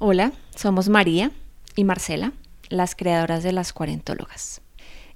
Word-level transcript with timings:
Hola, 0.00 0.32
somos 0.56 0.88
María 0.88 1.30
y 1.76 1.84
Marcela, 1.84 2.32
las 2.68 2.96
creadoras 2.96 3.44
de 3.44 3.52
las 3.52 3.72
cuarentólogas. 3.72 4.60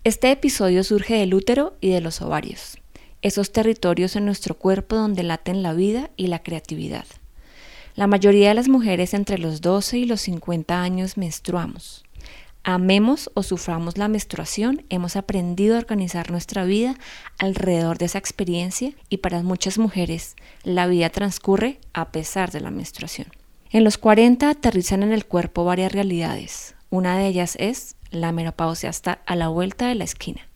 Este 0.04 0.30
episodio 0.30 0.84
surge 0.84 1.16
del 1.16 1.34
útero 1.34 1.76
y 1.80 1.90
de 1.90 2.00
los 2.00 2.22
ovarios, 2.22 2.78
esos 3.20 3.50
territorios 3.50 4.14
en 4.14 4.24
nuestro 4.24 4.54
cuerpo 4.54 4.94
donde 4.94 5.24
laten 5.24 5.64
la 5.64 5.72
vida 5.72 6.10
y 6.16 6.28
la 6.28 6.44
creatividad. 6.44 7.06
La 7.96 8.06
mayoría 8.06 8.50
de 8.50 8.54
las 8.54 8.68
mujeres 8.68 9.14
entre 9.14 9.38
los 9.38 9.62
12 9.62 9.98
y 9.98 10.04
los 10.04 10.20
50 10.20 10.80
años 10.80 11.16
menstruamos. 11.16 12.04
Amemos 12.62 13.32
o 13.34 13.42
suframos 13.42 13.98
la 13.98 14.06
menstruación, 14.06 14.84
hemos 14.90 15.16
aprendido 15.16 15.74
a 15.74 15.80
organizar 15.80 16.30
nuestra 16.30 16.64
vida 16.64 16.96
alrededor 17.40 17.98
de 17.98 18.04
esa 18.04 18.18
experiencia 18.18 18.92
y 19.08 19.16
para 19.16 19.42
muchas 19.42 19.76
mujeres 19.76 20.36
la 20.62 20.86
vida 20.86 21.10
transcurre 21.10 21.80
a 21.94 22.12
pesar 22.12 22.52
de 22.52 22.60
la 22.60 22.70
menstruación. 22.70 23.26
En 23.70 23.84
los 23.84 23.98
40 23.98 24.48
aterrizan 24.48 25.02
en 25.02 25.12
el 25.12 25.26
cuerpo 25.26 25.62
varias 25.62 25.92
realidades. 25.92 26.74
Una 26.88 27.18
de 27.18 27.26
ellas 27.26 27.54
es 27.60 27.96
la 28.10 28.32
menopausia 28.32 28.88
está 28.88 29.20
a 29.26 29.36
la 29.36 29.48
vuelta 29.48 29.88
de 29.88 29.94
la 29.94 30.04
esquina 30.04 30.48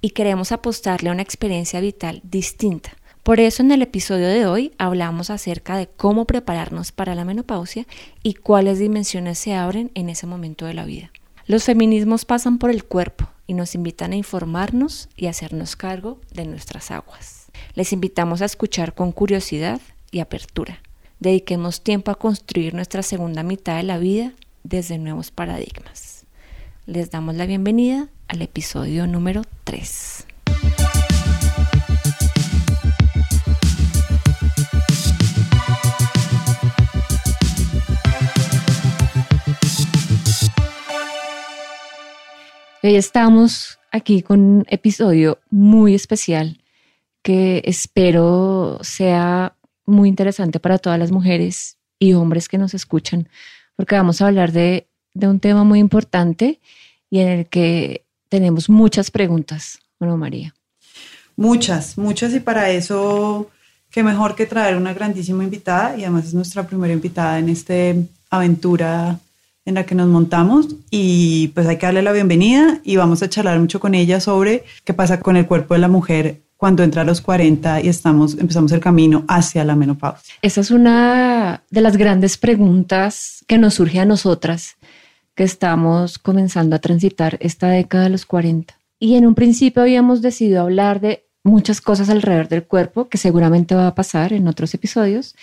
y 0.00 0.10
queremos 0.10 0.50
apostarle 0.50 1.08
a 1.08 1.12
una 1.12 1.22
experiencia 1.22 1.80
vital 1.80 2.20
distinta. 2.24 2.96
Por 3.22 3.38
eso 3.38 3.62
en 3.62 3.70
el 3.70 3.82
episodio 3.82 4.26
de 4.26 4.46
hoy 4.46 4.72
hablamos 4.76 5.30
acerca 5.30 5.76
de 5.76 5.86
cómo 5.86 6.24
prepararnos 6.24 6.90
para 6.90 7.14
la 7.14 7.24
menopausia 7.24 7.86
y 8.24 8.34
cuáles 8.34 8.80
dimensiones 8.80 9.38
se 9.38 9.54
abren 9.54 9.92
en 9.94 10.08
ese 10.08 10.26
momento 10.26 10.66
de 10.66 10.74
la 10.74 10.84
vida. 10.84 11.12
Los 11.46 11.62
feminismos 11.62 12.24
pasan 12.24 12.58
por 12.58 12.70
el 12.70 12.82
cuerpo 12.82 13.28
y 13.46 13.54
nos 13.54 13.76
invitan 13.76 14.10
a 14.10 14.16
informarnos 14.16 15.08
y 15.16 15.26
hacernos 15.26 15.76
cargo 15.76 16.20
de 16.32 16.44
nuestras 16.44 16.90
aguas. 16.90 17.52
Les 17.74 17.92
invitamos 17.92 18.42
a 18.42 18.46
escuchar 18.46 18.94
con 18.94 19.12
curiosidad 19.12 19.80
y 20.10 20.18
apertura 20.18 20.82
dediquemos 21.20 21.82
tiempo 21.82 22.10
a 22.10 22.14
construir 22.16 22.74
nuestra 22.74 23.02
segunda 23.02 23.42
mitad 23.42 23.76
de 23.76 23.82
la 23.82 23.98
vida 23.98 24.32
desde 24.62 24.98
nuevos 24.98 25.30
paradigmas. 25.30 26.26
Les 26.86 27.10
damos 27.10 27.34
la 27.34 27.46
bienvenida 27.46 28.08
al 28.28 28.42
episodio 28.42 29.06
número 29.06 29.42
3. 29.64 30.26
Hoy 42.80 42.94
estamos 42.94 43.78
aquí 43.90 44.22
con 44.22 44.40
un 44.40 44.64
episodio 44.68 45.40
muy 45.50 45.94
especial 45.94 46.62
que 47.22 47.60
espero 47.66 48.78
sea 48.82 49.57
muy 49.88 50.08
interesante 50.08 50.60
para 50.60 50.78
todas 50.78 50.98
las 50.98 51.10
mujeres 51.10 51.78
y 51.98 52.12
hombres 52.12 52.48
que 52.48 52.58
nos 52.58 52.74
escuchan, 52.74 53.28
porque 53.74 53.96
vamos 53.96 54.20
a 54.20 54.26
hablar 54.26 54.52
de, 54.52 54.86
un 55.14 55.40
tema 55.40 55.64
muy 55.64 55.80
importante 55.80 56.60
y 57.10 57.18
en 57.18 57.28
el 57.28 57.46
que 57.46 58.04
tenemos 58.28 58.68
muchas 58.68 59.10
preguntas. 59.10 59.80
Bueno, 59.98 60.16
María. 60.16 60.54
Muchas, 61.34 61.98
muchas 61.98 62.32
y 62.34 62.40
para 62.40 62.70
eso, 62.70 63.50
qué 63.90 64.04
mejor 64.04 64.36
que 64.36 64.46
traer 64.46 64.76
una 64.76 64.94
grandísima 64.94 65.42
invitada 65.42 65.96
y 65.96 66.02
además 66.02 66.26
es 66.26 66.34
nuestra 66.34 66.66
primera 66.66 66.92
invitada 66.92 67.38
en 67.38 67.48
esta 67.48 67.74
aventura 68.30 69.18
en 69.64 69.74
la 69.74 69.84
que 69.84 69.94
nos 69.94 70.08
montamos 70.08 70.68
y 70.90 71.48
pues 71.48 71.66
hay 71.66 71.78
que 71.78 71.86
darle 71.86 72.02
la 72.02 72.12
bienvenida 72.12 72.80
y 72.84 72.96
vamos 72.96 73.22
a 73.22 73.28
charlar 73.28 73.58
mucho 73.58 73.80
con 73.80 73.94
ella 73.94 74.20
sobre 74.20 74.64
qué 74.84 74.94
pasa 74.94 75.20
con 75.20 75.36
el 75.36 75.46
cuerpo 75.46 75.74
de 75.74 75.80
la 75.80 75.88
mujer 75.88 76.42
cuando 76.58 76.82
entra 76.82 77.02
a 77.02 77.04
los 77.04 77.22
40 77.22 77.82
y 77.82 77.88
estamos, 77.88 78.36
empezamos 78.36 78.72
el 78.72 78.80
camino 78.80 79.24
hacia 79.28 79.64
la 79.64 79.76
menopausia? 79.76 80.34
Esa 80.42 80.60
es 80.60 80.70
una 80.70 81.62
de 81.70 81.80
las 81.80 81.96
grandes 81.96 82.36
preguntas 82.36 83.44
que 83.46 83.56
nos 83.56 83.74
surge 83.74 84.00
a 84.00 84.04
nosotras 84.04 84.76
que 85.36 85.44
estamos 85.44 86.18
comenzando 86.18 86.74
a 86.74 86.80
transitar 86.80 87.38
esta 87.40 87.68
década 87.68 88.04
de 88.04 88.10
los 88.10 88.26
40. 88.26 88.74
Y 88.98 89.14
en 89.14 89.24
un 89.24 89.36
principio 89.36 89.82
habíamos 89.82 90.20
decidido 90.20 90.62
hablar 90.62 91.00
de 91.00 91.24
muchas 91.44 91.80
cosas 91.80 92.10
alrededor 92.10 92.48
del 92.48 92.64
cuerpo, 92.64 93.08
que 93.08 93.18
seguramente 93.18 93.76
va 93.76 93.86
a 93.86 93.94
pasar 93.94 94.32
en 94.32 94.48
otros 94.48 94.74
episodios, 94.74 95.36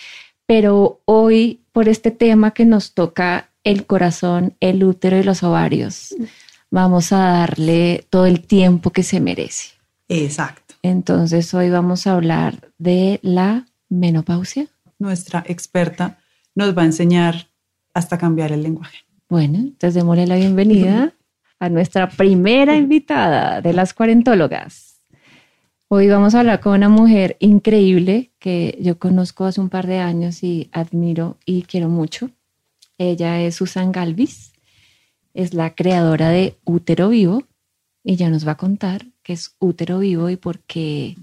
pero 0.45 0.99
hoy 1.05 1.61
por 1.71 1.87
este 1.87 2.11
tema 2.11 2.51
que 2.51 2.65
nos 2.65 2.93
toca 2.93 3.51
el 3.63 3.85
corazón, 3.85 4.55
el 4.59 4.83
útero 4.83 5.17
y 5.17 5.23
los 5.23 5.43
ovarios, 5.43 6.13
vamos 6.69 7.13
a 7.13 7.19
darle 7.19 8.05
todo 8.09 8.25
el 8.25 8.41
tiempo 8.41 8.91
que 8.91 9.03
se 9.03 9.21
merece. 9.21 9.75
Exacto. 10.09 10.64
Entonces 10.87 11.51
hoy 11.55 11.71
vamos 11.71 12.05
a 12.05 12.13
hablar 12.13 12.71
de 12.77 13.19
la 13.23 13.65
menopausia. 13.89 14.67
Nuestra 14.99 15.43
experta 15.47 16.19
nos 16.53 16.77
va 16.77 16.83
a 16.83 16.85
enseñar 16.85 17.47
hasta 17.95 18.19
cambiar 18.19 18.51
el 18.51 18.61
lenguaje. 18.61 18.99
Bueno, 19.27 19.57
entonces 19.57 19.95
démosle 19.95 20.27
la 20.27 20.35
bienvenida 20.35 21.15
a 21.59 21.69
nuestra 21.69 22.07
primera 22.07 22.77
invitada 22.77 23.61
de 23.61 23.73
las 23.73 23.95
cuarentólogas. 23.95 25.01
Hoy 25.87 26.07
vamos 26.07 26.35
a 26.35 26.41
hablar 26.41 26.59
con 26.59 26.75
una 26.75 26.89
mujer 26.89 27.35
increíble 27.39 28.31
que 28.37 28.77
yo 28.79 28.99
conozco 28.99 29.45
hace 29.45 29.61
un 29.61 29.69
par 29.69 29.87
de 29.87 29.97
años 29.97 30.43
y 30.43 30.69
admiro 30.71 31.39
y 31.47 31.63
quiero 31.63 31.89
mucho. 31.89 32.29
Ella 32.99 33.41
es 33.41 33.55
Susan 33.55 33.91
Galvis, 33.91 34.53
es 35.33 35.55
la 35.55 35.73
creadora 35.73 36.29
de 36.29 36.59
Útero 36.63 37.09
Vivo 37.09 37.41
y 38.03 38.17
ya 38.17 38.29
nos 38.29 38.47
va 38.47 38.51
a 38.51 38.57
contar 38.57 39.14
que 39.25 39.33
es 39.33 39.55
útero 39.57 39.99
vivo 39.99 40.29
y 40.29 40.37
por 40.37 40.59
qué 40.59 41.17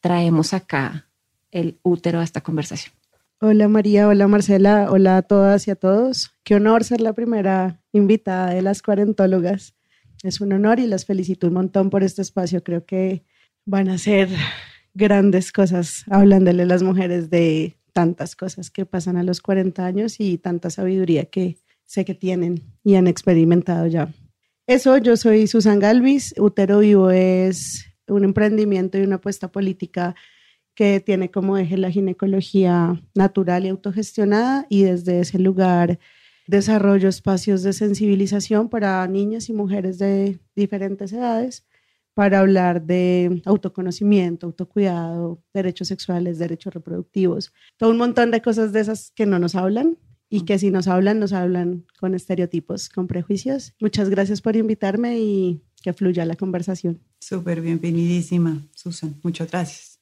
traemos 0.00 0.54
acá 0.54 1.06
el 1.50 1.78
útero 1.82 2.20
a 2.20 2.24
esta 2.24 2.40
conversación. 2.40 2.94
Hola 3.42 3.68
María, 3.68 4.08
hola 4.08 4.26
Marcela, 4.26 4.90
hola 4.90 5.18
a 5.18 5.22
todas 5.22 5.68
y 5.68 5.70
a 5.70 5.76
todos. 5.76 6.30
Qué 6.44 6.54
honor 6.54 6.82
ser 6.82 7.02
la 7.02 7.12
primera 7.12 7.78
invitada 7.92 8.54
de 8.54 8.62
las 8.62 8.80
cuarentólogas. 8.80 9.74
Es 10.22 10.40
un 10.40 10.54
honor 10.54 10.80
y 10.80 10.86
las 10.86 11.04
felicito 11.04 11.46
un 11.46 11.52
montón 11.52 11.90
por 11.90 12.02
este 12.02 12.22
espacio. 12.22 12.64
Creo 12.64 12.86
que 12.86 13.22
van 13.66 13.90
a 13.90 13.98
ser 13.98 14.30
grandes 14.94 15.52
cosas 15.52 16.04
hablándole 16.08 16.62
a 16.62 16.66
las 16.66 16.82
mujeres 16.82 17.28
de 17.28 17.76
tantas 17.92 18.34
cosas 18.34 18.70
que 18.70 18.86
pasan 18.86 19.18
a 19.18 19.24
los 19.24 19.42
40 19.42 19.84
años 19.84 20.20
y 20.20 20.38
tanta 20.38 20.70
sabiduría 20.70 21.26
que 21.26 21.58
sé 21.84 22.06
que 22.06 22.14
tienen 22.14 22.62
y 22.82 22.94
han 22.94 23.08
experimentado 23.08 23.86
ya. 23.88 24.08
Eso, 24.68 24.96
yo 24.98 25.16
soy 25.16 25.48
Susan 25.48 25.80
Galvis. 25.80 26.34
Utero 26.38 26.78
Vivo 26.78 27.10
es 27.10 27.84
un 28.06 28.22
emprendimiento 28.24 28.96
y 28.96 29.02
una 29.02 29.16
apuesta 29.16 29.50
política 29.50 30.14
que 30.74 31.00
tiene 31.00 31.32
como 31.32 31.58
eje 31.58 31.76
la 31.76 31.90
ginecología 31.90 33.02
natural 33.14 33.66
y 33.66 33.70
autogestionada 33.70 34.66
y 34.68 34.84
desde 34.84 35.18
ese 35.20 35.40
lugar 35.40 35.98
desarrollo 36.46 37.08
espacios 37.08 37.62
de 37.64 37.72
sensibilización 37.72 38.68
para 38.68 39.06
niñas 39.08 39.48
y 39.48 39.52
mujeres 39.52 39.98
de 39.98 40.38
diferentes 40.54 41.12
edades 41.12 41.66
para 42.14 42.38
hablar 42.40 42.82
de 42.82 43.42
autoconocimiento, 43.44 44.46
autocuidado, 44.46 45.42
derechos 45.52 45.88
sexuales, 45.88 46.38
derechos 46.38 46.72
reproductivos, 46.72 47.52
todo 47.78 47.90
un 47.90 47.96
montón 47.96 48.30
de 48.30 48.42
cosas 48.42 48.72
de 48.72 48.80
esas 48.80 49.10
que 49.10 49.26
no 49.26 49.38
nos 49.38 49.56
hablan 49.56 49.98
y 50.32 50.46
que 50.46 50.58
si 50.58 50.70
nos 50.70 50.88
hablan, 50.88 51.20
nos 51.20 51.34
hablan 51.34 51.84
con 52.00 52.14
estereotipos, 52.14 52.88
con 52.88 53.06
prejuicios. 53.06 53.74
Muchas 53.78 54.08
gracias 54.08 54.40
por 54.40 54.56
invitarme 54.56 55.20
y 55.20 55.60
que 55.82 55.92
fluya 55.92 56.24
la 56.24 56.36
conversación. 56.36 57.02
Súper 57.20 57.60
bienvenidísima, 57.60 58.62
Susan. 58.74 59.14
Muchas 59.22 59.50
gracias. 59.50 60.00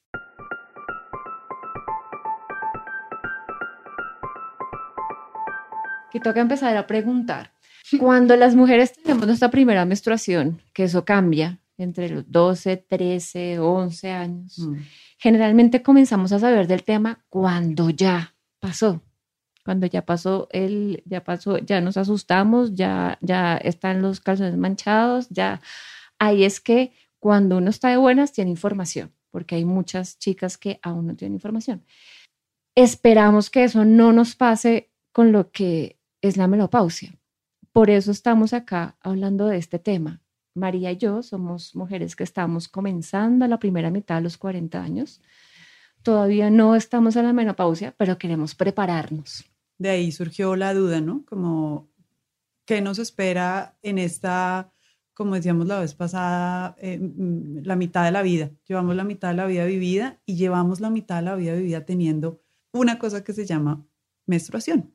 Que 6.09 6.21
toca 6.21 6.39
empezar 6.39 6.77
a 6.77 6.87
preguntar. 6.87 7.51
Cuando 7.99 8.37
las 8.37 8.55
mujeres 8.55 8.93
tenemos 8.93 9.27
nuestra 9.27 9.51
primera 9.51 9.83
menstruación, 9.83 10.61
que 10.73 10.85
eso 10.85 11.03
cambia 11.03 11.59
entre 11.77 12.07
los 12.07 12.31
12, 12.31 12.77
13, 12.77 13.59
11 13.59 14.11
años, 14.11 14.59
mm. 14.59 14.75
generalmente 15.17 15.83
comenzamos 15.83 16.31
a 16.31 16.39
saber 16.39 16.67
del 16.67 16.83
tema 16.83 17.25
cuando 17.27 17.89
ya 17.89 18.33
pasó 18.61 19.01
cuando 19.63 19.85
ya 19.87 20.05
pasó 20.05 20.47
el, 20.51 21.03
ya 21.05 21.23
pasó, 21.23 21.57
ya 21.57 21.81
nos 21.81 21.97
asustamos, 21.97 22.75
ya, 22.75 23.17
ya 23.21 23.57
están 23.57 24.01
los 24.01 24.19
calzones 24.19 24.57
manchados, 24.57 25.29
ya 25.29 25.61
ahí 26.19 26.43
es 26.43 26.59
que 26.59 26.93
cuando 27.19 27.57
uno 27.57 27.69
está 27.69 27.89
de 27.89 27.97
buenas 27.97 28.31
tiene 28.31 28.51
información, 28.51 29.13
porque 29.29 29.55
hay 29.55 29.65
muchas 29.65 30.17
chicas 30.17 30.57
que 30.57 30.79
aún 30.81 31.07
no 31.07 31.15
tienen 31.15 31.35
información. 31.35 31.83
Esperamos 32.75 33.49
que 33.49 33.63
eso 33.63 33.85
no 33.85 34.13
nos 34.13 34.35
pase 34.35 34.91
con 35.11 35.31
lo 35.31 35.51
que 35.51 35.99
es 36.21 36.37
la 36.37 36.47
menopausia. 36.47 37.13
Por 37.71 37.89
eso 37.89 38.11
estamos 38.11 38.53
acá 38.53 38.97
hablando 39.01 39.47
de 39.47 39.57
este 39.57 39.77
tema. 39.77 40.21
María 40.53 40.91
y 40.91 40.97
yo 40.97 41.21
somos 41.23 41.75
mujeres 41.75 42.15
que 42.15 42.23
estamos 42.23 42.67
comenzando 42.67 43.47
la 43.47 43.59
primera 43.59 43.89
mitad 43.91 44.15
de 44.15 44.21
los 44.21 44.37
40 44.37 44.81
años. 44.81 45.21
Todavía 46.03 46.49
no 46.49 46.75
estamos 46.75 47.15
en 47.15 47.25
la 47.25 47.33
menopausia, 47.33 47.93
pero 47.97 48.17
queremos 48.17 48.55
prepararnos 48.55 49.50
de 49.81 49.89
ahí 49.89 50.11
surgió 50.11 50.55
la 50.55 50.75
duda, 50.75 51.01
¿no? 51.01 51.25
Como, 51.25 51.89
¿qué 52.65 52.81
nos 52.81 52.99
espera 52.99 53.77
en 53.81 53.97
esta, 53.97 54.71
como 55.15 55.33
decíamos 55.33 55.65
la 55.65 55.79
vez 55.79 55.95
pasada, 55.95 56.75
eh, 56.79 56.99
mm, 56.99 57.63
la 57.63 57.75
mitad 57.75 58.05
de 58.05 58.11
la 58.11 58.21
vida? 58.21 58.51
Llevamos 58.67 58.95
la 58.95 59.03
mitad 59.03 59.29
de 59.29 59.37
la 59.37 59.47
vida 59.47 59.65
vivida 59.65 60.21
y 60.25 60.35
llevamos 60.35 60.81
la 60.81 60.91
mitad 60.91 61.17
de 61.17 61.23
la 61.23 61.35
vida 61.35 61.55
vivida 61.55 61.83
teniendo 61.83 62.43
una 62.71 62.99
cosa 62.99 63.23
que 63.23 63.33
se 63.33 63.45
llama 63.47 63.83
menstruación 64.27 64.93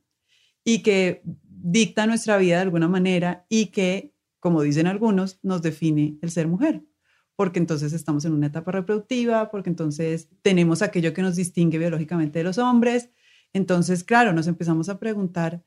y 0.62 0.84
que 0.84 1.22
dicta 1.24 2.06
nuestra 2.06 2.38
vida 2.38 2.56
de 2.56 2.62
alguna 2.62 2.86
manera 2.86 3.44
y 3.48 3.66
que, 3.66 4.14
como 4.38 4.62
dicen 4.62 4.86
algunos, 4.86 5.40
nos 5.42 5.62
define 5.62 6.16
el 6.22 6.30
ser 6.30 6.46
mujer. 6.46 6.84
Porque 7.34 7.58
entonces 7.58 7.92
estamos 7.92 8.24
en 8.24 8.32
una 8.32 8.46
etapa 8.46 8.70
reproductiva, 8.70 9.50
porque 9.50 9.68
entonces 9.68 10.30
tenemos 10.42 10.80
aquello 10.80 11.12
que 11.12 11.22
nos 11.22 11.34
distingue 11.34 11.76
biológicamente 11.76 12.38
de 12.38 12.44
los 12.44 12.56
hombres. 12.58 13.10
Entonces, 13.56 14.04
claro, 14.04 14.34
nos 14.34 14.48
empezamos 14.48 14.90
a 14.90 14.98
preguntar 14.98 15.64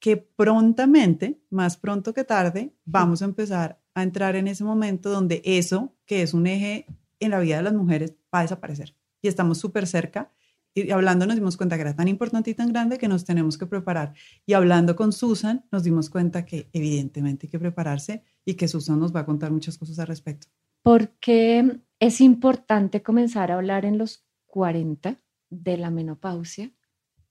que 0.00 0.18
prontamente, 0.18 1.40
más 1.48 1.78
pronto 1.78 2.12
que 2.12 2.24
tarde, 2.24 2.74
vamos 2.84 3.22
a 3.22 3.24
empezar 3.24 3.80
a 3.94 4.02
entrar 4.02 4.36
en 4.36 4.48
ese 4.48 4.64
momento 4.64 5.08
donde 5.08 5.40
eso, 5.42 5.94
que 6.04 6.20
es 6.20 6.34
un 6.34 6.46
eje 6.46 6.84
en 7.20 7.30
la 7.30 7.40
vida 7.40 7.56
de 7.56 7.62
las 7.62 7.72
mujeres, 7.72 8.12
va 8.34 8.40
a 8.40 8.42
desaparecer. 8.42 8.94
Y 9.22 9.28
estamos 9.28 9.56
súper 9.56 9.86
cerca 9.86 10.30
y 10.74 10.90
hablando 10.90 11.26
nos 11.26 11.36
dimos 11.36 11.56
cuenta 11.56 11.76
que 11.76 11.82
era 11.82 11.96
tan 11.96 12.08
importante 12.08 12.50
y 12.50 12.54
tan 12.54 12.70
grande 12.70 12.98
que 12.98 13.08
nos 13.08 13.24
tenemos 13.24 13.56
que 13.56 13.64
preparar. 13.64 14.12
Y 14.44 14.52
hablando 14.52 14.94
con 14.94 15.10
Susan 15.14 15.64
nos 15.72 15.84
dimos 15.84 16.10
cuenta 16.10 16.44
que 16.44 16.68
evidentemente 16.74 17.46
hay 17.46 17.50
que 17.50 17.58
prepararse 17.58 18.24
y 18.44 18.54
que 18.54 18.68
Susan 18.68 19.00
nos 19.00 19.16
va 19.16 19.20
a 19.20 19.26
contar 19.26 19.50
muchas 19.52 19.78
cosas 19.78 19.98
al 19.98 20.08
respecto. 20.08 20.48
¿Por 20.82 21.08
qué 21.12 21.80
es 21.98 22.20
importante 22.20 23.02
comenzar 23.02 23.50
a 23.50 23.54
hablar 23.54 23.86
en 23.86 23.96
los 23.96 24.22
40 24.48 25.16
de 25.48 25.78
la 25.78 25.90
menopausia? 25.90 26.70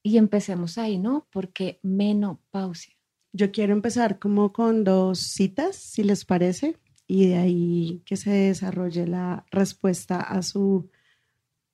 Y 0.03 0.18
empecemos 0.18 0.77
ahí, 0.77 0.98
¿no? 0.98 1.27
Porque 1.31 1.80
menopausia. 1.83 2.95
Yo 3.33 3.51
quiero 3.51 3.74
empezar 3.74 4.19
como 4.19 4.51
con 4.51 4.83
dos 4.83 5.19
citas, 5.19 5.75
si 5.75 6.03
les 6.03 6.25
parece, 6.25 6.77
y 7.07 7.27
de 7.27 7.36
ahí 7.38 8.03
que 8.06 8.18
se 8.18 8.31
desarrolle 8.31 9.07
la 9.07 9.45
respuesta 9.51 10.19
a 10.19 10.42
su 10.42 10.89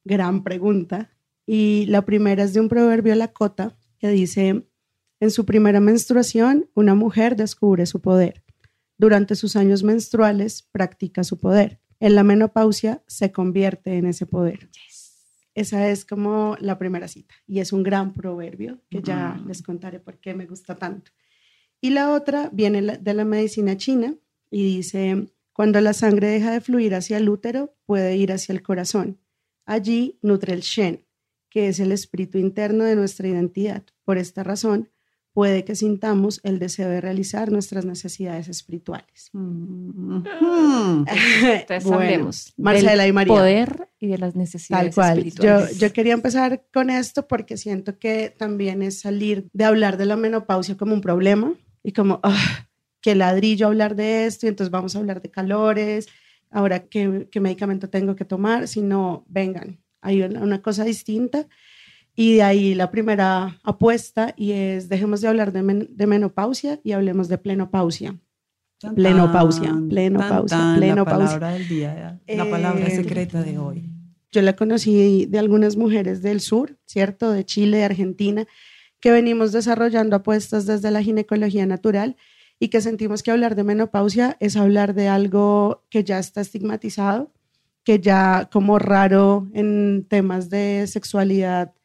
gran 0.03 0.43
pregunta 0.43 1.17
y 1.47 1.85
la 1.87 2.03
primera 2.03 2.43
es 2.43 2.53
de 2.53 2.59
un 2.59 2.67
proverbio 2.67 3.15
Lakota 3.15 3.77
que 3.99 4.09
dice, 4.09 4.67
en 5.19 5.31
su 5.31 5.45
primera 5.45 5.79
menstruación, 5.79 6.69
una 6.75 6.93
mujer 6.93 7.35
descubre 7.35 7.85
su 7.85 8.01
poder. 8.01 8.43
Durante 8.97 9.35
sus 9.35 9.55
años 9.55 9.81
menstruales, 9.81 10.61
practica 10.71 11.23
su 11.23 11.39
poder. 11.39 11.79
En 11.99 12.15
la 12.15 12.23
menopausia, 12.23 13.01
se 13.07 13.31
convierte 13.31 13.97
en 13.97 14.05
ese 14.05 14.25
poder. 14.25 14.69
Esa 15.57 15.89
es 15.89 16.05
como 16.05 16.55
la 16.59 16.77
primera 16.77 17.07
cita 17.07 17.33
y 17.47 17.61
es 17.61 17.73
un 17.73 17.81
gran 17.81 18.13
proverbio 18.13 18.79
que 18.91 19.01
ya 19.01 19.41
les 19.47 19.63
contaré 19.63 19.99
por 19.99 20.19
qué 20.19 20.35
me 20.35 20.45
gusta 20.45 20.75
tanto. 20.75 21.09
Y 21.81 21.89
la 21.89 22.13
otra 22.13 22.51
viene 22.53 22.83
de 22.83 23.13
la 23.15 23.25
medicina 23.25 23.75
china 23.75 24.13
y 24.51 24.75
dice, 24.75 25.33
cuando 25.53 25.81
la 25.81 25.93
sangre 25.93 26.27
deja 26.27 26.51
de 26.51 26.61
fluir 26.61 26.93
hacia 26.93 27.17
el 27.17 27.27
útero, 27.27 27.75
puede 27.87 28.17
ir 28.17 28.31
hacia 28.31 28.53
el 28.53 28.61
corazón. 28.61 29.19
Allí 29.65 30.19
nutre 30.21 30.53
el 30.53 30.61
Shen, 30.61 31.07
que 31.49 31.69
es 31.69 31.79
el 31.79 31.91
espíritu 31.91 32.37
interno 32.37 32.83
de 32.83 32.95
nuestra 32.95 33.27
identidad. 33.27 33.83
Por 34.03 34.19
esta 34.19 34.43
razón, 34.43 34.91
puede 35.37 35.63
que 35.63 35.75
sintamos 35.75 36.41
el 36.41 36.57
deseo 36.57 36.89
de 36.89 36.99
realizar 36.99 37.51
nuestras 37.51 37.85
necesidades 37.85 38.47
espirituales. 38.47 39.29
Entonces 39.33 40.25
bueno, 41.83 42.31
Marcela 42.57 43.05
y 43.05 43.11
María. 43.11 43.35
poder 43.35 43.87
y 43.99 44.07
de 44.07 44.17
las 44.17 44.35
necesidades 44.35 44.95
Tal 44.95 45.03
cual. 45.15 45.23
Yo, 45.25 45.69
yo 45.77 45.93
quería 45.93 46.13
empezar 46.13 46.63
con 46.73 46.89
esto 46.89 47.27
porque 47.27 47.55
siento 47.55 47.99
que 47.99 48.33
también 48.35 48.81
es 48.81 49.01
salir 49.01 49.47
de 49.53 49.65
hablar 49.65 49.97
de 49.97 50.07
la 50.07 50.15
menopausia 50.15 50.75
como 50.75 50.95
un 50.95 51.01
problema 51.01 51.53
y 51.83 51.91
como, 51.91 52.19
ah, 52.23 52.67
qué 52.99 53.13
ladrillo 53.13 53.67
hablar 53.67 53.95
de 53.95 54.25
esto 54.25 54.47
y 54.47 54.49
entonces 54.49 54.71
vamos 54.71 54.95
a 54.95 54.99
hablar 54.99 55.21
de 55.21 55.29
calores, 55.29 56.07
ahora 56.49 56.87
qué, 56.87 57.27
qué 57.29 57.39
medicamento 57.39 57.91
tengo 57.91 58.15
que 58.15 58.25
tomar, 58.25 58.67
sino 58.67 59.23
vengan, 59.27 59.77
hay 60.01 60.23
una 60.23 60.63
cosa 60.63 60.83
distinta. 60.83 61.47
Y 62.19 62.33
de 62.37 62.41
ahí 62.41 62.73
la 62.73 62.89
primera 62.89 63.59
apuesta 63.63 64.33
y 64.35 64.51
es 64.53 64.89
dejemos 64.89 65.21
de 65.21 65.27
hablar 65.27 65.51
de, 65.51 66.07
menopausia 66.07 66.79
y 66.83 66.93
hablemos 66.93 67.27
de 67.27 67.37
plenopausia. 67.37 68.17
Plenopausia, 68.95 69.75
plenopausia, 69.87 70.73
plenopausia. 70.77 71.25
La 71.25 71.39
palabra 71.39 71.51
del 71.51 71.67
día, 71.67 72.19
la 72.27 72.49
palabra 72.49 72.87
eh, 72.87 72.95
secreta 72.95 73.43
de 73.43 73.59
hoy. 73.59 73.91
Yo 74.31 74.41
la 74.41 74.55
conocí 74.55 75.27
de 75.27 75.37
algunas 75.37 75.77
mujeres 75.77 76.23
del 76.23 76.41
sur, 76.41 76.79
¿cierto? 76.87 77.31
De 77.31 77.45
Chile, 77.45 77.77
de 77.77 77.83
Argentina, 77.83 78.47
que 78.99 79.11
venimos 79.11 79.51
desarrollando 79.51 80.15
apuestas 80.15 80.65
desde 80.65 80.89
la 80.89 81.03
ginecología 81.03 81.67
natural 81.67 82.15
y 82.59 82.69
que 82.69 82.81
sentimos 82.81 83.21
que 83.21 83.29
hablar 83.29 83.53
de 83.53 83.63
menopausia 83.63 84.37
es 84.39 84.57
hablar 84.57 84.95
de 84.95 85.07
algo 85.07 85.83
que 85.91 86.03
ya 86.03 86.17
está 86.17 86.41
estigmatizado, 86.41 87.31
que 87.83 87.99
ya 87.99 88.49
como 88.51 88.79
raro 88.79 89.47
en 89.53 90.07
temas 90.09 90.49
de 90.49 90.87
sexualidad 90.87 91.76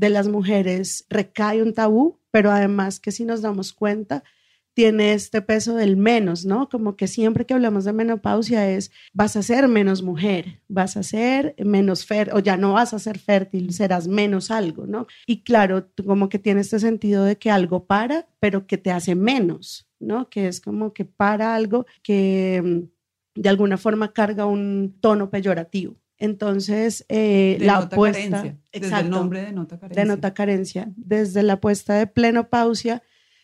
de 0.00 0.08
las 0.08 0.28
mujeres 0.28 1.04
recae 1.10 1.62
un 1.62 1.74
tabú, 1.74 2.18
pero 2.30 2.50
además 2.50 3.00
que 3.00 3.12
si 3.12 3.26
nos 3.26 3.42
damos 3.42 3.74
cuenta, 3.74 4.24
tiene 4.72 5.12
este 5.12 5.42
peso 5.42 5.74
del 5.74 5.98
menos, 5.98 6.46
¿no? 6.46 6.70
Como 6.70 6.96
que 6.96 7.06
siempre 7.06 7.44
que 7.44 7.52
hablamos 7.52 7.84
de 7.84 7.92
menopausia 7.92 8.70
es, 8.70 8.92
vas 9.12 9.36
a 9.36 9.42
ser 9.42 9.68
menos 9.68 10.02
mujer, 10.02 10.62
vas 10.68 10.96
a 10.96 11.02
ser 11.02 11.54
menos 11.58 12.06
fértil, 12.06 12.34
o 12.34 12.38
ya 12.38 12.56
no 12.56 12.72
vas 12.72 12.94
a 12.94 12.98
ser 12.98 13.18
fértil, 13.18 13.74
serás 13.74 14.08
menos 14.08 14.50
algo, 14.50 14.86
¿no? 14.86 15.06
Y 15.26 15.42
claro, 15.42 15.90
como 16.06 16.30
que 16.30 16.38
tiene 16.38 16.62
este 16.62 16.78
sentido 16.78 17.24
de 17.24 17.36
que 17.36 17.50
algo 17.50 17.84
para, 17.84 18.26
pero 18.38 18.66
que 18.66 18.78
te 18.78 18.92
hace 18.92 19.14
menos, 19.14 19.86
¿no? 19.98 20.30
Que 20.30 20.48
es 20.48 20.62
como 20.62 20.94
que 20.94 21.04
para 21.04 21.54
algo 21.54 21.84
que 22.02 22.88
de 23.34 23.48
alguna 23.50 23.76
forma 23.76 24.14
carga 24.14 24.46
un 24.46 24.96
tono 25.02 25.28
peyorativo. 25.28 25.96
Entonces, 26.20 27.04
eh, 27.08 27.58
la 27.60 27.78
apuesta. 27.78 28.56
desde 28.72 29.00
el 29.00 29.10
nombre 29.10 29.42
de 29.42 29.52
nota 29.52 29.78
carencia. 29.78 30.02
De 30.02 30.08
nota 30.08 30.34
carencia. 30.34 30.92
Desde 30.96 31.42
la 31.42 31.54
apuesta 31.54 31.94
de 31.94 32.06
plenopausia, 32.06 33.02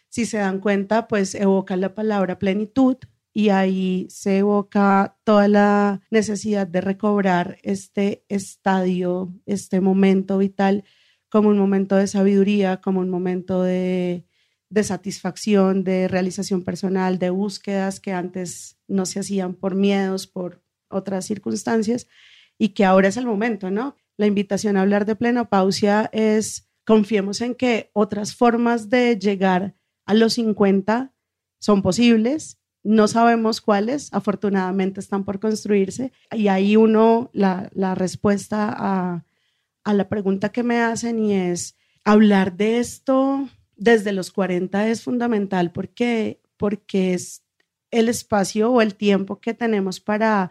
si 0.09 0.25
se 0.25 0.39
dan 0.39 0.61
cuenta, 0.61 1.09
pues 1.09 1.35
evoca 1.35 1.77
la 1.77 1.95
palabra 1.95 2.39
plenitud 2.39 2.97
y 3.33 3.49
ahí 3.49 4.07
se 4.09 4.39
evoca 4.39 5.17
toda 5.25 5.49
la 5.49 6.01
necesidad 6.11 6.69
de 6.69 6.81
recobrar 6.81 7.59
este 7.63 8.25
estadio, 8.29 9.35
este 9.45 9.81
momento 9.81 10.39
vital, 10.39 10.85
como 11.29 11.49
un 11.49 11.59
momento 11.59 11.97
de 11.97 12.07
sabiduría, 12.07 12.81
como 12.81 13.01
un 13.01 13.11
momento 13.11 13.63
de 13.63 14.25
de 14.69 14.83
satisfacción, 14.83 15.85
de 15.85 16.09
realización 16.09 16.63
personal, 16.63 17.19
de 17.19 17.31
búsquedas 17.31 18.01
que 18.01 18.13
antes 18.13 18.79
no 18.89 19.07
se 19.07 19.21
hacían 19.21 19.55
por 19.55 19.75
miedos, 19.75 20.27
por 20.27 20.63
otras 20.89 21.25
circunstancias, 21.25 22.09
y 22.59 22.71
que 22.71 22.85
ahora 22.85 23.09
es 23.09 23.17
el 23.17 23.27
momento, 23.27 23.71
¿no? 23.71 23.97
La 24.17 24.27
invitación 24.27 24.77
a 24.77 24.83
hablar 24.83 25.05
de 25.05 25.17
plenopausia 25.17 26.09
es, 26.13 26.69
confiemos 26.85 27.41
en 27.41 27.55
que 27.55 27.91
otras 27.93 28.35
formas 28.35 28.89
de 28.89 29.19
llegar 29.19 29.75
a 30.07 30.15
los 30.15 30.35
50 30.35 31.13
son 31.59 31.83
posibles, 31.83 32.59
no 32.83 33.09
sabemos 33.09 33.61
cuáles, 33.61 34.13
afortunadamente 34.13 35.01
están 35.01 35.25
por 35.25 35.41
construirse, 35.41 36.13
y 36.33 36.49
ahí 36.49 36.77
uno, 36.77 37.31
la, 37.33 37.69
la 37.75 37.95
respuesta 37.95 38.73
a, 38.77 39.25
a 39.85 39.95
la 39.95 40.09
pregunta 40.09 40.51
que 40.51 40.63
me 40.63 40.81
hacen 40.81 41.19
y 41.19 41.35
es, 41.35 41.77
hablar 42.05 42.57
de 42.57 42.79
esto 42.79 43.49
desde 43.75 44.13
los 44.13 44.31
40 44.31 44.89
es 44.89 45.03
fundamental 45.03 45.73
porque, 45.73 46.41
porque 46.57 47.15
es 47.15 47.43
el 47.91 48.09
espacio 48.09 48.71
o 48.71 48.81
el 48.81 48.95
tiempo 48.95 49.41
que 49.41 49.55
tenemos 49.55 50.01
para 50.01 50.51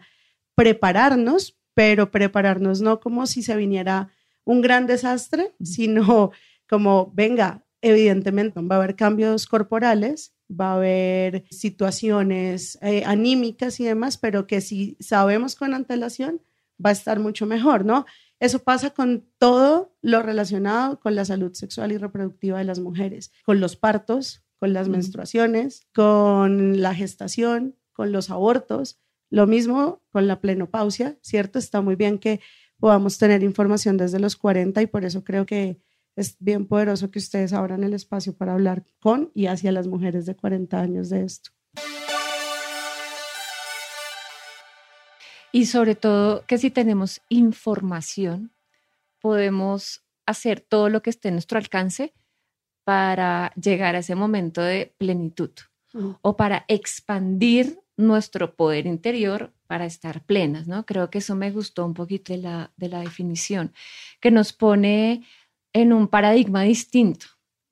prepararnos, 0.54 1.55
pero 1.76 2.10
prepararnos 2.10 2.80
no 2.80 3.00
como 3.00 3.26
si 3.26 3.42
se 3.42 3.54
viniera 3.54 4.08
un 4.44 4.62
gran 4.62 4.86
desastre, 4.86 5.52
sino 5.62 6.30
como, 6.70 7.12
venga, 7.14 7.66
evidentemente 7.82 8.62
va 8.62 8.76
a 8.76 8.78
haber 8.78 8.96
cambios 8.96 9.46
corporales, 9.46 10.34
va 10.50 10.70
a 10.70 10.76
haber 10.76 11.44
situaciones 11.50 12.78
eh, 12.80 13.04
anímicas 13.04 13.78
y 13.78 13.84
demás, 13.84 14.16
pero 14.16 14.46
que 14.46 14.62
si 14.62 14.96
sabemos 15.00 15.54
con 15.54 15.74
antelación, 15.74 16.40
va 16.82 16.88
a 16.88 16.94
estar 16.94 17.20
mucho 17.20 17.44
mejor, 17.44 17.84
¿no? 17.84 18.06
Eso 18.40 18.60
pasa 18.60 18.90
con 18.90 19.26
todo 19.36 19.94
lo 20.00 20.22
relacionado 20.22 20.98
con 20.98 21.14
la 21.14 21.26
salud 21.26 21.52
sexual 21.52 21.92
y 21.92 21.98
reproductiva 21.98 22.56
de 22.56 22.64
las 22.64 22.80
mujeres, 22.80 23.32
con 23.44 23.60
los 23.60 23.76
partos, 23.76 24.42
con 24.58 24.72
las 24.72 24.88
menstruaciones, 24.88 25.86
con 25.94 26.80
la 26.80 26.94
gestación, 26.94 27.76
con 27.92 28.12
los 28.12 28.30
abortos. 28.30 28.98
Lo 29.30 29.46
mismo 29.46 30.02
con 30.10 30.26
la 30.26 30.40
plenopausia, 30.40 31.18
¿cierto? 31.20 31.58
Está 31.58 31.80
muy 31.80 31.96
bien 31.96 32.18
que 32.18 32.40
podamos 32.78 33.18
tener 33.18 33.42
información 33.42 33.96
desde 33.96 34.20
los 34.20 34.36
40 34.36 34.82
y 34.82 34.86
por 34.86 35.04
eso 35.04 35.24
creo 35.24 35.46
que 35.46 35.80
es 36.14 36.36
bien 36.38 36.66
poderoso 36.66 37.10
que 37.10 37.18
ustedes 37.18 37.52
abran 37.52 37.84
el 37.84 37.92
espacio 37.92 38.36
para 38.36 38.54
hablar 38.54 38.84
con 39.00 39.30
y 39.34 39.46
hacia 39.46 39.72
las 39.72 39.86
mujeres 39.86 40.26
de 40.26 40.34
40 40.34 40.80
años 40.80 41.10
de 41.10 41.24
esto. 41.24 41.50
Y 45.52 45.66
sobre 45.66 45.94
todo 45.94 46.44
que 46.46 46.58
si 46.58 46.70
tenemos 46.70 47.22
información, 47.28 48.52
podemos 49.20 50.04
hacer 50.26 50.60
todo 50.60 50.88
lo 50.88 51.02
que 51.02 51.10
esté 51.10 51.28
en 51.28 51.34
nuestro 51.34 51.58
alcance 51.58 52.14
para 52.84 53.52
llegar 53.54 53.96
a 53.96 54.00
ese 54.00 54.14
momento 54.14 54.60
de 54.60 54.94
plenitud 54.98 55.50
o 56.20 56.36
para 56.36 56.64
expandir 56.68 57.80
nuestro 57.96 58.54
poder 58.54 58.86
interior 58.86 59.52
para 59.66 59.86
estar 59.86 60.24
plenas, 60.24 60.66
¿no? 60.66 60.84
Creo 60.86 61.10
que 61.10 61.18
eso 61.18 61.34
me 61.34 61.50
gustó 61.50 61.84
un 61.84 61.94
poquito 61.94 62.32
de 62.32 62.40
la, 62.40 62.72
de 62.76 62.88
la 62.88 63.00
definición, 63.00 63.72
que 64.20 64.30
nos 64.30 64.52
pone 64.52 65.24
en 65.72 65.92
un 65.92 66.08
paradigma 66.08 66.62
distinto 66.62 67.26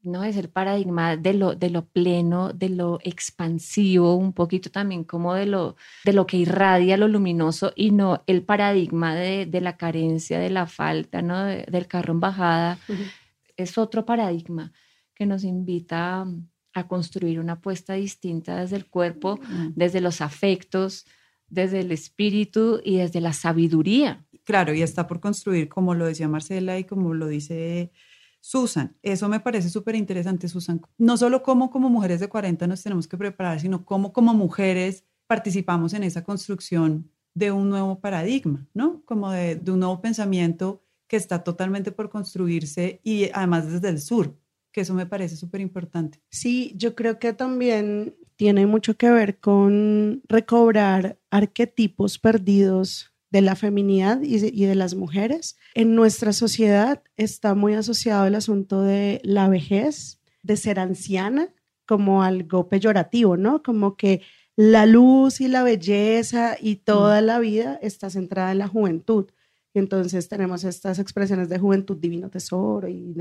¿no? 0.04 0.24
Es 0.24 0.36
el 0.36 0.48
paradigma 0.48 1.16
de 1.16 1.34
lo, 1.34 1.54
de 1.54 1.70
lo 1.70 1.86
pleno, 1.86 2.52
de 2.52 2.68
lo 2.68 2.98
expansivo, 3.02 4.14
un 4.14 4.32
poquito 4.32 4.70
también 4.70 5.04
como 5.04 5.34
de 5.34 5.46
lo, 5.46 5.76
de 6.04 6.12
lo 6.12 6.26
que 6.26 6.36
irradia 6.36 6.96
lo 6.96 7.08
luminoso 7.08 7.72
y 7.74 7.90
no 7.90 8.22
el 8.26 8.42
paradigma 8.42 9.14
de, 9.14 9.46
de 9.46 9.60
la 9.60 9.76
carencia, 9.76 10.38
de 10.38 10.50
la 10.50 10.66
falta, 10.66 11.22
¿no? 11.22 11.44
del 11.44 11.86
carro 11.88 12.12
en 12.12 12.20
bajada. 12.20 12.78
Es 13.56 13.78
otro 13.78 14.04
paradigma 14.04 14.72
que 15.14 15.26
nos 15.26 15.44
invita 15.44 16.22
a, 16.22 16.26
construir 16.82 17.38
una 17.38 17.54
apuesta 17.54 17.94
distinta 17.94 18.56
desde 18.56 18.74
el 18.74 18.86
cuerpo, 18.86 19.38
desde 19.76 20.00
los 20.00 20.20
afectos, 20.20 21.06
desde 21.48 21.80
el 21.80 21.92
espíritu 21.92 22.80
y 22.84 22.96
desde 22.96 23.20
la 23.20 23.32
sabiduría. 23.32 24.26
Claro, 24.42 24.74
y 24.74 24.82
está 24.82 25.06
por 25.06 25.20
construir, 25.20 25.68
como 25.68 25.94
lo 25.94 26.04
decía 26.04 26.28
Marcela 26.28 26.78
y 26.78 26.84
como 26.84 27.14
lo 27.14 27.28
dice 27.28 27.92
Susan, 28.40 28.94
eso 29.02 29.28
me 29.28 29.40
parece 29.40 29.70
súper 29.70 29.94
interesante, 29.94 30.48
Susan. 30.48 30.82
No 30.98 31.16
solo 31.16 31.42
cómo 31.42 31.70
como 31.70 31.88
mujeres 31.88 32.20
de 32.20 32.28
40 32.28 32.66
nos 32.66 32.82
tenemos 32.82 33.08
que 33.08 33.16
preparar, 33.16 33.60
sino 33.60 33.86
cómo 33.86 34.12
como 34.12 34.34
mujeres 34.34 35.04
participamos 35.26 35.94
en 35.94 36.02
esa 36.02 36.24
construcción 36.24 37.10
de 37.32 37.50
un 37.52 37.70
nuevo 37.70 38.00
paradigma, 38.00 38.66
¿no? 38.74 39.02
Como 39.04 39.30
de, 39.30 39.60
un 39.66 39.80
nuevo 39.80 40.00
pensamiento 40.02 40.82
que 41.08 41.16
está 41.16 41.42
totalmente 41.42 41.90
por 41.90 42.10
construirse 42.10 43.00
y 43.02 43.30
además 43.32 43.70
desde 43.70 43.88
el 43.88 44.00
sur, 44.00 44.36
que 44.74 44.80
eso 44.80 44.92
me 44.92 45.06
parece 45.06 45.36
súper 45.36 45.60
importante. 45.60 46.20
Sí, 46.30 46.74
yo 46.76 46.96
creo 46.96 47.20
que 47.20 47.32
también 47.32 48.16
tiene 48.34 48.66
mucho 48.66 48.96
que 48.96 49.08
ver 49.08 49.38
con 49.38 50.20
recobrar 50.28 51.16
arquetipos 51.30 52.18
perdidos 52.18 53.12
de 53.30 53.40
la 53.40 53.54
feminidad 53.54 54.20
y 54.20 54.38
de, 54.38 54.74
las 54.74 54.96
mujeres. 54.96 55.56
En 55.74 55.94
nuestra 55.94 56.32
sociedad 56.32 57.04
está 57.16 57.54
muy 57.54 57.74
asociado 57.74 58.26
el 58.26 58.34
asunto 58.34 58.82
de 58.82 59.20
la 59.22 59.48
vejez, 59.48 60.20
de 60.42 60.56
ser 60.56 60.80
anciana, 60.80 61.54
como 61.86 62.24
algo 62.24 62.68
peyorativo, 62.68 63.36
¿no? 63.36 63.62
Como 63.62 63.96
que 63.96 64.22
la 64.56 64.86
luz 64.86 65.40
y 65.40 65.46
la 65.46 65.62
belleza 65.62 66.56
y 66.60 66.76
toda 66.76 67.20
mm. 67.20 67.24
la 67.24 67.38
vida 67.38 67.78
está 67.80 68.10
centrada 68.10 68.50
en 68.50 68.58
la 68.58 68.68
juventud. 68.68 69.26
Y 69.74 69.80
entonces 69.80 70.28
tenemos 70.28 70.62
estas 70.62 71.00
expresiones 71.00 71.48
de 71.48 71.58
juventud 71.58 71.96
divino 71.96 72.30
tesoro 72.30 72.86
y 72.86 73.12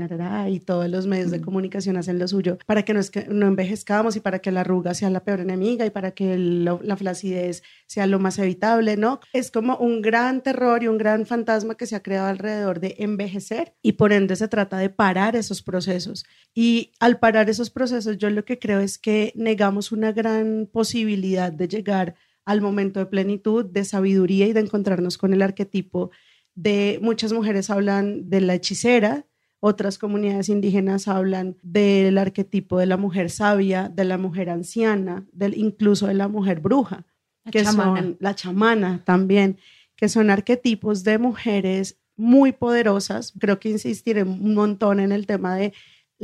y 0.48 0.60
todos 0.60 0.88
los 0.88 1.06
medios 1.06 1.32
de 1.32 1.40
comunicación 1.40 1.96
hacen 1.96 2.18
lo 2.18 2.28
suyo 2.28 2.58
para 2.64 2.84
que 2.84 2.94
no, 2.94 3.00
no 3.28 3.46
envejezcamos 3.46 4.14
y 4.14 4.20
para 4.20 4.38
que 4.38 4.52
la 4.52 4.60
arruga 4.60 4.94
sea 4.94 5.10
la 5.10 5.24
peor 5.24 5.40
enemiga 5.40 5.84
y 5.84 5.90
para 5.90 6.12
que 6.12 6.38
la 6.38 6.96
flacidez 6.96 7.64
sea 7.86 8.06
lo 8.06 8.20
más 8.20 8.38
evitable, 8.38 8.96
¿no? 8.96 9.18
Es 9.32 9.50
como 9.50 9.76
un 9.78 10.00
gran 10.00 10.42
terror 10.42 10.82
y 10.84 10.88
un 10.88 10.96
gran 10.96 11.26
fantasma 11.26 11.74
que 11.74 11.86
se 11.86 11.96
ha 11.96 12.02
creado 12.02 12.28
alrededor 12.28 12.78
de 12.78 12.94
envejecer 12.98 13.74
y 13.82 13.92
por 13.92 14.12
ende 14.12 14.36
se 14.36 14.46
trata 14.46 14.78
de 14.78 14.90
parar 14.90 15.34
esos 15.34 15.60
procesos. 15.62 16.24
Y 16.54 16.92
al 17.00 17.18
parar 17.18 17.50
esos 17.50 17.70
procesos 17.70 18.16
yo 18.18 18.30
lo 18.30 18.44
que 18.44 18.60
creo 18.60 18.78
es 18.78 18.98
que 18.98 19.32
negamos 19.34 19.90
una 19.90 20.12
gran 20.12 20.68
posibilidad 20.72 21.52
de 21.52 21.66
llegar 21.66 22.14
al 22.44 22.60
momento 22.60 23.00
de 23.00 23.06
plenitud, 23.06 23.64
de 23.64 23.84
sabiduría 23.84 24.46
y 24.46 24.52
de 24.52 24.60
encontrarnos 24.60 25.18
con 25.18 25.32
el 25.32 25.42
arquetipo 25.42 26.10
de 26.54 26.98
muchas 27.02 27.32
mujeres 27.32 27.70
hablan 27.70 28.28
de 28.30 28.40
la 28.40 28.54
hechicera, 28.54 29.26
otras 29.60 29.98
comunidades 29.98 30.50
indígenas 30.50 31.08
hablan 31.08 31.56
del 31.62 32.18
arquetipo 32.18 32.78
de 32.78 32.86
la 32.86 32.96
mujer 32.98 33.30
sabia, 33.30 33.88
de 33.88 34.04
la 34.04 34.18
mujer 34.18 34.50
anciana, 34.50 35.26
del, 35.32 35.56
incluso 35.56 36.06
de 36.06 36.14
la 36.14 36.28
mujer 36.28 36.60
bruja, 36.60 37.06
que 37.50 37.64
son 37.64 38.16
la 38.20 38.34
chamana 38.34 39.02
también, 39.04 39.58
que 39.96 40.08
son 40.08 40.28
arquetipos 40.30 41.02
de 41.02 41.18
mujeres 41.18 41.98
muy 42.16 42.52
poderosas. 42.52 43.32
Creo 43.38 43.58
que 43.58 43.70
insistiré 43.70 44.22
un 44.22 44.54
montón 44.54 45.00
en 45.00 45.12
el 45.12 45.26
tema 45.26 45.56
de 45.56 45.72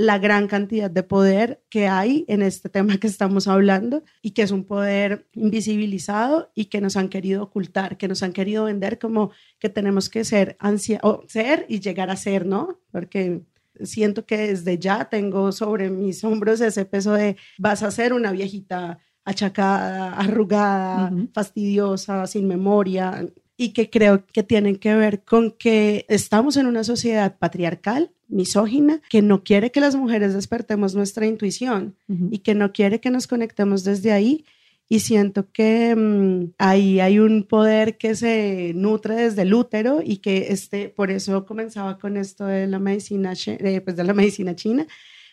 la 0.01 0.19
gran 0.19 0.49
cantidad 0.49 0.91
de 0.91 1.03
poder 1.03 1.63
que 1.69 1.87
hay 1.87 2.25
en 2.27 2.41
este 2.41 2.71
tema 2.71 2.97
que 2.97 3.07
estamos 3.07 3.47
hablando 3.47 4.03
y 4.23 4.31
que 4.31 4.41
es 4.41 4.51
un 4.51 4.65
poder 4.65 5.29
invisibilizado 5.35 6.51
y 6.55 6.67
que 6.67 6.81
nos 6.81 6.97
han 6.97 7.11
querido 7.11 7.43
ocultar, 7.43 7.99
que 7.99 8.09
nos 8.09 8.23
han 8.23 8.33
querido 8.33 8.65
vender 8.65 8.99
como 8.99 9.31
que 9.59 9.69
tenemos 9.69 10.09
que 10.09 10.25
ser 10.25 10.57
ansia 10.59 11.01
o 11.03 11.23
ser 11.29 11.67
y 11.69 11.81
llegar 11.81 12.09
a 12.09 12.17
ser, 12.17 12.47
¿no? 12.47 12.81
Porque 12.91 13.43
siento 13.83 14.25
que 14.25 14.39
desde 14.39 14.79
ya 14.79 15.11
tengo 15.11 15.53
sobre 15.53 15.91
mis 15.91 16.25
hombros 16.25 16.63
ese 16.63 16.87
peso 16.87 17.13
de 17.13 17.37
vas 17.59 17.83
a 17.83 17.91
ser 17.91 18.15
una 18.15 18.33
viejita 18.33 19.01
achacada, 19.27 20.15
arrugada, 20.15 21.13
fastidiosa, 21.35 22.27
sin 22.27 22.49
memoria 22.49 23.29
y 23.61 23.75
que 23.75 23.91
creo 23.91 24.25
que 24.25 24.43
tienen 24.43 24.77
que 24.77 24.95
ver 24.95 25.23
con 25.23 25.51
que 25.51 26.07
estamos 26.09 26.57
en 26.57 26.65
una 26.65 26.83
sociedad 26.83 27.37
patriarcal 27.37 28.11
misógina 28.27 29.03
que 29.11 29.21
no 29.21 29.45
quiere 29.45 29.71
que 29.71 29.83
las 29.83 29.95
mujeres 29.97 30.33
despertemos 30.33 30.95
nuestra 30.95 31.27
intuición 31.27 31.95
y 32.31 32.39
que 32.39 32.55
no 32.55 32.73
quiere 32.73 33.01
que 33.01 33.11
nos 33.11 33.27
conectemos 33.27 33.85
desde 33.85 34.13
ahí. 34.13 34.47
Y 34.89 35.01
siento 35.01 35.53
que 35.53 35.95
mm, 35.95 36.55
ahí 36.57 37.01
hay 37.01 37.19
un 37.19 37.43
poder 37.43 37.99
que 37.99 38.15
se 38.15 38.73
nutre 38.75 39.15
desde 39.17 39.43
el 39.43 39.53
útero 39.53 40.01
y 40.03 40.17
que 40.17 40.47
este, 40.49 40.89
por 40.89 41.11
eso 41.11 41.45
comenzaba 41.45 41.99
con 41.99 42.17
esto 42.17 42.47
de 42.47 42.67
la 42.67 42.79
medicina, 42.79 43.35
eh, 43.47 43.83
pues 43.83 43.95
de 43.95 44.05
la 44.05 44.15
medicina 44.15 44.57
china, 44.57 44.87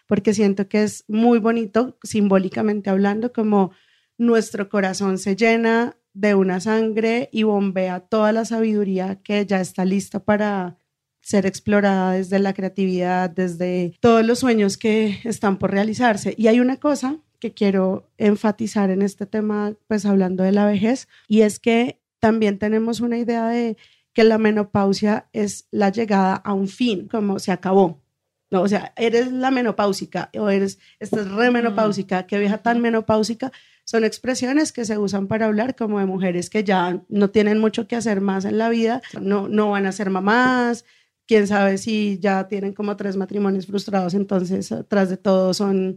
porque 0.05 0.34
siento 0.34 0.67
que 0.67 0.84
es 0.84 1.05
muy 1.07 1.39
bonito, 1.39 1.98
simbólicamente 2.03 2.89
hablando, 2.89 3.31
como 3.31 3.72
nuestro 4.17 4.67
corazón 4.67 5.17
se 5.17 5.38
llena 5.38 5.96
de 6.20 6.34
una 6.34 6.60
sangre 6.60 7.30
y 7.32 7.44
bombea 7.44 8.00
toda 8.00 8.32
la 8.32 8.44
sabiduría 8.44 9.22
que 9.24 9.46
ya 9.46 9.62
está 9.62 9.86
lista 9.86 10.20
para 10.20 10.78
ser 11.22 11.46
explorada 11.46 12.14
desde 12.14 12.40
la 12.40 12.54
creatividad, 12.54 13.30
desde 13.30 13.94
todos 14.00 14.26
los 14.26 14.40
sueños 14.40 14.78
que 14.78 15.20
están 15.26 15.58
por 15.58 15.72
realizarse. 15.72 16.34
Y 16.38 16.48
hay 16.48 16.60
una 16.60 16.78
cosa 16.78 17.18
que 17.40 17.54
quiero 17.54 18.10
enfatizar 18.18 18.90
en 18.90 19.04
este 19.04 19.28
tema, 19.28 19.76
pues 19.88 20.06
hablando 20.06 20.44
de 20.44 20.54
la 20.54 20.66
vejez, 20.66 21.08
y 21.28 21.42
es 21.42 21.60
que 21.60 22.02
también 22.20 22.58
tenemos 22.58 23.00
una 23.00 23.20
idea 23.20 23.48
de 23.48 23.78
que 24.14 24.24
la 24.24 24.40
menopausia 24.40 25.28
es 25.34 25.68
la 25.70 25.92
llegada 25.92 26.34
a 26.34 26.54
un 26.54 26.68
fin, 26.68 27.08
como 27.08 27.38
se 27.38 27.52
acabó. 27.52 28.02
No, 28.50 28.62
o 28.62 28.68
sea, 28.68 28.94
eres 28.96 29.32
la 29.32 29.52
menopáusica 29.52 30.32
o 30.36 30.50
eres, 30.50 30.80
estás 31.00 31.30
remenopáusica, 31.30 32.26
qué 32.26 32.40
vieja 32.40 32.58
tan 32.60 32.82
menopáusica, 32.82 33.52
son 33.88 34.03
expresiones 34.03 34.74
que 34.74 34.84
se 34.84 34.98
usan 34.98 35.27
para 35.27 35.46
hablar 35.46 35.75
como 35.75 36.00
de 36.00 36.06
mujeres 36.06 36.50
que 36.50 36.65
ya 36.65 37.01
no 37.08 37.29
tienen 37.29 37.58
mucho 37.58 37.88
que 37.88 37.96
hacer 37.96 38.20
más 38.20 38.44
en 38.44 38.58
la 38.58 38.67
vida, 38.67 39.01
no, 39.22 39.48
no 39.48 39.72
van 39.72 39.86
a 39.86 39.94
ser 39.94 40.10
mamás, 40.10 40.84
quién 41.25 41.48
sabe 41.48 41.77
si 41.77 42.20
ya 42.20 42.50
tienen 42.50 42.74
como 42.74 42.98
tres 42.98 43.15
matrimonios 43.15 43.65
frustrados, 43.65 44.13
entonces 44.13 44.74
tras 44.89 45.10
de 45.10 45.15
todo 45.15 45.53
son 45.53 45.96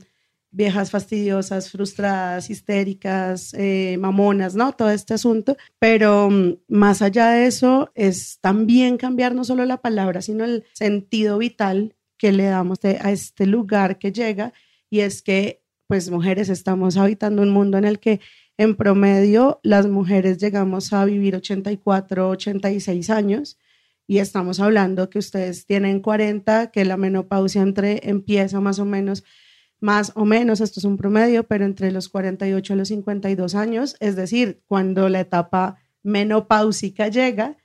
viejas 0.52 0.90
fastidiosas, 0.90 1.70
frustradas, 1.70 2.48
histéricas, 2.48 3.54
eh, 3.54 3.96
mamonas, 3.98 4.54
¿no? 4.54 4.72
Todo 4.72 4.90
este 4.90 5.14
asunto. 5.14 5.56
Pero 5.78 6.30
mm, 6.30 6.58
más 6.68 7.02
allá 7.02 7.30
de 7.30 7.46
eso, 7.46 7.90
es 7.94 8.38
también 8.40 8.96
cambiar 8.96 9.34
no 9.34 9.44
solo 9.44 9.64
la 9.64 9.80
palabra, 9.80 10.22
sino 10.22 10.44
el 10.44 10.64
sentido 10.72 11.38
vital 11.38 11.96
que 12.16 12.32
le 12.32 12.44
damos 12.44 12.78
a 12.84 13.10
este 13.10 13.46
lugar 13.46 13.98
que 13.98 14.12
llega. 14.12 14.52
Y 14.90 15.00
es 15.00 15.22
que, 15.22 15.62
pues, 15.90 16.08
mujeres, 16.08 16.48
estamos 16.50 16.96
habitando 16.96 17.42
un 17.42 17.50
mundo 17.50 17.76
en 17.76 17.84
el 17.84 17.98
que 17.98 18.20
en 18.56 18.76
promedio 18.76 19.58
las 19.64 19.88
mujeres 19.88 20.38
llegamos 20.38 20.92
a 20.92 21.04
vivir 21.04 21.34
84, 21.34 22.28
86 22.28 23.10
años 23.10 23.58
y 24.06 24.18
estamos 24.18 24.60
hablando 24.60 25.10
que 25.10 25.18
ustedes 25.18 25.66
tienen 25.66 25.98
40, 25.98 26.70
que 26.70 26.84
la 26.84 26.96
menopausia 26.96 27.62
entre, 27.62 28.08
empieza 28.08 28.60
más 28.60 28.78
o 28.78 28.84
menos, 28.84 29.24
más 29.80 30.12
o 30.14 30.24
menos, 30.24 30.60
esto 30.60 30.78
es 30.78 30.84
un 30.84 30.96
promedio, 30.96 31.48
pero 31.48 31.64
entre 31.64 31.90
los 31.90 32.08
48 32.08 32.72
y 32.72 32.76
los 32.76 32.86
52 32.86 33.56
años, 33.56 33.96
es 33.98 34.14
decir, 34.14 34.62
cuando 34.68 35.08
la 35.08 35.18
etapa 35.18 35.80
menopáusica 36.04 37.08
llega, 37.08 37.56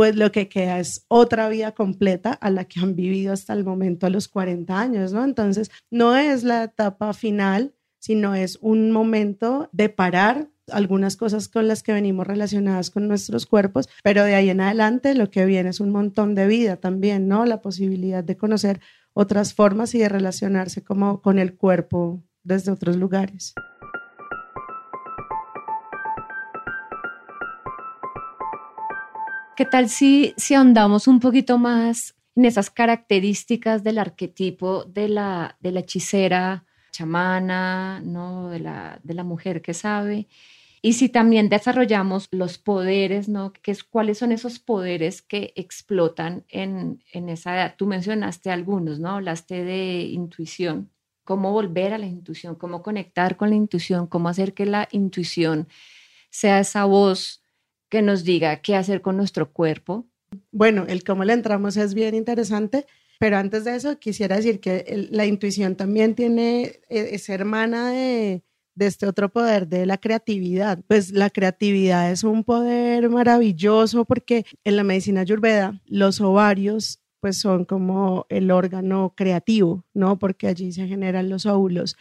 pues 0.00 0.16
lo 0.16 0.32
que 0.32 0.48
queda 0.48 0.78
es 0.78 1.04
otra 1.08 1.50
vida 1.50 1.72
completa 1.72 2.32
a 2.32 2.48
la 2.48 2.64
que 2.64 2.80
han 2.80 2.96
vivido 2.96 3.34
hasta 3.34 3.52
el 3.52 3.64
momento 3.64 4.06
a 4.06 4.08
los 4.08 4.28
40 4.28 4.80
años, 4.80 5.12
¿no? 5.12 5.22
Entonces, 5.22 5.70
no 5.90 6.16
es 6.16 6.42
la 6.42 6.64
etapa 6.64 7.12
final, 7.12 7.74
sino 7.98 8.34
es 8.34 8.56
un 8.62 8.92
momento 8.92 9.68
de 9.72 9.90
parar, 9.90 10.48
algunas 10.72 11.18
cosas 11.18 11.48
con 11.48 11.68
las 11.68 11.82
que 11.82 11.92
venimos 11.92 12.26
relacionadas 12.26 12.88
con 12.88 13.08
nuestros 13.08 13.44
cuerpos, 13.44 13.90
pero 14.02 14.24
de 14.24 14.36
ahí 14.36 14.48
en 14.48 14.62
adelante 14.62 15.14
lo 15.14 15.30
que 15.30 15.44
viene 15.44 15.68
es 15.68 15.80
un 15.80 15.90
montón 15.90 16.34
de 16.34 16.46
vida 16.46 16.76
también, 16.76 17.28
¿no? 17.28 17.44
La 17.44 17.60
posibilidad 17.60 18.24
de 18.24 18.38
conocer 18.38 18.80
otras 19.12 19.52
formas 19.52 19.94
y 19.94 19.98
de 19.98 20.08
relacionarse 20.08 20.82
como 20.82 21.20
con 21.20 21.38
el 21.38 21.58
cuerpo 21.58 22.22
desde 22.42 22.72
otros 22.72 22.96
lugares. 22.96 23.52
¿Qué 29.60 29.66
tal 29.66 29.90
si, 29.90 30.32
si 30.38 30.54
ahondamos 30.54 31.06
un 31.06 31.20
poquito 31.20 31.58
más 31.58 32.14
en 32.34 32.46
esas 32.46 32.70
características 32.70 33.84
del 33.84 33.98
arquetipo 33.98 34.84
de 34.86 35.10
la, 35.10 35.58
de 35.60 35.70
la 35.70 35.80
hechicera 35.80 36.64
chamana, 36.92 38.00
¿no? 38.00 38.48
de, 38.48 38.58
la, 38.60 38.98
de 39.02 39.12
la 39.12 39.22
mujer 39.22 39.60
que 39.60 39.74
sabe? 39.74 40.28
Y 40.80 40.94
si 40.94 41.10
también 41.10 41.50
desarrollamos 41.50 42.26
los 42.30 42.56
poderes, 42.56 43.28
¿no? 43.28 43.52
¿Qué 43.52 43.72
es, 43.72 43.84
¿Cuáles 43.84 44.16
son 44.16 44.32
esos 44.32 44.60
poderes 44.60 45.20
que 45.20 45.52
explotan 45.56 46.46
en, 46.48 47.04
en 47.12 47.28
esa 47.28 47.54
edad? 47.54 47.74
Tú 47.76 47.84
mencionaste 47.84 48.50
algunos, 48.50 48.98
¿no? 48.98 49.10
Hablaste 49.10 49.62
de 49.62 50.04
intuición, 50.04 50.88
cómo 51.22 51.52
volver 51.52 51.92
a 51.92 51.98
la 51.98 52.06
intuición, 52.06 52.54
cómo 52.54 52.82
conectar 52.82 53.36
con 53.36 53.50
la 53.50 53.56
intuición, 53.56 54.06
cómo 54.06 54.30
hacer 54.30 54.54
que 54.54 54.64
la 54.64 54.88
intuición 54.90 55.68
sea 56.30 56.60
esa 56.60 56.86
voz 56.86 57.42
que 57.90 58.00
nos 58.00 58.24
diga 58.24 58.62
qué 58.62 58.76
hacer 58.76 59.02
con 59.02 59.16
nuestro 59.16 59.52
cuerpo. 59.52 60.06
Bueno, 60.52 60.86
el 60.88 61.04
cómo 61.04 61.24
le 61.24 61.34
entramos 61.34 61.76
es 61.76 61.92
bien 61.92 62.14
interesante, 62.14 62.86
pero 63.18 63.36
antes 63.36 63.64
de 63.64 63.76
eso 63.76 63.98
quisiera 63.98 64.36
decir 64.36 64.60
que 64.60 65.08
la 65.10 65.26
intuición 65.26 65.76
también 65.76 66.14
tiene, 66.14 66.80
e, 66.88 67.14
es 67.14 67.28
hermana 67.28 67.90
de, 67.90 68.42
de 68.76 68.86
este 68.86 69.06
otro 69.06 69.28
poder 69.28 69.68
de 69.68 69.84
la 69.86 69.98
creatividad. 69.98 70.78
Pues 70.86 71.10
la 71.10 71.30
creatividad 71.30 72.10
es 72.10 72.24
un 72.24 72.44
poder 72.44 73.10
maravilloso 73.10 74.04
porque 74.04 74.46
en 74.64 74.76
la 74.76 74.84
medicina 74.84 75.20
ayurveda 75.22 75.80
los 75.86 76.20
ovarios 76.20 77.00
pues 77.20 77.36
son 77.36 77.66
como 77.66 78.24
el 78.30 78.50
órgano 78.50 79.12
creativo, 79.14 79.84
¿no? 79.92 80.18
Porque 80.18 80.46
allí 80.46 80.72
se 80.72 80.86
generan 80.86 81.28
los 81.28 81.44
óvulos. 81.44 81.96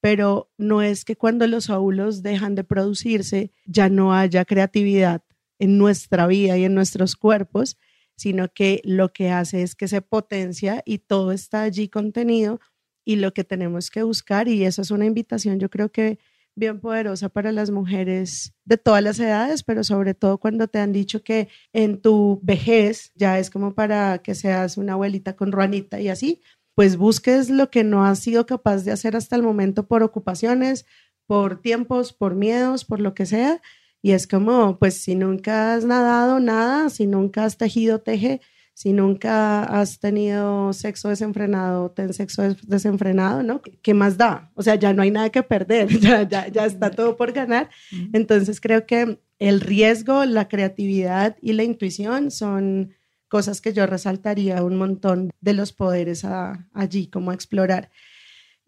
Pero 0.00 0.50
no 0.58 0.82
es 0.82 1.06
que 1.06 1.16
cuando 1.16 1.46
los 1.46 1.70
óvulos 1.70 2.22
dejan 2.22 2.54
de 2.54 2.64
producirse 2.64 3.50
ya 3.64 3.88
no 3.88 4.12
haya 4.12 4.44
creatividad 4.44 5.22
en 5.58 5.78
nuestra 5.78 6.26
vida 6.26 6.56
y 6.58 6.64
en 6.64 6.74
nuestros 6.74 7.16
cuerpos, 7.16 7.78
sino 8.16 8.52
que 8.52 8.80
lo 8.84 9.12
que 9.12 9.30
hace 9.30 9.62
es 9.62 9.74
que 9.74 9.88
se 9.88 10.02
potencia 10.02 10.82
y 10.84 10.98
todo 10.98 11.32
está 11.32 11.62
allí 11.62 11.88
contenido 11.88 12.60
y 13.04 13.16
lo 13.16 13.32
que 13.32 13.44
tenemos 13.44 13.90
que 13.90 14.02
buscar, 14.02 14.48
y 14.48 14.64
esa 14.64 14.82
es 14.82 14.90
una 14.90 15.06
invitación 15.06 15.58
yo 15.58 15.70
creo 15.70 15.90
que 15.90 16.18
bien 16.58 16.80
poderosa 16.80 17.28
para 17.28 17.52
las 17.52 17.70
mujeres 17.70 18.52
de 18.64 18.76
todas 18.76 19.02
las 19.02 19.18
edades, 19.20 19.62
pero 19.62 19.84
sobre 19.84 20.12
todo 20.14 20.38
cuando 20.38 20.66
te 20.68 20.78
han 20.80 20.92
dicho 20.92 21.22
que 21.22 21.48
en 21.72 22.00
tu 22.02 22.40
vejez 22.42 23.12
ya 23.14 23.38
es 23.38 23.48
como 23.48 23.74
para 23.74 24.18
que 24.18 24.34
seas 24.34 24.76
una 24.76 24.94
abuelita 24.94 25.36
con 25.36 25.52
ruanita 25.52 26.00
y 26.00 26.08
así, 26.08 26.42
pues 26.74 26.96
busques 26.96 27.48
lo 27.48 27.70
que 27.70 27.84
no 27.84 28.04
has 28.04 28.18
sido 28.18 28.44
capaz 28.46 28.84
de 28.84 28.92
hacer 28.92 29.16
hasta 29.16 29.36
el 29.36 29.42
momento 29.42 29.86
por 29.86 30.02
ocupaciones, 30.02 30.84
por 31.26 31.60
tiempos, 31.62 32.12
por 32.12 32.34
miedos, 32.34 32.84
por 32.84 33.00
lo 33.00 33.14
que 33.14 33.26
sea. 33.26 33.60
Y 34.02 34.12
es 34.12 34.26
como, 34.26 34.78
pues 34.78 35.02
si 35.02 35.14
nunca 35.14 35.74
has 35.74 35.84
nadado, 35.84 36.40
nada, 36.40 36.88
si 36.90 37.06
nunca 37.06 37.44
has 37.44 37.56
tejido, 37.56 38.00
teje, 38.00 38.40
si 38.74 38.92
nunca 38.92 39.64
has 39.64 39.98
tenido 39.98 40.72
sexo 40.72 41.08
desenfrenado, 41.08 41.90
ten 41.90 42.12
sexo 42.12 42.54
desenfrenado, 42.62 43.42
¿no? 43.42 43.60
¿Qué 43.82 43.92
más 43.92 44.16
da? 44.16 44.52
O 44.54 44.62
sea, 44.62 44.76
ya 44.76 44.92
no 44.92 45.02
hay 45.02 45.10
nada 45.10 45.30
que 45.30 45.42
perder, 45.42 45.88
ya, 46.00 46.22
ya, 46.22 46.46
ya 46.46 46.64
está 46.64 46.90
todo 46.90 47.16
por 47.16 47.32
ganar. 47.32 47.70
Entonces 48.12 48.60
creo 48.60 48.86
que 48.86 49.18
el 49.40 49.60
riesgo, 49.60 50.24
la 50.26 50.46
creatividad 50.46 51.36
y 51.42 51.54
la 51.54 51.64
intuición 51.64 52.30
son 52.30 52.94
cosas 53.28 53.60
que 53.60 53.72
yo 53.72 53.86
resaltaría 53.86 54.62
un 54.62 54.76
montón 54.76 55.30
de 55.40 55.54
los 55.54 55.72
poderes 55.72 56.24
allí, 56.72 57.08
como 57.08 57.32
explorar. 57.32 57.90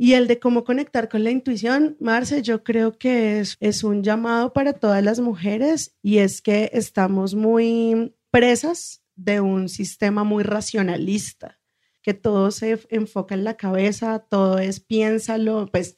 Y 0.03 0.15
el 0.15 0.29
de 0.29 0.39
cómo 0.39 0.65
conectar 0.65 1.11
con 1.11 1.25
la 1.25 1.31
intuición, 1.31 1.99
Marce, 2.01 2.41
yo 2.41 2.65
creo 2.65 2.97
que 2.97 3.39
es, 3.39 3.59
es 3.61 3.85
un 3.85 4.03
llamado 4.03 4.55
para 4.55 4.73
todas 4.73 5.05
las 5.05 5.21
mujeres 5.21 5.95
y 6.01 6.21
es 6.21 6.41
que 6.41 6.71
estamos 6.73 7.35
muy 7.35 8.15
presas 8.31 9.03
de 9.15 9.43
un 9.43 9.69
sistema 9.69 10.25
muy 10.25 10.43
racionalista, 10.43 11.61
que 12.01 12.15
todo 12.15 12.51
se 12.51 12.81
enfoca 12.89 13.35
en 13.35 13.45
la 13.45 13.59
cabeza, 13.59 14.21
todo 14.21 14.59
es 14.59 14.81
piénsalo, 14.81 15.69
pues 15.71 15.97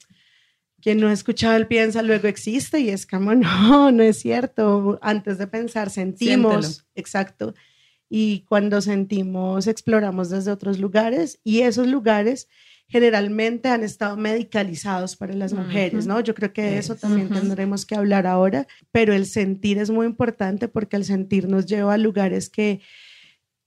quien 0.81 0.99
no 0.99 1.07
ha 1.07 1.13
escuchado 1.13 1.55
el 1.55 1.67
piensa 1.67 2.01
luego 2.01 2.27
existe 2.27 2.81
y 2.81 2.89
es 2.89 3.07
como 3.07 3.33
no, 3.35 3.89
no 3.89 4.03
es 4.03 4.19
cierto, 4.19 4.99
antes 5.01 5.37
de 5.37 5.47
pensar 5.47 5.89
sentimos, 5.89 6.85
exacto. 6.93 7.53
Y 8.09 8.41
cuando 8.49 8.81
sentimos 8.81 9.65
exploramos 9.65 10.29
desde 10.29 10.51
otros 10.51 10.77
lugares 10.77 11.39
y 11.45 11.61
esos 11.61 11.87
lugares 11.87 12.49
generalmente 12.93 13.69
han 13.69 13.81
estado 13.81 14.15
medicalizados 14.17 15.15
para 15.15 15.33
las 15.33 15.51
mujeres, 15.51 16.05
¿no? 16.05 16.19
Yo 16.19 16.35
creo 16.35 16.53
que 16.53 16.61
de 16.61 16.77
eso 16.77 16.95
también 16.95 17.27
tendremos 17.27 17.87
que 17.87 17.95
hablar 17.95 18.27
ahora, 18.27 18.67
pero 18.91 19.15
el 19.15 19.25
sentir 19.25 19.79
es 19.79 19.89
muy 19.89 20.05
importante 20.05 20.67
porque 20.67 20.95
el 20.97 21.03
sentir 21.03 21.47
nos 21.47 21.65
lleva 21.65 21.95
a 21.95 21.97
lugares 21.97 22.51
que 22.51 22.81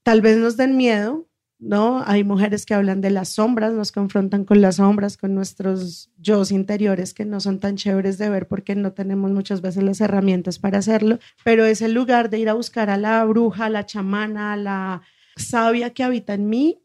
tal 0.03 0.21
vez 0.21 0.37
nos 0.37 0.55
den 0.55 0.77
miedo, 0.77 1.27
¿no? 1.59 2.03
Hay 2.05 2.23
mujeres 2.23 2.65
que 2.65 2.73
hablan 2.73 3.01
de 3.01 3.09
las 3.09 3.27
sombras, 3.27 3.73
nos 3.73 3.91
confrontan 3.91 4.45
con 4.45 4.61
las 4.61 4.77
sombras, 4.77 5.17
con 5.17 5.35
nuestros 5.35 6.09
yo 6.17 6.41
interiores 6.49 7.13
que 7.13 7.25
no 7.25 7.41
son 7.41 7.59
tan 7.59 7.75
chéveres 7.75 8.17
de 8.17 8.29
ver 8.29 8.47
porque 8.47 8.75
no 8.75 8.93
tenemos 8.93 9.31
muchas 9.31 9.59
veces 9.59 9.83
las 9.83 9.99
herramientas 9.99 10.57
para 10.57 10.77
hacerlo, 10.77 11.19
pero 11.43 11.65
es 11.65 11.81
el 11.81 11.91
lugar 11.91 12.29
de 12.29 12.39
ir 12.39 12.47
a 12.47 12.53
buscar 12.53 12.89
a 12.89 12.95
la 12.95 13.25
bruja, 13.25 13.65
a 13.65 13.69
la 13.69 13.85
chamana, 13.85 14.53
a 14.53 14.55
la 14.55 15.01
sabia 15.35 15.89
que 15.89 16.03
habita 16.03 16.33
en 16.33 16.47
mí, 16.47 16.81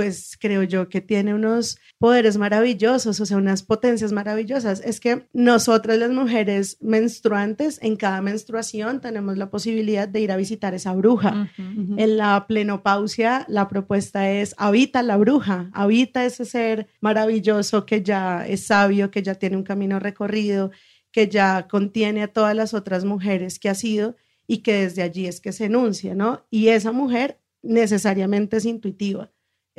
pues 0.00 0.38
creo 0.40 0.62
yo 0.62 0.88
que 0.88 1.02
tiene 1.02 1.34
unos 1.34 1.78
poderes 1.98 2.38
maravillosos, 2.38 3.20
o 3.20 3.26
sea, 3.26 3.36
unas 3.36 3.62
potencias 3.62 4.12
maravillosas. 4.12 4.80
Es 4.80 4.98
que 4.98 5.26
nosotras 5.34 5.98
las 5.98 6.10
mujeres 6.10 6.78
menstruantes, 6.80 7.78
en 7.82 7.96
cada 7.96 8.22
menstruación 8.22 9.02
tenemos 9.02 9.36
la 9.36 9.50
posibilidad 9.50 10.08
de 10.08 10.20
ir 10.20 10.32
a 10.32 10.38
visitar 10.38 10.72
esa 10.72 10.94
bruja. 10.94 11.52
En 11.58 12.16
la 12.16 12.46
plenopausia, 12.48 13.44
la 13.46 13.68
propuesta 13.68 14.30
es 14.30 14.54
habita 14.56 15.02
la 15.02 15.18
bruja, 15.18 15.68
habita 15.74 16.24
ese 16.24 16.46
ser 16.46 16.86
maravilloso 17.02 17.84
que 17.84 18.02
ya 18.02 18.46
es 18.46 18.64
sabio, 18.64 19.10
que 19.10 19.22
ya 19.22 19.34
tiene 19.34 19.58
un 19.58 19.64
camino 19.64 19.98
recorrido, 19.98 20.70
que 21.12 21.28
ya 21.28 21.68
contiene 21.68 22.22
a 22.22 22.28
todas 22.28 22.56
las 22.56 22.72
otras 22.72 23.04
mujeres 23.04 23.58
que 23.58 23.68
ha 23.68 23.74
sido 23.74 24.16
y 24.46 24.62
que 24.62 24.72
desde 24.80 25.02
allí 25.02 25.26
es 25.26 25.42
que 25.42 25.52
se 25.52 25.66
enuncia, 25.66 26.14
¿no? 26.14 26.46
Y 26.48 26.68
esa 26.68 26.90
mujer 26.90 27.38
necesariamente 27.60 28.56
es 28.56 28.64
intuitiva 28.64 29.30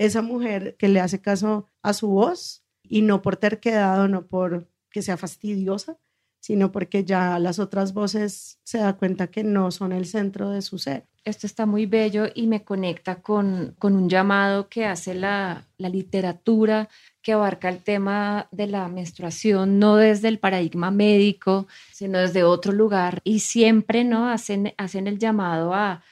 esa 0.05 0.21
mujer 0.21 0.75
que 0.77 0.87
le 0.87 0.99
hace 0.99 1.21
caso 1.21 1.67
a 1.81 1.93
su 1.93 2.07
voz 2.07 2.63
y 2.83 3.03
no 3.03 3.21
por 3.21 3.37
terquedad 3.37 4.07
no 4.07 4.25
por 4.25 4.67
que 4.89 5.01
sea 5.01 5.15
fastidiosa, 5.15 5.97
sino 6.39 6.71
porque 6.71 7.05
ya 7.05 7.39
las 7.39 7.59
otras 7.59 7.93
voces 7.93 8.59
se 8.63 8.79
da 8.79 8.93
cuenta 8.97 9.27
que 9.27 9.43
no 9.43 9.71
son 9.71 9.91
el 9.91 10.05
centro 10.05 10.49
de 10.49 10.61
su 10.61 10.79
ser. 10.79 11.07
Esto 11.23 11.45
está 11.45 11.67
muy 11.67 11.85
bello 11.85 12.25
y 12.33 12.47
me 12.47 12.63
conecta 12.63 13.21
con, 13.21 13.75
con 13.77 13.95
un 13.95 14.09
llamado 14.09 14.67
que 14.67 14.85
hace 14.85 15.13
la, 15.13 15.67
la, 15.77 15.87
literatura 15.87 16.89
que 17.21 17.33
abarca 17.33 17.69
el 17.69 17.77
tema 17.83 18.47
de 18.51 18.65
la 18.65 18.87
menstruación, 18.87 19.77
no 19.77 19.97
desde 19.97 20.29
el 20.29 20.39
paradigma 20.39 20.89
médico, 20.89 21.67
sino 21.93 22.17
desde 22.17 22.43
otro 22.43 22.71
lugar. 22.71 23.21
Y 23.23 23.39
siempre 23.39 24.03
¿no? 24.03 24.29
hacen, 24.29 24.73
hacen 24.77 25.05
el 25.05 25.19
llamado 25.19 25.75
a, 25.75 26.03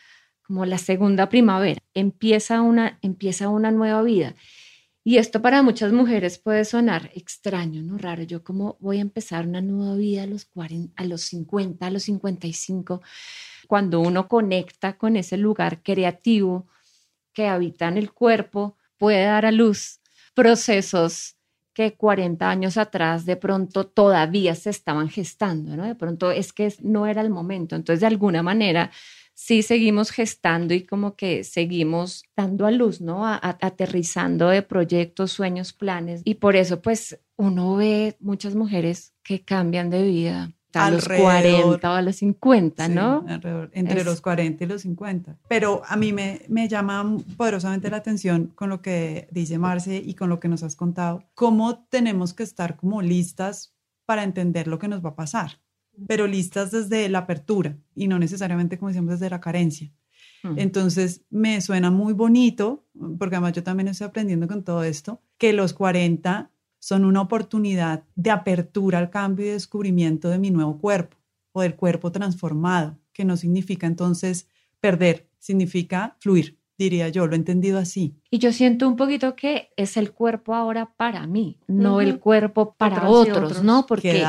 como 0.49 0.65
la 0.65 0.79
segunda 0.79 1.29
primavera, 1.29 1.79
empieza 1.93 2.63
una, 2.63 2.97
empieza 3.03 3.49
una 3.49 3.69
nueva 3.69 4.01
vida. 4.01 4.33
Y 5.03 5.17
esto 5.17 5.43
para 5.43 5.61
muchas 5.61 5.93
mujeres 5.93 6.39
puede 6.39 6.65
sonar 6.65 7.11
extraño, 7.13 7.83
¿no? 7.83 7.99
Raro. 7.99 8.23
Yo 8.23 8.43
como 8.43 8.75
voy 8.79 8.97
a 8.97 9.01
empezar 9.01 9.45
una 9.45 9.61
nueva 9.61 9.95
vida 9.95 10.23
a 10.23 10.25
los 10.25 10.45
40, 10.45 10.91
a 10.99 11.05
los 11.05 11.21
50, 11.21 11.85
a 11.85 11.91
los 11.91 12.01
55, 12.01 13.03
cuando 13.67 13.99
uno 13.99 14.27
conecta 14.27 14.97
con 14.97 15.17
ese 15.17 15.37
lugar 15.37 15.83
creativo 15.83 16.65
que 17.31 17.45
habita 17.45 17.87
en 17.87 17.97
el 17.99 18.11
cuerpo, 18.11 18.75
puede 18.97 19.25
dar 19.25 19.45
a 19.45 19.51
luz 19.51 19.99
procesos 20.33 21.35
que 21.75 21.93
40 21.93 22.49
años 22.49 22.77
atrás 22.77 23.23
de 23.27 23.35
pronto 23.35 23.85
todavía 23.85 24.55
se 24.55 24.71
estaban 24.71 25.09
gestando, 25.09 25.77
¿no? 25.77 25.85
De 25.85 25.93
pronto 25.93 26.31
es 26.31 26.53
que 26.53 26.73
no 26.81 27.05
era 27.05 27.21
el 27.21 27.29
momento. 27.29 27.75
Entonces, 27.75 27.99
de 27.99 28.07
alguna 28.07 28.41
manera, 28.41 28.89
sí 29.39 29.63
seguimos 29.63 30.11
gestando 30.11 30.73
y 30.73 30.83
como 30.83 31.15
que 31.15 31.45
seguimos 31.45 32.23
dando 32.35 32.65
a 32.65 32.71
luz, 32.71 32.99
¿no? 32.99 33.25
aterrizando 33.25 34.49
de 34.49 34.63
proyectos, 34.63 35.31
sueños, 35.31 35.71
planes. 35.71 36.21
Y 36.25 36.35
por 36.35 36.57
eso, 36.57 36.81
pues, 36.81 37.17
uno 37.37 37.77
ve 37.77 38.17
muchas 38.19 38.53
mujeres 38.53 39.13
que 39.23 39.41
cambian 39.41 39.89
de 39.89 40.03
vida 40.03 40.51
a 40.73 40.91
los 40.91 41.07
40 41.07 41.89
o 41.89 41.93
a 41.93 42.01
los 42.01 42.17
50, 42.17 42.89
¿no? 42.89 43.25
entre 43.71 44.03
los 44.03 44.19
40 44.19 44.61
y 44.61 44.67
los 44.67 44.81
50. 44.81 45.37
Pero 45.47 45.83
a 45.87 45.95
mí 45.95 46.11
me, 46.11 46.41
me 46.49 46.67
llama 46.67 47.17
poderosamente 47.37 47.89
la 47.89 47.97
atención 47.97 48.47
con 48.55 48.69
lo 48.69 48.81
que 48.81 49.29
dice 49.31 49.57
Marce 49.57 49.95
y 50.05 50.15
con 50.15 50.27
lo 50.27 50.41
que 50.41 50.49
nos 50.49 50.63
has 50.63 50.75
contado, 50.75 51.23
cómo 51.33 51.85
tenemos 51.85 52.33
que 52.33 52.43
estar 52.43 52.75
como 52.75 53.01
listas 53.01 53.73
para 54.05 54.23
entender 54.23 54.67
lo 54.67 54.79
que 54.79 54.89
nos 54.89 55.03
va 55.03 55.11
a 55.11 55.15
pasar 55.15 55.59
pero 56.07 56.27
listas 56.27 56.71
desde 56.71 57.09
la 57.09 57.19
apertura 57.19 57.77
y 57.95 58.07
no 58.07 58.19
necesariamente, 58.19 58.77
como 58.77 58.89
decíamos, 58.89 59.11
desde 59.11 59.29
la 59.29 59.41
carencia. 59.41 59.91
Entonces, 60.55 61.25
me 61.29 61.59
suena 61.59 61.91
muy 61.91 62.13
bonito, 62.13 62.85
porque 63.17 63.35
además 63.35 63.53
yo 63.53 63.63
también 63.63 63.89
estoy 63.89 64.07
aprendiendo 64.07 64.47
con 64.47 64.63
todo 64.63 64.83
esto, 64.83 65.21
que 65.37 65.51
los 65.51 65.73
40 65.73 66.51
son 66.79 67.03
una 67.03 67.21
oportunidad 67.21 68.05
de 68.15 68.31
apertura 68.31 68.99
al 68.99 69.09
cambio 69.09 69.45
y 69.45 69.49
descubrimiento 69.49 70.29
de 70.29 70.39
mi 70.39 70.49
nuevo 70.49 70.77
cuerpo 70.79 71.17
o 71.51 71.61
del 71.61 71.75
cuerpo 71.75 72.11
transformado, 72.11 72.97
que 73.11 73.25
no 73.25 73.35
significa 73.35 73.85
entonces 73.85 74.47
perder, 74.79 75.29
significa 75.39 76.15
fluir, 76.19 76.57
diría 76.77 77.09
yo, 77.09 77.27
lo 77.27 77.33
he 77.33 77.37
entendido 77.37 77.77
así. 77.77 78.15
Y 78.31 78.37
yo 78.37 78.53
siento 78.53 78.87
un 78.87 78.95
poquito 78.95 79.35
que 79.35 79.71
es 79.75 79.97
el 79.97 80.11
cuerpo 80.11 80.53
ahora 80.53 80.91
para 80.95 81.25
mí, 81.25 81.57
no 81.67 81.99
el 81.99 82.19
cuerpo 82.19 82.75
para 82.77 83.09
otros, 83.09 83.63
¿no? 83.63 83.87
Porque 83.87 84.23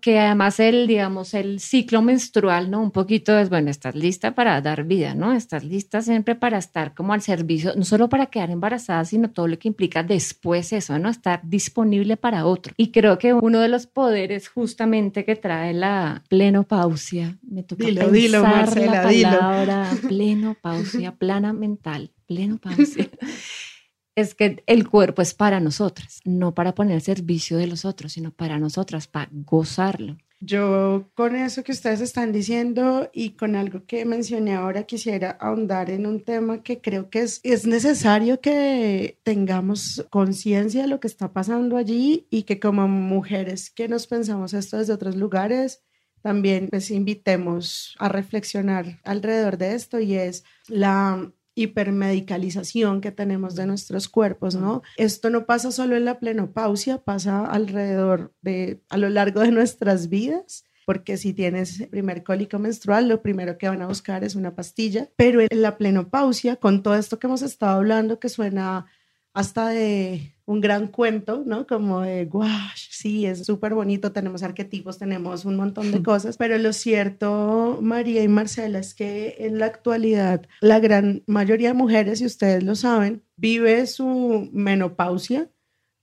que 0.00 0.18
además 0.18 0.60
el, 0.60 0.86
digamos, 0.86 1.34
el 1.34 1.58
ciclo 1.58 2.02
menstrual, 2.02 2.70
¿no? 2.70 2.80
Un 2.80 2.92
poquito 2.92 3.36
es, 3.36 3.48
bueno, 3.48 3.68
estás 3.68 3.96
lista 3.96 4.36
para 4.36 4.60
dar 4.60 4.84
vida, 4.84 5.14
¿no? 5.14 5.32
Estás 5.32 5.64
lista 5.64 6.02
siempre 6.02 6.36
para 6.36 6.58
estar 6.58 6.94
como 6.94 7.12
al 7.12 7.20
servicio, 7.20 7.72
no 7.74 7.84
solo 7.84 8.08
para 8.08 8.26
quedar 8.26 8.50
embarazada, 8.50 9.04
sino 9.04 9.30
todo 9.30 9.48
lo 9.48 9.58
que 9.58 9.66
implica 9.66 10.04
después 10.04 10.72
eso, 10.72 10.96
¿no? 11.00 11.08
Estar 11.08 11.40
disponible 11.42 12.16
para 12.16 12.46
otro. 12.46 12.74
Y 12.76 12.92
creo 12.92 13.18
que 13.18 13.34
uno 13.34 13.58
de 13.58 13.68
los 13.68 13.88
poderes 13.88 14.48
justamente 14.48 15.24
que 15.24 15.34
trae 15.34 15.74
la 15.74 16.22
plenopausia, 16.28 17.38
me 17.42 17.64
toca 17.64 17.86
dilo, 17.86 18.02
pensar 18.02 18.12
dilo, 18.12 18.42
Marcela, 18.42 19.02
la 19.02 19.02
palabra 19.02 19.90
plenopausia, 20.08 21.16
plana 21.16 21.52
mental 21.52 22.12
es 24.14 24.34
que 24.34 24.62
el 24.66 24.88
cuerpo 24.88 25.22
es 25.22 25.34
para 25.34 25.60
nosotras, 25.60 26.20
no 26.24 26.54
para 26.54 26.74
poner 26.74 26.94
al 26.94 27.02
servicio 27.02 27.56
de 27.58 27.66
los 27.66 27.84
otros, 27.84 28.12
sino 28.12 28.30
para 28.30 28.58
nosotras, 28.58 29.06
para 29.06 29.28
gozarlo. 29.32 30.16
Yo 30.42 31.10
con 31.14 31.36
eso 31.36 31.62
que 31.62 31.72
ustedes 31.72 32.00
están 32.00 32.32
diciendo 32.32 33.10
y 33.12 33.30
con 33.32 33.56
algo 33.56 33.84
que 33.84 34.06
mencioné 34.06 34.54
ahora 34.54 34.84
quisiera 34.84 35.32
ahondar 35.32 35.90
en 35.90 36.06
un 36.06 36.24
tema 36.24 36.62
que 36.62 36.80
creo 36.80 37.10
que 37.10 37.20
es, 37.20 37.40
es 37.42 37.66
necesario 37.66 38.40
que 38.40 39.18
tengamos 39.22 40.06
conciencia 40.08 40.82
de 40.82 40.88
lo 40.88 40.98
que 40.98 41.08
está 41.08 41.34
pasando 41.34 41.76
allí 41.76 42.26
y 42.30 42.44
que 42.44 42.58
como 42.58 42.88
mujeres 42.88 43.70
que 43.70 43.86
nos 43.86 44.06
pensamos 44.06 44.54
esto 44.54 44.78
desde 44.78 44.94
otros 44.94 45.14
lugares, 45.14 45.82
también 46.22 46.68
pues 46.70 46.90
invitemos 46.90 47.94
a 47.98 48.08
reflexionar 48.08 48.98
alrededor 49.04 49.58
de 49.58 49.74
esto 49.74 50.00
y 50.00 50.14
es 50.14 50.44
la 50.68 51.30
hipermedicalización 51.54 53.00
que 53.00 53.12
tenemos 53.12 53.54
de 53.54 53.66
nuestros 53.66 54.08
cuerpos, 54.08 54.54
¿no? 54.54 54.82
Esto 54.96 55.30
no 55.30 55.46
pasa 55.46 55.72
solo 55.72 55.96
en 55.96 56.04
la 56.04 56.18
plenopausia, 56.18 56.98
pasa 56.98 57.44
alrededor 57.46 58.32
de, 58.40 58.82
a 58.88 58.96
lo 58.96 59.08
largo 59.08 59.40
de 59.40 59.50
nuestras 59.50 60.08
vidas 60.08 60.64
porque 60.90 61.16
si 61.18 61.32
tienes 61.32 61.86
primer 61.88 62.24
cólico 62.24 62.58
menstrual, 62.58 63.08
lo 63.08 63.22
primero 63.22 63.58
que 63.58 63.68
van 63.68 63.80
a 63.80 63.86
buscar 63.86 64.24
es 64.24 64.34
una 64.34 64.56
pastilla, 64.56 65.08
pero 65.14 65.40
en 65.40 65.62
la 65.62 65.78
plenopausia, 65.78 66.56
con 66.56 66.82
todo 66.82 66.96
esto 66.96 67.20
que 67.20 67.28
hemos 67.28 67.42
estado 67.42 67.76
hablando, 67.76 68.18
que 68.18 68.28
suena 68.28 68.86
hasta 69.32 69.68
de 69.68 70.34
un 70.44 70.60
gran 70.60 70.88
cuento, 70.88 71.44
¿no? 71.46 71.66
Como 71.66 72.00
de, 72.00 72.24
guau, 72.24 72.70
sí, 72.74 73.24
es 73.26 73.46
súper 73.46 73.74
bonito, 73.74 74.10
tenemos 74.10 74.42
arquetipos, 74.42 74.98
tenemos 74.98 75.44
un 75.44 75.56
montón 75.56 75.92
de 75.92 76.02
cosas, 76.02 76.36
pero 76.36 76.58
lo 76.58 76.72
cierto, 76.72 77.78
María 77.80 78.22
y 78.22 78.28
Marcela, 78.28 78.80
es 78.80 78.94
que 78.94 79.36
en 79.38 79.58
la 79.58 79.66
actualidad 79.66 80.46
la 80.60 80.80
gran 80.80 81.22
mayoría 81.26 81.68
de 81.68 81.74
mujeres, 81.74 82.20
y 82.20 82.26
ustedes 82.26 82.64
lo 82.64 82.74
saben, 82.74 83.22
vive 83.36 83.86
su 83.86 84.48
menopausia 84.52 85.50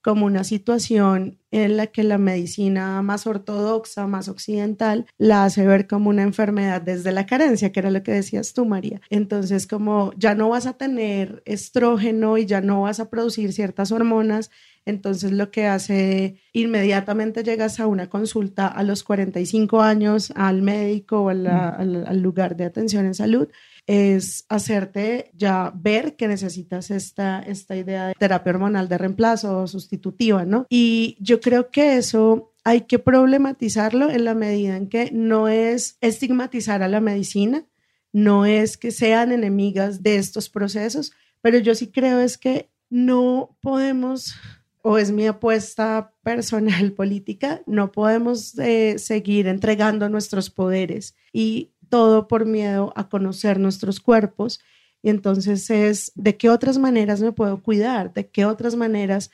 como 0.08 0.24
una 0.24 0.42
situación 0.42 1.38
en 1.50 1.76
la 1.76 1.88
que 1.88 2.02
la 2.02 2.16
medicina 2.16 3.02
más 3.02 3.26
ortodoxa, 3.26 4.06
más 4.06 4.30
occidental, 4.30 5.04
la 5.18 5.44
hace 5.44 5.66
ver 5.66 5.86
como 5.86 6.08
una 6.08 6.22
enfermedad 6.22 6.80
desde 6.80 7.12
la 7.12 7.26
carencia, 7.26 7.72
que 7.72 7.80
era 7.80 7.90
lo 7.90 8.02
que 8.02 8.12
decías 8.12 8.54
tú, 8.54 8.64
María. 8.64 9.02
Entonces, 9.10 9.66
como 9.66 10.14
ya 10.16 10.34
no 10.34 10.48
vas 10.48 10.64
a 10.64 10.78
tener 10.78 11.42
estrógeno 11.44 12.38
y 12.38 12.46
ya 12.46 12.62
no 12.62 12.80
vas 12.80 13.00
a 13.00 13.10
producir 13.10 13.52
ciertas 13.52 13.92
hormonas, 13.92 14.50
entonces 14.86 15.30
lo 15.32 15.50
que 15.50 15.66
hace 15.66 16.40
inmediatamente 16.54 17.44
llegas 17.44 17.78
a 17.78 17.86
una 17.86 18.08
consulta 18.08 18.66
a 18.66 18.82
los 18.84 19.04
45 19.04 19.82
años 19.82 20.32
al 20.36 20.62
médico 20.62 21.20
o 21.20 21.28
al, 21.28 21.46
al 21.46 22.22
lugar 22.22 22.56
de 22.56 22.64
atención 22.64 23.04
en 23.04 23.14
salud 23.14 23.48
es 23.88 24.44
hacerte 24.50 25.30
ya 25.34 25.72
ver 25.74 26.14
que 26.14 26.28
necesitas 26.28 26.90
esta, 26.90 27.40
esta 27.40 27.74
idea 27.74 28.08
de 28.08 28.14
terapia 28.14 28.52
hormonal 28.52 28.86
de 28.86 28.98
reemplazo 28.98 29.66
sustitutiva, 29.66 30.44
¿no? 30.44 30.66
Y 30.68 31.16
yo 31.20 31.40
creo 31.40 31.70
que 31.70 31.96
eso 31.96 32.52
hay 32.64 32.82
que 32.82 32.98
problematizarlo 32.98 34.10
en 34.10 34.26
la 34.26 34.34
medida 34.34 34.76
en 34.76 34.90
que 34.90 35.10
no 35.10 35.48
es 35.48 35.96
estigmatizar 36.02 36.82
a 36.82 36.88
la 36.88 37.00
medicina, 37.00 37.64
no 38.12 38.44
es 38.44 38.76
que 38.76 38.90
sean 38.90 39.32
enemigas 39.32 40.02
de 40.02 40.16
estos 40.16 40.50
procesos, 40.50 41.12
pero 41.40 41.56
yo 41.56 41.74
sí 41.74 41.86
creo 41.86 42.20
es 42.20 42.36
que 42.36 42.68
no 42.90 43.56
podemos 43.62 44.34
o 44.82 44.98
es 44.98 45.10
mi 45.10 45.26
apuesta 45.26 46.12
personal 46.22 46.92
política, 46.96 47.62
no 47.66 47.90
podemos 47.90 48.58
eh, 48.58 48.98
seguir 48.98 49.46
entregando 49.46 50.10
nuestros 50.10 50.50
poderes 50.50 51.16
y 51.32 51.72
todo 51.88 52.28
por 52.28 52.46
miedo 52.46 52.92
a 52.96 53.08
conocer 53.08 53.58
nuestros 53.58 54.00
cuerpos. 54.00 54.60
Y 55.02 55.10
entonces 55.10 55.70
es, 55.70 56.12
¿de 56.14 56.36
qué 56.36 56.50
otras 56.50 56.78
maneras 56.78 57.20
me 57.20 57.32
puedo 57.32 57.62
cuidar? 57.62 58.12
¿De 58.12 58.28
qué 58.28 58.44
otras 58.44 58.76
maneras 58.76 59.30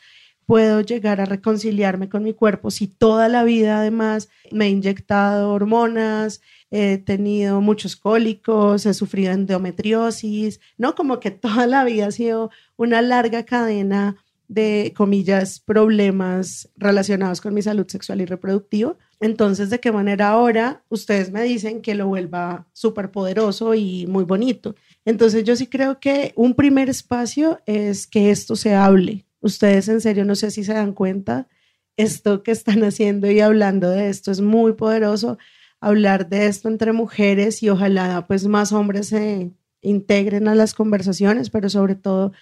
puedo 0.46 0.80
llegar 0.80 1.20
a 1.20 1.24
reconciliarme 1.24 2.08
con 2.08 2.22
mi 2.22 2.34
cuerpo 2.34 2.70
si 2.70 2.86
toda 2.86 3.28
la 3.28 3.44
vida 3.44 3.78
además 3.78 4.28
me 4.50 4.66
he 4.66 4.70
inyectado 4.70 5.52
hormonas, 5.52 6.42
he 6.70 6.98
tenido 6.98 7.60
muchos 7.60 7.96
cólicos, 7.96 8.84
he 8.86 8.94
sufrido 8.94 9.32
endometriosis, 9.32 10.60
¿no? 10.76 10.94
Como 10.94 11.20
que 11.20 11.30
toda 11.30 11.66
la 11.66 11.84
vida 11.84 12.06
ha 12.06 12.10
sido 12.10 12.50
una 12.76 13.00
larga 13.00 13.44
cadena 13.44 14.16
de, 14.48 14.92
comillas, 14.96 15.60
problemas 15.60 16.68
relacionados 16.76 17.40
con 17.40 17.54
mi 17.54 17.62
salud 17.62 17.86
sexual 17.88 18.20
y 18.20 18.26
reproductiva. 18.26 18.96
Entonces, 19.24 19.70
¿de 19.70 19.80
qué 19.80 19.90
manera 19.90 20.28
ahora 20.28 20.84
ustedes 20.90 21.32
me 21.32 21.42
dicen 21.44 21.80
que 21.80 21.94
lo 21.94 22.08
vuelva 22.08 22.66
súper 22.74 23.10
poderoso 23.10 23.74
y 23.74 24.06
muy 24.06 24.24
bonito? 24.24 24.74
Entonces, 25.06 25.44
yo 25.44 25.56
sí 25.56 25.66
creo 25.66 25.98
que 25.98 26.34
un 26.36 26.52
primer 26.52 26.90
espacio 26.90 27.58
es 27.64 28.06
que 28.06 28.30
esto 28.30 28.54
se 28.54 28.74
hable. 28.74 29.24
Ustedes 29.40 29.88
en 29.88 30.02
serio, 30.02 30.26
no 30.26 30.34
sé 30.34 30.50
si 30.50 30.62
se 30.62 30.74
dan 30.74 30.92
cuenta, 30.92 31.48
esto 31.96 32.42
que 32.42 32.50
están 32.50 32.84
haciendo 32.84 33.30
y 33.30 33.40
hablando 33.40 33.88
de 33.88 34.10
esto 34.10 34.30
es 34.30 34.42
muy 34.42 34.74
poderoso. 34.74 35.38
Hablar 35.80 36.28
de 36.28 36.44
esto 36.44 36.68
entre 36.68 36.92
mujeres 36.92 37.62
y 37.62 37.70
ojalá 37.70 38.26
pues 38.26 38.46
más 38.46 38.72
hombres 38.72 39.08
se 39.08 39.52
integren 39.80 40.48
a 40.48 40.54
las 40.54 40.74
conversaciones, 40.74 41.48
pero 41.48 41.70
sobre 41.70 41.94
todo 41.94 42.32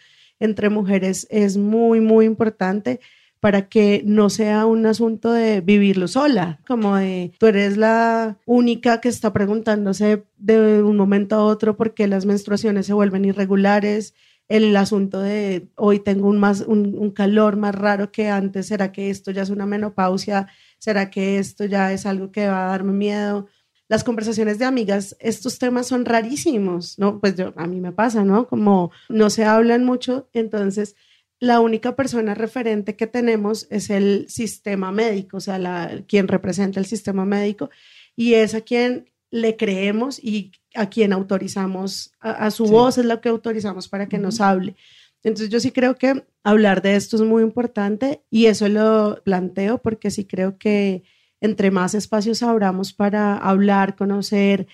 entre 0.40 0.68
mujeres 0.68 1.28
es 1.30 1.56
muy, 1.56 2.00
muy 2.00 2.26
importante 2.26 2.98
para 3.42 3.68
que 3.68 4.04
no 4.06 4.30
sea 4.30 4.66
un 4.66 4.86
asunto 4.86 5.32
de 5.32 5.62
vivirlo 5.62 6.06
sola, 6.06 6.60
como 6.64 6.94
de 6.94 7.32
tú 7.40 7.46
eres 7.46 7.76
la 7.76 8.38
única 8.46 9.00
que 9.00 9.08
está 9.08 9.32
preguntándose 9.32 10.22
de 10.38 10.80
un 10.80 10.96
momento 10.96 11.34
a 11.34 11.44
otro 11.44 11.76
por 11.76 11.92
qué 11.92 12.06
las 12.06 12.24
menstruaciones 12.24 12.86
se 12.86 12.92
vuelven 12.92 13.24
irregulares, 13.24 14.14
el 14.46 14.76
asunto 14.76 15.20
de 15.20 15.66
hoy 15.74 15.98
tengo 15.98 16.28
un, 16.28 16.38
más, 16.38 16.60
un, 16.60 17.10
calor 17.10 17.56
más 17.56 17.74
raro 17.74 18.12
que 18.12 18.28
antes, 18.28 18.68
¿será 18.68 18.92
que 18.92 19.10
esto 19.10 19.32
ya 19.32 19.42
es 19.42 19.50
una 19.50 19.66
menopausia? 19.66 20.46
¿Será 20.78 21.10
que 21.10 21.40
esto 21.40 21.64
ya 21.64 21.92
es 21.92 22.06
algo 22.06 22.30
que 22.30 22.46
va 22.46 22.66
a 22.66 22.70
darme 22.70 22.92
miedo? 22.92 23.48
las 23.88 24.04
conversaciones 24.04 24.58
de 24.58 24.64
amigas, 24.64 25.16
estos 25.20 25.58
temas 25.58 25.88
son 25.88 26.06
rarísimos, 26.06 26.98
¿no? 26.98 27.20
Pues 27.20 27.36
yo, 27.36 27.52
a 27.56 27.66
mí 27.66 27.78
me 27.78 27.92
pasa, 27.92 28.24
¿no? 28.24 28.46
Como 28.46 28.90
no 29.10 29.28
se 29.28 29.44
hablan 29.44 29.84
mucho, 29.84 30.30
entonces 30.32 30.96
la 31.42 31.58
única 31.58 31.96
persona 31.96 32.36
referente 32.36 32.94
que 32.94 33.08
tenemos 33.08 33.66
es 33.68 33.90
el 33.90 34.26
sistema 34.28 34.92
médico, 34.92 35.38
o 35.38 35.40
sea, 35.40 35.58
la, 35.58 36.04
quien 36.06 36.28
representa 36.28 36.78
el 36.78 36.86
sistema 36.86 37.24
médico 37.24 37.68
y 38.14 38.34
es 38.34 38.54
a 38.54 38.60
quien 38.60 39.10
le 39.32 39.56
creemos 39.56 40.22
y 40.22 40.52
a 40.76 40.88
quien 40.88 41.12
autorizamos, 41.12 42.12
a, 42.20 42.48
su 42.52 42.66
voz 42.66 42.96
es 42.96 43.06
lo 43.06 43.20
que 43.20 43.28
autorizamos 43.28 43.88
para 43.88 44.08
que 44.08 44.18
nos 44.18 44.40
hable. 44.40 44.76
Entonces 45.24 45.50
yo 45.50 45.58
sí 45.58 45.72
creo 45.72 45.96
que 45.96 46.24
hablar 46.44 46.80
de 46.80 46.94
esto 46.94 47.16
es 47.16 47.22
muy 47.22 47.42
importante 47.42 48.22
y 48.30 48.46
eso 48.46 48.68
lo 48.68 49.20
planteo 49.24 49.78
porque 49.78 50.12
sí 50.12 50.24
creo 50.24 50.58
que 50.58 51.02
entre 51.40 51.72
más 51.72 51.94
espacios 51.94 52.44
abramos 52.44 52.92
para 52.92 53.36
hablar, 53.36 53.96
conocer, 53.96 54.68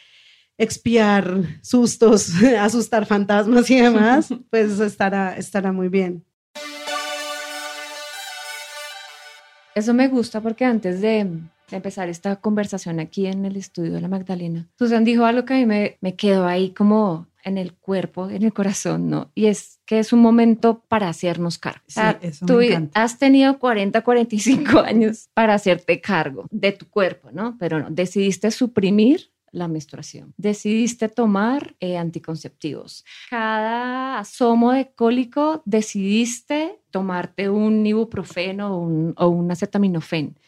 expiar 0.58 1.60
sustos, 1.62 2.30
asustar 2.60 3.06
fantasmas 3.06 3.70
y 3.70 3.80
demás, 3.80 4.28
pues 4.50 4.78
estará, 4.80 5.34
estará 5.34 5.72
muy 5.72 5.88
bien. 5.88 6.27
Eso 9.78 9.94
me 9.94 10.08
gusta 10.08 10.40
porque 10.40 10.64
antes 10.64 11.00
de, 11.00 11.30
empezar 11.70 12.08
esta 12.08 12.36
conversación 12.36 12.98
aquí 12.98 13.26
en 13.26 13.44
el 13.44 13.56
estudio 13.56 13.92
de 13.92 14.00
la 14.00 14.08
Magdalena, 14.08 14.66
Susan 14.76 15.04
dijo 15.04 15.24
algo 15.24 15.44
que 15.44 15.54
a 15.54 15.56
mí 15.58 15.66
me, 15.66 15.98
me 16.00 16.16
quedó 16.16 16.46
ahí 16.46 16.70
como 16.70 17.28
en 17.44 17.58
el 17.58 17.74
cuerpo, 17.74 18.28
en 18.28 18.42
el 18.42 18.52
corazón, 18.52 19.08
¿no? 19.08 19.30
Y 19.36 19.46
es 19.46 19.78
que 19.86 20.00
es 20.00 20.12
un 20.12 20.20
momento 20.20 20.82
para 20.88 21.08
hacernos 21.08 21.58
cargo. 21.58 21.84
Sí, 21.86 22.00
eso 22.22 22.44
tú 22.44 22.58
has 22.92 23.18
tenido 23.18 23.60
40, 23.60 24.02
45 24.02 24.80
años 24.80 25.28
para 25.32 25.54
hacerte 25.54 26.00
cargo 26.00 26.46
de 26.50 26.72
tu 26.72 26.88
cuerpo, 26.88 27.30
¿no? 27.30 27.56
Pero 27.60 27.78
no, 27.78 27.90
decidiste 27.90 28.50
suprimir 28.50 29.30
la 29.52 29.68
menstruación. 29.68 30.34
Decidiste 30.36 31.08
tomar 31.08 31.76
eh, 31.80 31.96
anticonceptivos. 31.96 33.04
Cada 33.30 34.18
asomo 34.18 34.72
de 34.72 34.90
cólico 34.92 35.62
decidiste 35.64 36.80
tomarte 36.90 37.50
un 37.50 37.86
ibuprofeno 37.86 38.76
o 38.76 38.78
un, 38.78 39.14
o 39.16 39.28
un 39.28 39.50
acetaminofén 39.50 40.38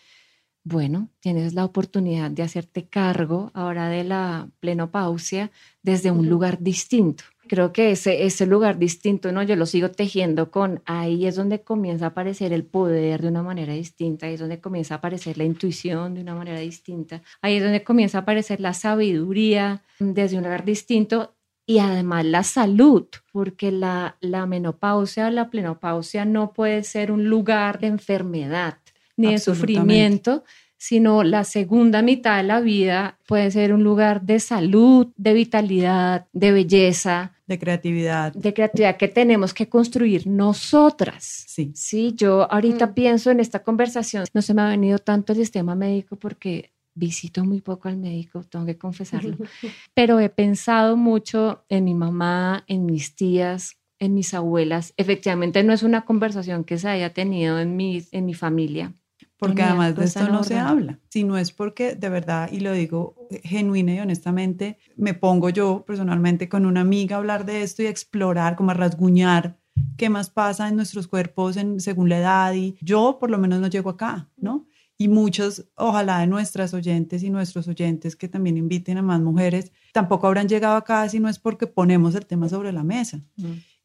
bueno, 0.62 1.08
tienes 1.20 1.54
la 1.54 1.64
oportunidad 1.64 2.30
de 2.30 2.42
hacerte 2.42 2.86
cargo 2.86 3.50
ahora 3.54 3.88
de 3.88 4.04
la 4.04 4.50
plenopausia 4.60 5.50
desde 5.82 6.10
un 6.10 6.28
lugar 6.28 6.58
distinto. 6.60 7.24
Creo 7.48 7.72
que 7.72 7.90
ese, 7.92 8.26
ese 8.26 8.46
lugar 8.46 8.78
distinto, 8.78 9.32
¿no? 9.32 9.42
Yo 9.42 9.56
lo 9.56 9.66
sigo 9.66 9.90
tejiendo 9.90 10.50
con 10.50 10.82
ahí 10.84 11.26
es 11.26 11.34
donde 11.34 11.62
comienza 11.62 12.04
a 12.04 12.08
aparecer 12.08 12.52
el 12.52 12.64
poder 12.64 13.22
de 13.22 13.28
una 13.28 13.42
manera 13.42 13.72
distinta, 13.72 14.26
ahí 14.26 14.34
es 14.34 14.40
donde 14.40 14.60
comienza 14.60 14.94
a 14.94 14.98
aparecer 14.98 15.38
la 15.38 15.44
intuición 15.44 16.14
de 16.14 16.20
una 16.20 16.34
manera 16.34 16.60
distinta, 16.60 17.22
ahí 17.40 17.56
es 17.56 17.62
donde 17.62 17.82
comienza 17.82 18.18
a 18.18 18.20
aparecer 18.20 18.60
la 18.60 18.74
sabiduría 18.74 19.82
desde 19.98 20.36
un 20.36 20.44
lugar 20.44 20.64
distinto 20.64 21.34
y 21.66 21.78
además 21.78 22.24
la 22.26 22.42
salud, 22.42 23.06
porque 23.32 23.72
la, 23.72 24.16
la 24.20 24.46
menopausia, 24.46 25.30
la 25.30 25.50
plenopausia 25.50 26.24
no 26.24 26.52
puede 26.52 26.84
ser 26.84 27.10
un 27.10 27.28
lugar 27.28 27.80
de 27.80 27.86
enfermedad 27.86 28.78
ni 29.20 29.32
de 29.32 29.38
sufrimiento, 29.38 30.44
sino 30.80 31.22
la 31.22 31.44
segunda 31.44 32.00
mitad 32.00 32.38
de 32.38 32.44
la 32.44 32.60
vida 32.60 33.18
puede 33.26 33.50
ser 33.50 33.74
un 33.74 33.84
lugar 33.84 34.22
de 34.22 34.40
salud, 34.40 35.08
de 35.16 35.34
vitalidad, 35.34 36.26
de 36.32 36.52
belleza. 36.52 37.34
De 37.46 37.58
creatividad. 37.58 38.32
De 38.32 38.54
creatividad 38.54 38.96
que 38.96 39.08
tenemos 39.08 39.52
que 39.52 39.68
construir 39.68 40.26
nosotras. 40.26 41.44
Sí. 41.46 41.70
Sí, 41.74 42.14
yo 42.16 42.50
ahorita 42.50 42.86
mm. 42.86 42.94
pienso 42.94 43.30
en 43.30 43.40
esta 43.40 43.62
conversación, 43.62 44.24
no 44.32 44.40
se 44.40 44.54
me 44.54 44.62
ha 44.62 44.68
venido 44.68 44.98
tanto 44.98 45.34
el 45.34 45.38
sistema 45.38 45.74
médico 45.74 46.16
porque 46.16 46.70
visito 46.94 47.44
muy 47.44 47.60
poco 47.60 47.88
al 47.88 47.98
médico, 47.98 48.42
tengo 48.44 48.64
que 48.64 48.78
confesarlo, 48.78 49.36
pero 49.94 50.18
he 50.18 50.30
pensado 50.30 50.96
mucho 50.96 51.64
en 51.68 51.84
mi 51.84 51.94
mamá, 51.94 52.64
en 52.66 52.86
mis 52.86 53.14
tías, 53.14 53.76
en 53.98 54.14
mis 54.14 54.32
abuelas. 54.34 54.94
Efectivamente 54.96 55.62
no 55.62 55.72
es 55.72 55.82
una 55.82 56.06
conversación 56.06 56.64
que 56.64 56.78
se 56.78 56.88
haya 56.88 57.12
tenido 57.12 57.58
en 57.60 57.76
mi, 57.76 58.02
en 58.12 58.24
mi 58.24 58.34
familia, 58.34 58.94
porque 59.40 59.62
además 59.62 59.96
de 59.96 60.04
esto 60.04 60.28
no 60.28 60.44
se 60.44 60.58
habla, 60.58 61.00
si 61.08 61.24
no 61.24 61.36
es 61.36 61.50
porque 61.50 61.96
de 61.96 62.08
verdad, 62.08 62.50
y 62.52 62.60
lo 62.60 62.72
digo 62.72 63.16
genuina 63.42 63.94
y 63.94 64.00
honestamente, 64.00 64.78
me 64.96 65.14
pongo 65.14 65.48
yo 65.48 65.82
personalmente 65.86 66.48
con 66.48 66.66
una 66.66 66.82
amiga 66.82 67.16
a 67.16 67.18
hablar 67.18 67.44
de 67.46 67.62
esto 67.62 67.82
y 67.82 67.86
explorar, 67.86 68.54
como 68.54 68.70
a 68.70 68.74
rasguñar 68.74 69.58
qué 69.96 70.10
más 70.10 70.30
pasa 70.30 70.68
en 70.68 70.76
nuestros 70.76 71.08
cuerpos 71.08 71.56
en, 71.56 71.80
según 71.80 72.08
la 72.08 72.18
edad 72.18 72.54
y 72.54 72.76
yo 72.80 73.16
por 73.18 73.30
lo 73.30 73.38
menos 73.38 73.60
no 73.60 73.68
llego 73.68 73.90
acá, 73.90 74.28
¿no? 74.36 74.66
Y 74.98 75.08
muchos, 75.08 75.64
ojalá 75.76 76.18
de 76.18 76.26
nuestras 76.26 76.74
oyentes 76.74 77.22
y 77.22 77.30
nuestros 77.30 77.66
oyentes 77.66 78.16
que 78.16 78.28
también 78.28 78.58
inviten 78.58 78.98
a 78.98 79.02
más 79.02 79.22
mujeres, 79.22 79.72
tampoco 79.94 80.26
habrán 80.26 80.46
llegado 80.46 80.76
acá 80.76 81.08
si 81.08 81.18
no 81.18 81.30
es 81.30 81.38
porque 81.38 81.66
ponemos 81.66 82.14
el 82.14 82.26
tema 82.26 82.50
sobre 82.50 82.70
la 82.70 82.84
mesa 82.84 83.22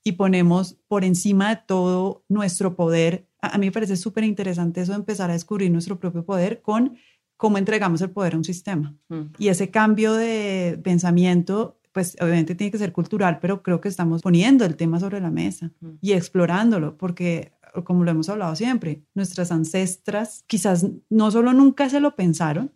y 0.04 0.12
ponemos 0.14 0.78
por 0.88 1.04
encima 1.04 1.50
de 1.50 1.62
todo 1.66 2.26
nuestro 2.28 2.76
poder 2.76 3.28
a, 3.46 3.58
mí 3.58 3.68
me 3.68 3.72
parece 3.72 3.96
súper 3.96 4.24
interesante 4.24 4.82
eso 4.82 4.92
de 4.92 4.98
empezar 4.98 5.30
a 5.30 5.34
descubrir 5.34 5.72
nuestro 5.72 6.00
propio 6.00 6.26
poder 6.26 6.62
con 6.62 6.98
cómo 7.38 7.58
entregamos 7.58 8.02
el 8.02 8.12
poder 8.12 8.34
a 8.34 8.38
un 8.38 8.44
sistema. 8.44 8.96
Mm. 9.10 9.22
Y 9.38 9.50
ese 9.50 9.70
cambio 9.70 10.14
de 10.14 10.80
pensamiento, 10.84 11.80
pues 11.92 12.16
obviamente 12.22 12.56
tiene 12.56 12.72
que 12.72 12.78
ser 12.78 12.92
cultural, 12.92 13.40
pero 13.42 13.62
creo 13.62 13.82
que 13.82 13.90
estamos 13.90 14.22
poniendo 14.22 14.66
el 14.66 14.76
tema 14.76 15.00
sobre 15.00 15.20
la 15.20 15.32
mesa 15.32 15.72
mm. 15.82 15.90
y 16.02 16.14
explorándolo, 16.14 16.98
porque 16.98 17.54
como 17.84 18.04
lo 18.04 18.12
hemos 18.12 18.30
hablado 18.30 18.56
siempre, 18.56 19.04
nuestras 19.14 19.52
ancestras 19.52 20.44
quizás 20.48 20.88
no 21.10 21.32
solo 21.32 21.52
nunca 21.52 21.90
se 21.90 22.00
lo 22.00 22.16
pensaron, 22.16 22.72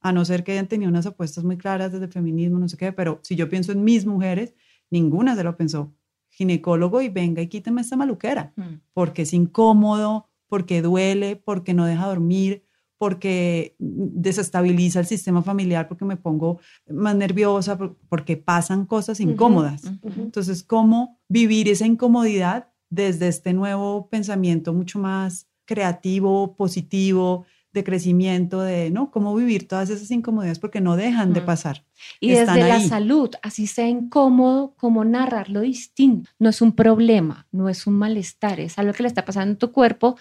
a 0.00 0.12
no 0.12 0.24
ser 0.24 0.44
que 0.44 0.52
hayan 0.52 0.68
tenido 0.68 0.88
unas 0.88 1.06
apuestas 1.06 1.44
muy 1.44 1.58
claras 1.58 1.92
desde 1.92 2.06
el 2.06 2.12
feminismo, 2.12 2.58
no 2.58 2.68
sé 2.68 2.76
qué, 2.76 2.92
pero 2.92 3.20
si 3.22 3.36
yo 3.36 3.48
pienso 3.48 3.72
en 3.72 3.84
mis 3.84 4.06
mujeres, 4.06 4.54
ninguna 4.90 5.34
se 5.36 5.44
lo 5.44 5.56
pensó 5.56 5.92
ginecólogo 6.38 7.02
y 7.02 7.08
venga 7.08 7.42
y 7.42 7.48
quíteme 7.48 7.80
esta 7.80 7.96
maluquera, 7.96 8.52
mm. 8.54 8.80
porque 8.94 9.22
es 9.22 9.32
incómodo, 9.32 10.28
porque 10.46 10.80
duele, 10.82 11.34
porque 11.34 11.74
no 11.74 11.84
deja 11.84 12.06
dormir, 12.06 12.64
porque 12.96 13.74
desestabiliza 13.78 15.00
el 15.00 15.06
sistema 15.06 15.42
familiar, 15.42 15.88
porque 15.88 16.04
me 16.04 16.16
pongo 16.16 16.60
más 16.88 17.14
nerviosa, 17.16 17.76
porque 18.08 18.36
pasan 18.36 18.86
cosas 18.86 19.20
incómodas. 19.20 19.82
Entonces, 20.16 20.62
¿cómo 20.62 21.20
vivir 21.28 21.68
esa 21.68 21.86
incomodidad 21.86 22.68
desde 22.88 23.28
este 23.28 23.52
nuevo 23.52 24.08
pensamiento 24.08 24.72
mucho 24.72 24.98
más 24.98 25.48
creativo, 25.64 26.56
positivo, 26.56 27.44
de 27.72 27.84
crecimiento, 27.84 28.60
de 28.60 28.90
¿no? 28.90 29.10
cómo 29.10 29.34
vivir 29.34 29.68
todas 29.68 29.90
esas 29.90 30.10
incomodidades 30.10 30.58
porque 30.58 30.80
no 30.80 30.96
dejan 30.96 31.32
de 31.32 31.42
pasar. 31.42 31.84
Y 32.20 32.30
desde 32.30 32.66
la 32.66 32.80
salud, 32.80 33.30
así 33.42 33.66
sea 33.66 33.88
incómodo, 33.88 34.74
como 34.76 35.04
narrarlo 35.04 35.60
distinto. 35.60 36.30
No 36.38 36.48
es 36.48 36.62
un 36.62 36.72
problema, 36.72 37.46
no 37.52 37.68
es 37.68 37.86
un 37.86 37.94
malestar, 37.94 38.60
es 38.60 38.78
algo 38.78 38.92
que 38.92 39.02
le 39.02 39.08
está 39.08 39.24
pasando 39.24 39.52
en 39.52 39.58
tu 39.58 39.70
cuerpo, 39.72 40.16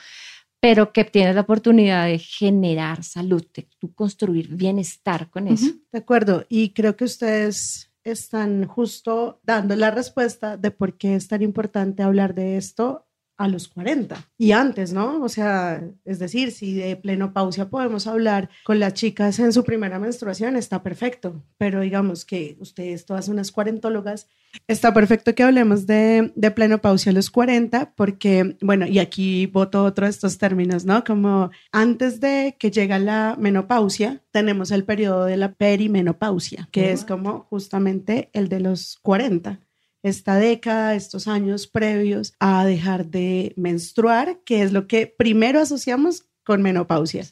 pero 0.59 0.91
que 0.91 1.05
tienes 1.05 1.35
la 1.35 1.41
oportunidad 1.41 2.05
de 2.05 2.19
generar 2.19 3.03
salud, 3.03 3.45
de 3.53 3.67
construir 3.95 4.55
bienestar 4.55 5.29
con 5.29 5.47
eso. 5.47 5.71
De 5.91 5.99
acuerdo, 5.99 6.45
y 6.49 6.73
creo 6.73 6.97
que 6.97 7.05
ustedes 7.05 7.91
están 8.03 8.65
justo 8.65 9.39
dando 9.43 9.75
la 9.75 9.91
respuesta 9.91 10.57
de 10.57 10.71
por 10.71 10.97
qué 10.97 11.15
es 11.15 11.27
tan 11.27 11.41
importante 11.41 12.03
hablar 12.03 12.33
de 12.33 12.57
esto 12.57 13.06
a 13.37 13.47
los 13.47 13.67
40 13.67 14.17
y 14.37 14.51
antes, 14.51 14.93
¿no? 14.93 15.21
O 15.21 15.29
sea, 15.29 15.83
es 16.05 16.19
decir, 16.19 16.51
si 16.51 16.73
de 16.73 16.95
plenopausia 16.95 17.69
podemos 17.69 18.07
hablar 18.07 18.49
con 18.63 18.79
las 18.79 18.93
chicas 18.93 19.39
en 19.39 19.53
su 19.53 19.63
primera 19.63 19.99
menstruación, 19.99 20.55
está 20.55 20.83
perfecto, 20.83 21.43
pero 21.57 21.81
digamos 21.81 22.25
que 22.25 22.57
ustedes 22.59 23.05
todas 23.05 23.27
unas 23.27 23.51
cuarentólogas, 23.51 24.27
está 24.67 24.93
perfecto 24.93 25.35
que 25.35 25.43
hablemos 25.43 25.85
de, 25.85 26.31
de 26.35 26.51
plenopausia 26.51 27.11
a 27.11 27.15
los 27.15 27.29
40 27.29 27.93
porque, 27.95 28.57
bueno, 28.61 28.87
y 28.87 28.99
aquí 28.99 29.45
voto 29.45 29.83
otro 29.83 30.05
de 30.05 30.11
estos 30.11 30.37
términos, 30.37 30.85
¿no? 30.85 31.03
Como 31.03 31.51
antes 31.71 32.19
de 32.19 32.55
que 32.57 32.71
llega 32.71 32.97
la 32.97 33.35
menopausia, 33.37 34.23
tenemos 34.31 34.71
el 34.71 34.83
periodo 34.83 35.25
de 35.25 35.37
la 35.37 35.53
perimenopausia, 35.53 36.69
que 36.71 36.91
es 36.91 37.05
como 37.05 37.41
justamente 37.49 38.29
el 38.33 38.49
de 38.49 38.61
los 38.61 38.97
40 39.01 39.59
esta 40.07 40.35
década, 40.35 40.95
estos 40.95 41.27
años 41.27 41.67
previos 41.67 42.33
a 42.39 42.65
dejar 42.65 43.07
de 43.07 43.53
menstruar, 43.55 44.39
que 44.45 44.61
es 44.61 44.71
lo 44.71 44.87
que 44.87 45.07
primero 45.07 45.59
asociamos 45.59 46.25
con 46.43 46.61
menopausia. 46.61 47.25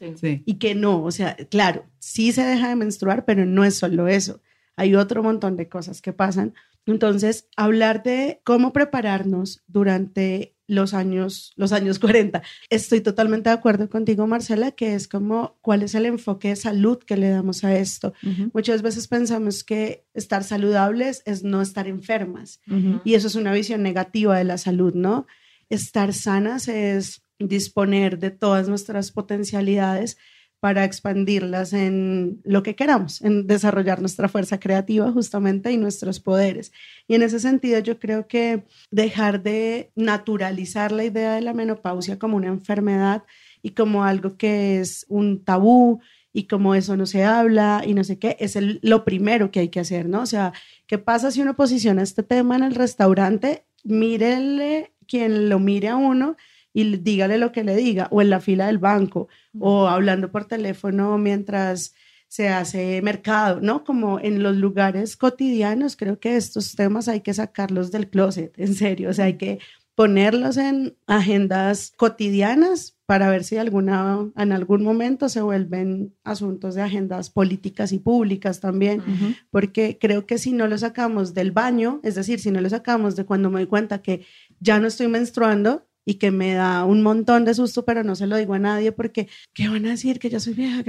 Y 0.45 0.55
que 0.55 0.75
no, 0.75 1.03
o 1.03 1.11
sea, 1.11 1.35
claro, 1.49 1.85
sí 1.99 2.31
se 2.31 2.43
deja 2.43 2.67
de 2.67 2.75
menstruar, 2.75 3.23
pero 3.25 3.45
no 3.45 3.63
es 3.63 3.75
solo 3.75 4.07
eso. 4.07 4.41
Hay 4.75 4.95
otro 4.95 5.23
montón 5.23 5.55
de 5.55 5.69
cosas 5.69 6.01
que 6.01 6.11
pasan. 6.11 6.53
Entonces, 6.85 7.47
hablar 7.55 8.03
de 8.03 8.41
cómo 8.43 8.73
prepararnos 8.73 9.63
durante 9.67 10.55
los 10.67 10.93
años, 10.93 11.53
los 11.55 11.71
años 11.71 11.99
40. 11.99 12.41
Estoy 12.69 13.01
totalmente 13.01 13.49
de 13.49 13.55
acuerdo 13.55 13.89
contigo, 13.89 14.27
Marcela, 14.27 14.71
que 14.71 14.95
es 14.95 15.07
como 15.07 15.57
cuál 15.61 15.83
es 15.83 15.95
el 15.95 16.05
enfoque 16.05 16.49
de 16.49 16.55
salud 16.55 16.99
que 16.99 17.17
le 17.17 17.29
damos 17.29 17.63
a 17.63 17.75
esto. 17.75 18.13
Muchas 18.53 18.81
veces 18.81 19.07
pensamos 19.07 19.63
que 19.63 20.05
estar 20.13 20.43
saludables 20.43 21.21
es 21.25 21.43
no 21.43 21.61
estar 21.61 21.87
enfermas 21.87 22.61
y 23.03 23.13
eso 23.13 23.27
es 23.27 23.35
una 23.35 23.53
visión 23.53 23.83
negativa 23.83 24.37
de 24.37 24.43
la 24.43 24.57
salud, 24.57 24.93
¿no? 24.93 25.27
Estar 25.69 26.13
sanas 26.13 26.67
es 26.67 27.23
disponer 27.39 28.17
de 28.19 28.31
todas 28.31 28.69
nuestras 28.69 29.11
potencialidades 29.11 30.17
para 30.59 30.83
expandirlas 30.83 31.73
en 31.73 32.41
lo 32.43 32.63
que 32.63 32.75
queramos, 32.75 33.21
en 33.21 33.45
desarrollar 33.47 33.99
nuestra 33.99 34.27
fuerza 34.27 34.59
creativa 34.59 35.11
justamente 35.11 35.71
y 35.71 35.77
nuestros 35.77 36.19
poderes. 36.19 36.71
Y 37.07 37.15
en 37.15 37.21
ese 37.21 37.39
sentido 37.39 37.79
yo 37.79 37.99
creo 37.99 38.27
que 38.27 38.63
dejar 38.89 39.43
de 39.43 39.91
naturalizar 39.95 40.91
la 40.91 41.03
idea 41.03 41.35
de 41.35 41.41
la 41.41 41.53
menopausia 41.53 42.17
como 42.17 42.37
una 42.37 42.47
enfermedad 42.47 43.23
y 43.61 43.71
como 43.71 44.03
algo 44.03 44.37
que 44.37 44.79
es 44.79 45.05
un 45.09 45.43
tabú 45.43 45.99
y 46.33 46.47
como 46.47 46.75
eso 46.75 46.97
no 46.97 47.05
se 47.05 47.23
habla 47.23 47.83
y 47.85 47.93
no 47.93 48.03
sé 48.03 48.19
qué, 48.19 48.35
es 48.39 48.57
lo 48.81 49.05
primero 49.05 49.51
que 49.51 49.61
hay 49.61 49.69
que 49.69 49.79
hacer, 49.79 50.09
¿no? 50.09 50.21
O 50.21 50.25
sea, 50.25 50.51
¿qué 50.85 50.97
pasa 50.97 51.31
si 51.31 51.41
uno 51.41 51.55
posiciona 51.55 52.01
este 52.01 52.23
tema 52.23 52.55
en 52.55 52.63
el 52.63 52.75
restaurante? 52.75 53.65
Mírele 53.83 54.91
quien 55.07 55.47
lo 55.47 55.59
mire 55.59 55.89
a 55.89 55.95
uno 55.95 56.35
y 56.75 56.97
dígale 56.97 57.37
lo 57.37 57.53
que 57.53 57.63
le 57.63 57.73
diga, 57.73 58.09
o 58.11 58.21
en 58.21 58.29
la 58.29 58.41
fila 58.41 58.67
del 58.67 58.79
banco, 58.79 59.29
o 59.57 59.87
hablando 59.87 60.29
por 60.29 60.43
teléfono 60.45 61.17
mientras 61.17 61.95
se 62.27 62.49
hace 62.49 63.01
mercado, 63.01 63.61
¿no? 63.61 63.85
Como 63.85 64.19
en 64.19 64.43
los 64.43 64.57
lugares 64.57 65.15
cotidianos, 65.15 65.95
creo 65.95 66.19
que 66.19 66.35
estos 66.35 66.75
temas 66.75 67.07
hay 67.07 67.21
que 67.21 67.33
sacarlos 67.33 67.91
del 67.91 68.09
closet, 68.09 68.53
en 68.59 68.75
serio, 68.75 69.09
o 69.09 69.13
sea, 69.13 69.25
hay 69.25 69.37
que 69.37 69.59
ponerlos 69.95 70.57
en 70.57 70.97
agendas 71.07 71.93
cotidianas 71.95 72.97
para 73.05 73.29
ver 73.29 73.45
si 73.45 73.55
alguna, 73.55 74.29
en 74.35 74.51
algún 74.51 74.83
momento 74.83 75.29
se 75.29 75.41
vuelven 75.41 76.13
asuntos 76.25 76.75
de 76.75 76.81
agendas 76.81 77.29
políticas 77.29 77.93
y 77.93 77.99
públicas 77.99 78.59
también, 78.59 79.01
porque 79.49 79.97
creo 79.97 80.25
que 80.25 80.37
si 80.39 80.51
no 80.51 80.67
lo 80.67 80.77
sacamos 80.77 81.33
del 81.33 81.53
baño, 81.53 82.01
es 82.03 82.15
decir, 82.15 82.41
si 82.41 82.51
no 82.51 82.59
lo 82.59 82.69
sacamos 82.69 83.15
de 83.15 83.23
cuando 83.23 83.49
me 83.49 83.61
doy 83.61 83.67
cuenta 83.67 84.01
que 84.01 84.25
ya 84.59 84.77
no 84.81 84.87
estoy 84.87 85.07
menstruando, 85.07 85.87
y 86.05 86.15
que 86.15 86.31
me 86.31 86.53
da 86.53 86.85
un 86.85 87.01
montón 87.01 87.45
de 87.45 87.55
susto, 87.55 87.83
pero 87.83 88.03
no 88.03 88.15
se 88.15 88.27
lo 88.27 88.37
digo 88.37 88.53
a 88.53 88.59
nadie 88.59 88.91
porque, 88.91 89.27
¿qué 89.53 89.67
van 89.67 89.85
a 89.87 89.89
decir? 89.89 90.19
Que 90.19 90.29
yo 90.29 90.39
soy 90.39 90.53
vieja, 90.53 90.83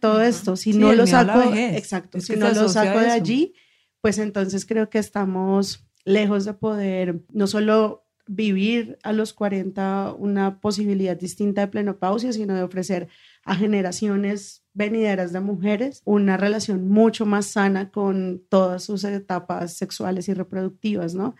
todo 0.00 0.22
esto. 0.22 0.56
Si 0.56 0.72
no 0.72 0.92
lo 0.94 1.06
saco, 1.06 1.52
exacto, 1.54 2.20
si 2.20 2.34
no 2.36 2.50
lo 2.50 2.68
saco 2.68 2.98
de 2.98 3.10
allí, 3.10 3.54
pues 4.00 4.18
entonces 4.18 4.64
creo 4.64 4.88
que 4.88 4.98
estamos 4.98 5.86
lejos 6.04 6.44
de 6.44 6.54
poder 6.54 7.22
no 7.32 7.46
solo 7.46 8.04
vivir 8.26 8.98
a 9.02 9.12
los 9.12 9.34
40 9.34 10.14
una 10.18 10.60
posibilidad 10.60 11.16
distinta 11.16 11.60
de 11.60 11.68
plenopausia, 11.68 12.32
sino 12.32 12.54
de 12.54 12.62
ofrecer 12.62 13.08
a 13.44 13.54
generaciones 13.54 14.64
venideras 14.72 15.32
de 15.32 15.40
mujeres 15.40 16.00
una 16.04 16.38
relación 16.38 16.88
mucho 16.88 17.26
más 17.26 17.46
sana 17.46 17.90
con 17.90 18.42
todas 18.48 18.84
sus 18.84 19.04
etapas 19.04 19.74
sexuales 19.74 20.28
y 20.28 20.34
reproductivas, 20.34 21.14
¿no? 21.14 21.34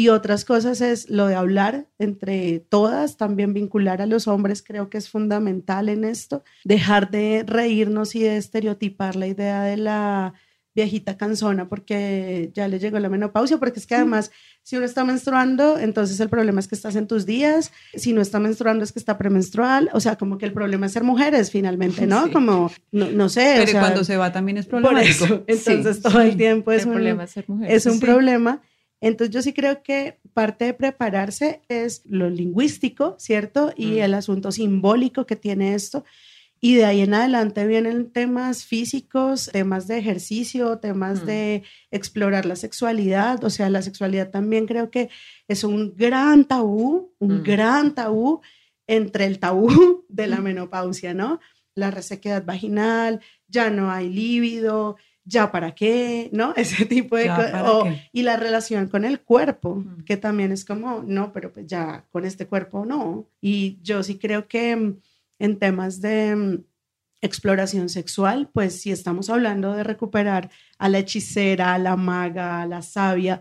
Y 0.00 0.08
otras 0.08 0.46
cosas 0.46 0.80
es 0.80 1.10
lo 1.10 1.26
de 1.26 1.34
hablar 1.34 1.86
entre 1.98 2.60
todas, 2.60 3.18
también 3.18 3.52
vincular 3.52 4.00
a 4.00 4.06
los 4.06 4.28
hombres 4.28 4.62
creo 4.62 4.88
que 4.88 4.96
es 4.96 5.10
fundamental 5.10 5.90
en 5.90 6.04
esto, 6.04 6.42
dejar 6.64 7.10
de 7.10 7.44
reírnos 7.46 8.14
y 8.14 8.20
de 8.20 8.38
estereotipar 8.38 9.14
la 9.14 9.26
idea 9.26 9.62
de 9.62 9.76
la 9.76 10.32
viejita 10.74 11.18
cansona 11.18 11.68
porque 11.68 12.50
ya 12.54 12.66
le 12.66 12.78
llegó 12.78 12.98
la 12.98 13.10
menopausia, 13.10 13.58
porque 13.58 13.78
es 13.78 13.86
que 13.86 13.96
además 13.96 14.30
si 14.62 14.76
uno 14.76 14.86
está 14.86 15.04
menstruando, 15.04 15.78
entonces 15.78 16.18
el 16.20 16.30
problema 16.30 16.60
es 16.60 16.68
que 16.68 16.76
estás 16.76 16.96
en 16.96 17.06
tus 17.06 17.26
días, 17.26 17.70
si 17.94 18.14
no 18.14 18.22
está 18.22 18.38
menstruando 18.40 18.84
es 18.84 18.92
que 18.92 19.00
está 19.00 19.18
premenstrual, 19.18 19.90
o 19.92 20.00
sea, 20.00 20.16
como 20.16 20.38
que 20.38 20.46
el 20.46 20.54
problema 20.54 20.86
es 20.86 20.92
ser 20.92 21.04
mujeres 21.04 21.50
finalmente, 21.50 22.06
¿no? 22.06 22.30
Como, 22.32 22.70
no, 22.90 23.28
sé. 23.28 23.64
Pero 23.66 23.80
cuando 23.80 24.02
se 24.04 24.16
va 24.16 24.32
también 24.32 24.56
es 24.56 24.64
problemático. 24.64 25.44
entonces 25.46 26.00
todo 26.00 26.22
el 26.22 26.38
tiempo 26.38 26.72
es 26.72 26.86
un, 26.86 26.92
problema 26.92 27.24
es 27.68 27.84
un 27.84 28.00
problema. 28.00 28.62
Entonces 29.00 29.34
yo 29.34 29.42
sí 29.42 29.52
creo 29.52 29.82
que 29.82 30.18
parte 30.34 30.66
de 30.66 30.74
prepararse 30.74 31.62
es 31.68 32.02
lo 32.04 32.28
lingüístico, 32.28 33.16
¿cierto? 33.18 33.72
Y 33.76 33.92
mm. 33.92 33.98
el 33.98 34.14
asunto 34.14 34.52
simbólico 34.52 35.26
que 35.26 35.36
tiene 35.36 35.74
esto. 35.74 36.04
Y 36.62 36.74
de 36.74 36.84
ahí 36.84 37.00
en 37.00 37.14
adelante 37.14 37.66
vienen 37.66 38.10
temas 38.12 38.66
físicos, 38.66 39.48
temas 39.50 39.86
de 39.86 39.96
ejercicio, 39.96 40.78
temas 40.78 41.22
mm. 41.22 41.26
de 41.26 41.62
explorar 41.90 42.44
la 42.44 42.56
sexualidad. 42.56 43.42
O 43.44 43.48
sea, 43.48 43.70
la 43.70 43.80
sexualidad 43.80 44.30
también 44.30 44.66
creo 44.66 44.90
que 44.90 45.08
es 45.48 45.64
un 45.64 45.94
gran 45.96 46.44
tabú, 46.44 47.14
un 47.18 47.38
mm. 47.38 47.42
gran 47.42 47.94
tabú 47.94 48.42
entre 48.86 49.24
el 49.24 49.38
tabú 49.38 50.04
de 50.10 50.26
la 50.26 50.40
menopausia, 50.40 51.14
¿no? 51.14 51.40
La 51.74 51.90
resequedad 51.90 52.44
vaginal, 52.44 53.20
ya 53.48 53.70
no 53.70 53.90
hay 53.90 54.10
líbido, 54.10 54.96
ya 55.30 55.50
para 55.50 55.74
qué, 55.74 56.28
¿no? 56.32 56.52
Ese 56.56 56.84
tipo 56.84 57.16
de 57.16 57.28
cosas. 57.28 57.96
Y 58.12 58.22
la 58.22 58.36
relación 58.36 58.88
con 58.88 59.04
el 59.04 59.20
cuerpo, 59.20 59.84
que 60.04 60.16
también 60.16 60.52
es 60.52 60.64
como, 60.64 61.02
no, 61.06 61.32
pero 61.32 61.52
pues 61.52 61.66
ya 61.66 62.04
con 62.10 62.26
este 62.26 62.46
cuerpo 62.46 62.84
no. 62.84 63.26
Y 63.40 63.78
yo 63.82 64.02
sí 64.02 64.18
creo 64.18 64.48
que 64.48 64.76
mm, 64.76 65.00
en 65.38 65.58
temas 65.58 66.00
de 66.00 66.36
mm, 66.36 66.64
exploración 67.22 67.88
sexual, 67.88 68.50
pues 68.52 68.80
si 68.82 68.90
estamos 68.90 69.30
hablando 69.30 69.72
de 69.74 69.84
recuperar 69.84 70.50
a 70.78 70.88
la 70.88 70.98
hechicera, 70.98 71.74
a 71.74 71.78
la 71.78 71.96
maga, 71.96 72.62
a 72.62 72.66
la 72.66 72.82
sabia, 72.82 73.40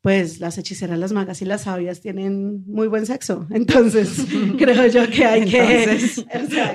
pues 0.00 0.40
las 0.40 0.58
hechiceras, 0.58 0.98
las 0.98 1.12
magas 1.12 1.42
y 1.42 1.44
las 1.44 1.62
sabias 1.62 2.00
tienen 2.00 2.64
muy 2.66 2.88
buen 2.88 3.06
sexo. 3.06 3.46
Entonces, 3.50 4.26
creo 4.58 4.86
yo 4.86 5.08
que 5.08 5.24
hay 5.24 5.44
que, 5.44 5.98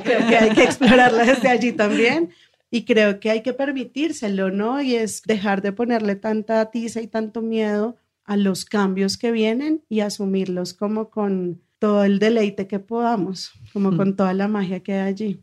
creo 0.03 0.27
que 0.27 0.37
hay 0.37 0.49
que 0.51 0.63
explorarla 0.63 1.25
desde 1.25 1.49
allí 1.49 1.73
también. 1.73 2.29
Y 2.73 2.85
creo 2.85 3.19
que 3.19 3.29
hay 3.29 3.43
que 3.43 3.53
permitírselo, 3.53 4.49
¿no? 4.49 4.81
Y 4.81 4.95
es 4.95 5.21
dejar 5.21 5.61
de 5.61 5.73
ponerle 5.73 6.15
tanta 6.15 6.71
tiza 6.71 7.03
y 7.03 7.07
tanto 7.07 7.43
miedo 7.43 7.97
a 8.23 8.35
los 8.35 8.65
cambios 8.65 9.15
que 9.15 9.31
vienen 9.31 9.83
y 9.89 9.99
asumirlos 9.99 10.73
como 10.73 11.11
con 11.11 11.61
todo 11.77 12.03
el 12.03 12.17
deleite 12.17 12.65
que 12.65 12.79
podamos, 12.79 13.51
como 13.73 13.91
mm. 13.91 13.97
con 13.97 14.15
toda 14.15 14.33
la 14.33 14.47
magia 14.47 14.79
que 14.79 14.93
hay 14.93 15.07
allí. 15.07 15.41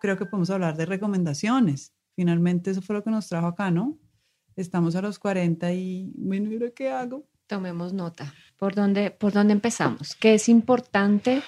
Creo 0.00 0.16
que 0.16 0.26
podemos 0.26 0.50
hablar 0.50 0.76
de 0.76 0.86
recomendaciones. 0.86 1.94
Finalmente 2.16 2.72
eso 2.72 2.82
fue 2.82 2.96
lo 2.96 3.04
que 3.04 3.10
nos 3.10 3.28
trajo 3.28 3.46
acá, 3.46 3.70
¿no? 3.70 3.96
Estamos 4.56 4.96
a 4.96 5.02
los 5.02 5.20
40 5.20 5.72
y, 5.74 6.10
bueno, 6.16 6.50
¿qué 6.74 6.90
hago? 6.90 7.24
Tomemos 7.46 7.92
nota. 7.92 8.34
¿Por 8.58 8.74
dónde, 8.74 9.10
¿Por 9.10 9.32
dónde 9.32 9.52
empezamos? 9.52 10.14
¿Qué 10.14 10.34
es 10.34 10.48
importante 10.48 11.42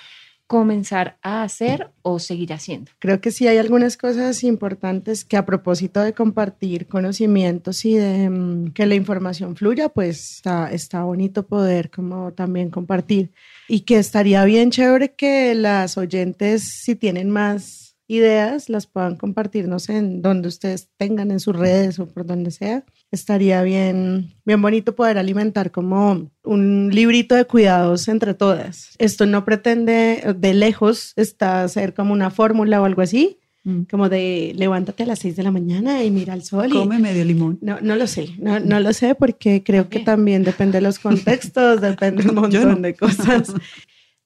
comenzar 0.46 1.18
a 1.22 1.42
hacer 1.42 1.90
o 2.02 2.18
seguir 2.18 2.52
haciendo? 2.52 2.90
Creo 2.98 3.20
que 3.20 3.30
sí 3.30 3.46
hay 3.46 3.58
algunas 3.58 3.96
cosas 3.96 4.42
importantes 4.44 5.24
que 5.24 5.36
a 5.36 5.46
propósito 5.46 6.00
de 6.00 6.12
compartir 6.12 6.86
conocimientos 6.86 7.84
y 7.84 7.94
de 7.94 8.28
mm, 8.30 8.72
que 8.72 8.86
la 8.86 8.94
información 8.94 9.56
fluya, 9.56 9.88
pues 9.88 10.36
está, 10.36 10.70
está 10.70 11.02
bonito 11.04 11.46
poder 11.46 11.90
como 11.90 12.32
también 12.32 12.70
compartir. 12.70 13.30
Y 13.68 13.80
que 13.80 13.98
estaría 13.98 14.44
bien 14.44 14.70
chévere 14.70 15.12
que 15.12 15.54
las 15.54 15.96
oyentes, 15.96 16.82
si 16.82 16.94
tienen 16.94 17.30
más 17.30 17.87
ideas 18.08 18.70
las 18.70 18.86
puedan 18.86 19.16
compartirnos 19.16 19.88
en 19.90 20.22
donde 20.22 20.48
ustedes 20.48 20.88
tengan 20.96 21.30
en 21.30 21.40
sus 21.40 21.54
redes 21.54 21.98
o 21.98 22.08
por 22.08 22.26
donde 22.26 22.50
sea. 22.50 22.84
Estaría 23.12 23.62
bien, 23.62 24.34
bien 24.44 24.60
bonito 24.60 24.96
poder 24.96 25.18
alimentar 25.18 25.70
como 25.70 26.30
un 26.42 26.90
librito 26.90 27.34
de 27.34 27.44
cuidados 27.44 28.08
entre 28.08 28.32
todas. 28.32 28.96
Esto 28.98 29.26
no 29.26 29.44
pretende 29.44 30.34
de 30.36 30.54
lejos 30.54 31.12
está 31.16 31.68
ser 31.68 31.94
como 31.94 32.14
una 32.14 32.30
fórmula 32.30 32.80
o 32.80 32.86
algo 32.86 33.02
así, 33.02 33.38
mm. 33.64 33.82
como 33.90 34.08
de 34.08 34.54
levántate 34.56 35.02
a 35.02 35.06
las 35.06 35.18
6 35.18 35.36
de 35.36 35.42
la 35.42 35.50
mañana 35.50 36.02
y 36.02 36.10
mira 36.10 36.32
el 36.32 36.42
sol. 36.42 36.70
Come 36.70 36.98
medio 36.98 37.24
limón. 37.26 37.58
No, 37.60 37.78
no 37.82 37.94
lo 37.94 38.06
sé, 38.06 38.30
no, 38.38 38.58
no 38.58 38.80
lo 38.80 38.94
sé 38.94 39.14
porque 39.14 39.62
creo 39.62 39.90
que 39.90 40.00
también 40.00 40.44
depende 40.44 40.78
de 40.78 40.82
los 40.82 40.98
contextos, 40.98 41.82
depende 41.82 42.26
un 42.26 42.34
montón 42.36 42.80
de 42.80 42.94
cosas. 42.94 43.52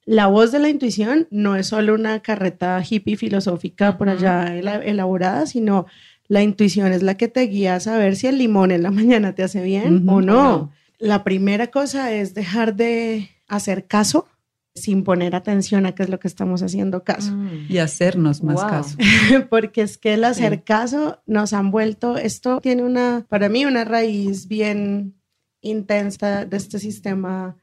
la 0.04 0.26
voz 0.26 0.52
de 0.52 0.58
la 0.58 0.68
intuición 0.68 1.28
no 1.30 1.56
es 1.56 1.68
solo 1.68 1.94
una 1.94 2.20
carreta 2.20 2.82
hippie 2.88 3.16
filosófica 3.16 3.98
por 3.98 4.08
allá 4.08 4.56
elaborada, 4.56 5.46
sino 5.46 5.86
la 6.28 6.42
intuición 6.42 6.92
es 6.92 7.02
la 7.02 7.16
que 7.16 7.28
te 7.28 7.42
guía 7.42 7.76
a 7.76 7.80
saber 7.80 8.16
si 8.16 8.26
el 8.26 8.38
limón 8.38 8.70
en 8.70 8.82
la 8.82 8.90
mañana 8.92 9.34
te 9.34 9.42
hace 9.42 9.62
bien 9.62 10.08
o 10.08 10.20
no. 10.20 10.70
La 10.98 11.24
primera 11.24 11.68
cosa 11.68 12.12
es 12.12 12.34
dejar 12.34 12.74
de 12.76 13.30
hacer 13.48 13.86
caso 13.86 14.26
sin 14.74 15.04
poner 15.04 15.34
atención 15.34 15.84
a 15.84 15.94
qué 15.94 16.04
es 16.04 16.08
lo 16.08 16.18
que 16.18 16.28
estamos 16.28 16.62
haciendo 16.62 17.04
caso. 17.04 17.32
Mm. 17.32 17.66
Y 17.68 17.78
hacernos 17.78 18.42
más 18.42 18.64
caso. 18.64 18.96
Porque 19.50 19.82
es 19.82 19.98
que 19.98 20.14
el 20.14 20.24
hacer 20.24 20.64
caso 20.64 21.20
nos 21.26 21.52
han 21.52 21.70
vuelto, 21.70 22.16
esto 22.16 22.60
tiene 22.60 22.82
una, 22.82 23.26
para 23.28 23.48
mí, 23.48 23.66
una 23.66 23.84
raíz 23.84 24.48
bien 24.48 25.14
intensa 25.60 26.46
de 26.46 26.56
este 26.56 26.78
sistema 26.78 27.56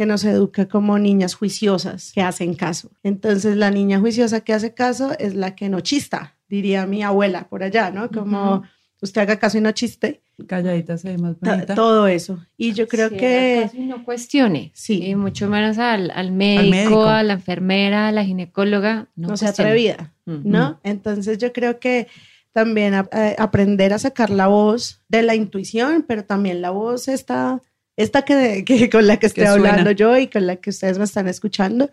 que 0.00 0.06
nos 0.06 0.24
educa 0.24 0.66
como 0.66 0.98
niñas 0.98 1.34
juiciosas 1.34 2.12
que 2.14 2.22
hacen 2.22 2.54
caso. 2.54 2.90
Entonces 3.02 3.54
la 3.54 3.70
niña 3.70 4.00
juiciosa 4.00 4.40
que 4.40 4.54
hace 4.54 4.72
caso 4.72 5.10
es 5.18 5.34
la 5.34 5.54
que 5.54 5.68
no 5.68 5.80
chista, 5.80 6.38
diría 6.48 6.86
mi 6.86 7.02
abuela 7.02 7.50
por 7.50 7.62
allá, 7.62 7.90
¿no? 7.90 8.10
Como 8.10 8.62
usted 9.02 9.20
haga 9.20 9.38
caso 9.38 9.58
y 9.58 9.60
no 9.60 9.72
chiste. 9.72 10.22
Calladita 10.46 10.96
se 10.96 11.10
ve 11.10 11.18
más 11.18 11.38
bonita. 11.38 11.74
Todo 11.74 12.06
eso. 12.06 12.38
Y 12.56 12.72
yo 12.72 12.88
creo 12.88 13.10
que... 13.10 13.60
Caso 13.64 13.76
y 13.76 13.84
no 13.84 14.02
cuestione. 14.02 14.70
Sí. 14.72 15.04
Y 15.04 15.14
mucho 15.16 15.50
menos 15.50 15.76
al, 15.76 16.10
al, 16.12 16.32
médico, 16.32 17.04
a 17.04 17.22
la 17.22 17.34
enfermera, 17.34 18.08
a 18.08 18.12
la 18.12 18.24
ginecóloga. 18.24 19.08
No, 19.16 19.36
se 19.36 19.48
atrevida, 19.48 20.14
¿no? 20.24 20.80
Entonces 20.82 21.36
yo 21.36 21.52
creo 21.52 21.78
que 21.78 22.06
también 22.52 22.94
aprender 22.94 23.92
a 23.92 23.98
sacar 23.98 24.30
la 24.30 24.46
voz 24.46 25.02
de 25.10 25.24
la 25.24 25.34
intuición, 25.34 26.06
pero 26.08 26.24
también 26.24 26.62
la 26.62 26.70
voz 26.70 27.06
está 27.06 27.60
esta 28.02 28.22
que, 28.22 28.88
con 28.90 29.06
la 29.06 29.18
que 29.18 29.26
estoy 29.26 29.44
hablando 29.44 29.90
yo 29.90 30.16
y 30.16 30.28
con 30.28 30.46
la 30.46 30.56
que 30.56 30.70
ustedes 30.70 30.98
me 30.98 31.04
están 31.04 31.28
escuchando, 31.28 31.90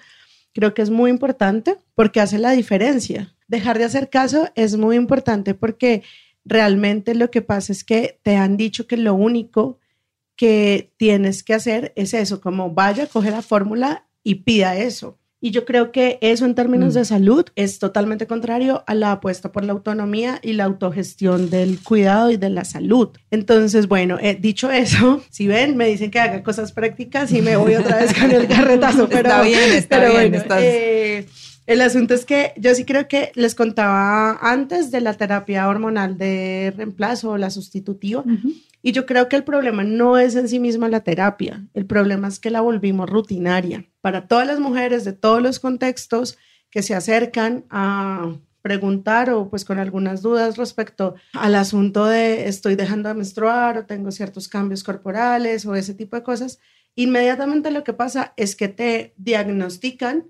creo 0.53 0.73
que 0.73 0.81
es 0.81 0.89
muy 0.89 1.11
importante 1.11 1.77
porque 1.95 2.21
hace 2.21 2.37
la 2.37 2.51
diferencia. 2.51 3.35
Dejar 3.47 3.77
de 3.77 3.85
hacer 3.85 4.09
caso 4.09 4.49
es 4.55 4.77
muy 4.77 4.95
importante 4.95 5.53
porque 5.53 6.03
realmente 6.45 7.13
lo 7.13 7.29
que 7.29 7.41
pasa 7.41 7.73
es 7.73 7.83
que 7.83 8.19
te 8.23 8.35
han 8.37 8.55
dicho 8.55 8.87
que 8.87 8.97
lo 8.97 9.13
único 9.13 9.79
que 10.35 10.93
tienes 10.97 11.43
que 11.43 11.53
hacer 11.53 11.91
es 11.95 12.13
eso, 12.13 12.39
como 12.39 12.71
vaya, 12.71 13.07
coge 13.07 13.31
la 13.31 13.41
fórmula 13.41 14.07
y 14.23 14.35
pida 14.35 14.77
eso. 14.77 15.19
Y 15.39 15.51
yo 15.51 15.65
creo 15.65 15.91
que 15.91 16.17
eso 16.21 16.45
en 16.45 16.55
términos 16.55 16.93
mm. 16.93 16.97
de 16.97 17.05
salud 17.05 17.45
es 17.55 17.77
totalmente 17.77 18.25
contrario 18.25 18.83
a 18.87 18.95
la 18.95 19.11
apuesta 19.11 19.51
por 19.51 19.63
la 19.63 19.73
autonomía 19.73 20.39
y 20.41 20.53
la 20.53 20.63
autogestión 20.63 21.51
del 21.51 21.79
cuidado 21.83 22.31
y 22.31 22.37
de 22.37 22.49
la 22.49 22.65
salud. 22.65 23.09
Entonces, 23.29 23.87
bueno, 23.87 24.17
eh, 24.19 24.35
dicho 24.39 24.71
eso, 24.71 25.23
si 25.29 25.47
ven, 25.47 25.77
me 25.77 25.87
dicen 25.87 26.09
que 26.09 26.19
haga 26.19 26.41
cosas 26.41 26.71
prácticas 26.71 27.31
y 27.33 27.41
me 27.41 27.55
voy 27.55 27.75
otra 27.75 27.97
vez 27.97 28.13
con 28.13 28.31
el 28.31 28.47
carretazo. 28.47 29.07
Pero, 29.07 29.29
está 29.29 29.41
bien, 29.43 29.73
está 30.33 30.57
bien. 30.57 30.65
Eh, 30.73 31.25
el 31.67 31.81
asunto 31.81 32.13
es 32.13 32.25
que 32.25 32.53
yo 32.57 32.73
sí 32.73 32.85
creo 32.85 33.09
que 33.09 33.31
les 33.35 33.53
contaba 33.53 34.39
antes 34.41 34.89
de 34.89 35.01
la 35.01 35.13
terapia 35.13 35.67
hormonal 35.67 36.17
de 36.17 36.73
reemplazo 36.75 37.31
o 37.31 37.37
la 37.37 37.49
sustitutiva. 37.49 38.23
Y 38.81 38.93
yo 38.93 39.05
creo 39.05 39.27
que 39.27 39.35
el 39.35 39.43
problema 39.43 39.83
no 39.83 40.17
es 40.17 40.35
en 40.35 40.47
sí 40.47 40.59
misma 40.59 40.87
la 40.87 41.01
terapia, 41.01 41.67
el 41.73 41.85
problema 41.85 42.29
es 42.29 42.39
que 42.39 42.51
la 42.51 42.61
volvimos 42.61 43.09
rutinaria. 43.09 43.85
Para 43.99 44.27
todas 44.27 44.47
las 44.47 44.61
mujeres 44.61 45.03
de 45.03 45.11
todos 45.11 45.41
los 45.41 45.59
contextos 45.59 46.37
que 46.69 46.81
se 46.81 46.95
acercan 46.95 47.65
a 47.69 48.33
preguntar 48.61 49.29
o 49.29 49.49
pues 49.49 49.65
con 49.65 49.77
algunas 49.77 50.21
dudas 50.21 50.55
respecto 50.55 51.15
al 51.33 51.55
asunto 51.55 52.05
de 52.05 52.47
estoy 52.47 52.75
dejando 52.75 53.09
de 53.09 53.15
menstruar 53.15 53.77
o 53.77 53.85
tengo 53.85 54.11
ciertos 54.11 54.47
cambios 54.47 54.83
corporales 54.83 55.65
o 55.65 55.75
ese 55.75 55.93
tipo 55.93 56.15
de 56.15 56.23
cosas, 56.23 56.59
inmediatamente 56.95 57.71
lo 57.71 57.83
que 57.83 57.93
pasa 57.93 58.33
es 58.37 58.55
que 58.55 58.69
te 58.69 59.13
diagnostican 59.17 60.27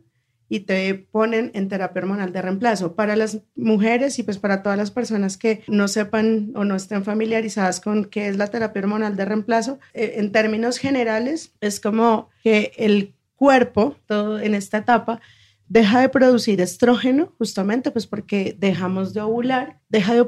y 0.49 0.61
te 0.61 0.93
ponen 0.95 1.51
en 1.53 1.67
terapia 1.67 2.01
hormonal 2.01 2.31
de 2.31 2.41
reemplazo. 2.41 2.95
Para 2.95 3.15
las 3.15 3.39
mujeres 3.55 4.17
y 4.19 4.23
pues 4.23 4.37
para 4.37 4.63
todas 4.63 4.77
las 4.77 4.91
personas 4.91 5.37
que 5.37 5.63
no 5.67 5.87
sepan 5.87 6.51
o 6.55 6.63
no 6.63 6.75
estén 6.75 7.03
familiarizadas 7.03 7.79
con 7.79 8.05
qué 8.05 8.27
es 8.27 8.37
la 8.37 8.47
terapia 8.47 8.81
hormonal 8.81 9.15
de 9.15 9.25
reemplazo, 9.25 9.79
eh, 9.93 10.13
en 10.17 10.31
términos 10.31 10.77
generales 10.77 11.53
es 11.61 11.79
como 11.79 12.29
que 12.43 12.71
el 12.77 13.13
cuerpo, 13.35 13.95
todo 14.07 14.39
en 14.39 14.55
esta 14.55 14.79
etapa, 14.79 15.21
deja 15.69 15.99
de 15.99 16.09
producir 16.09 16.61
estrógeno, 16.61 17.33
justamente 17.37 17.91
pues 17.91 18.07
porque 18.07 18.55
dejamos 18.57 19.13
de 19.13 19.21
ovular, 19.21 19.79
deja 19.89 20.13
de, 20.13 20.25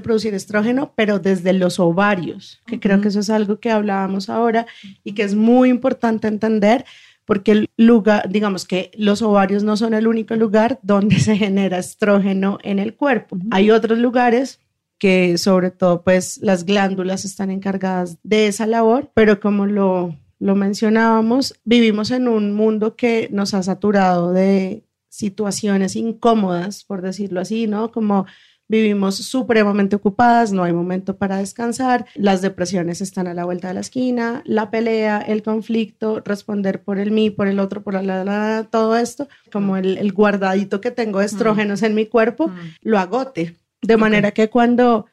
producir 0.00 0.34
estrógeno, 0.34 0.92
pero 0.94 1.18
desde 1.18 1.52
los 1.52 1.80
ovarios, 1.80 2.60
que 2.66 2.78
creo 2.78 3.00
que 3.00 3.08
eso 3.08 3.20
es 3.20 3.30
algo 3.30 3.58
que 3.58 3.70
hablábamos 3.70 4.28
ahora 4.28 4.66
y 5.02 5.14
que 5.14 5.22
es 5.22 5.34
muy 5.34 5.70
importante 5.70 6.28
entender 6.28 6.84
porque 7.24 7.52
el 7.52 7.70
lugar, 7.76 8.28
digamos 8.30 8.66
que 8.66 8.90
los 8.96 9.22
ovarios 9.22 9.62
no 9.62 9.76
son 9.76 9.94
el 9.94 10.06
único 10.06 10.34
lugar 10.36 10.78
donde 10.82 11.18
se 11.20 11.36
genera 11.36 11.78
estrógeno 11.78 12.58
en 12.62 12.78
el 12.78 12.94
cuerpo. 12.94 13.36
Hay 13.50 13.70
otros 13.70 13.98
lugares 13.98 14.60
que 14.98 15.36
sobre 15.36 15.70
todo 15.70 16.02
pues 16.02 16.38
las 16.42 16.64
glándulas 16.64 17.24
están 17.24 17.50
encargadas 17.50 18.18
de 18.22 18.46
esa 18.46 18.66
labor, 18.66 19.10
pero 19.14 19.40
como 19.40 19.66
lo, 19.66 20.16
lo 20.38 20.54
mencionábamos, 20.54 21.54
vivimos 21.64 22.10
en 22.12 22.28
un 22.28 22.52
mundo 22.52 22.94
que 22.94 23.28
nos 23.32 23.54
ha 23.54 23.62
saturado 23.62 24.32
de 24.32 24.84
situaciones 25.08 25.94
incómodas, 25.96 26.84
por 26.84 27.02
decirlo 27.02 27.40
así, 27.40 27.66
¿no? 27.66 27.92
Como 27.92 28.26
vivimos 28.72 29.16
supremamente 29.16 29.96
ocupadas, 29.96 30.50
no 30.50 30.64
hay 30.64 30.72
momento 30.72 31.18
para 31.18 31.36
descansar, 31.36 32.06
las 32.14 32.40
depresiones 32.40 33.02
están 33.02 33.26
a 33.26 33.34
la 33.34 33.44
vuelta 33.44 33.68
de 33.68 33.74
la 33.74 33.80
esquina, 33.80 34.42
la 34.46 34.70
pelea, 34.70 35.18
el 35.20 35.42
conflicto, 35.42 36.22
responder 36.24 36.82
por 36.82 36.98
el 36.98 37.10
mí, 37.10 37.28
por 37.28 37.48
el 37.48 37.60
otro, 37.60 37.82
por 37.82 38.02
la, 38.02 38.24
la, 38.24 38.66
todo 38.70 38.96
esto, 38.96 39.28
como 39.52 39.76
el, 39.76 40.10
guardadito 40.14 40.80
que 40.80 40.90
tengo 40.90 41.18
de 41.18 41.26
estrógenos 41.26 41.82
en 41.82 41.94
mi 41.94 42.06
cuerpo, 42.06 42.50
lo 42.80 42.98
agote. 42.98 43.56
De 43.82 43.98
manera 43.98 44.30
que 44.30 44.48
cuando 44.48 45.04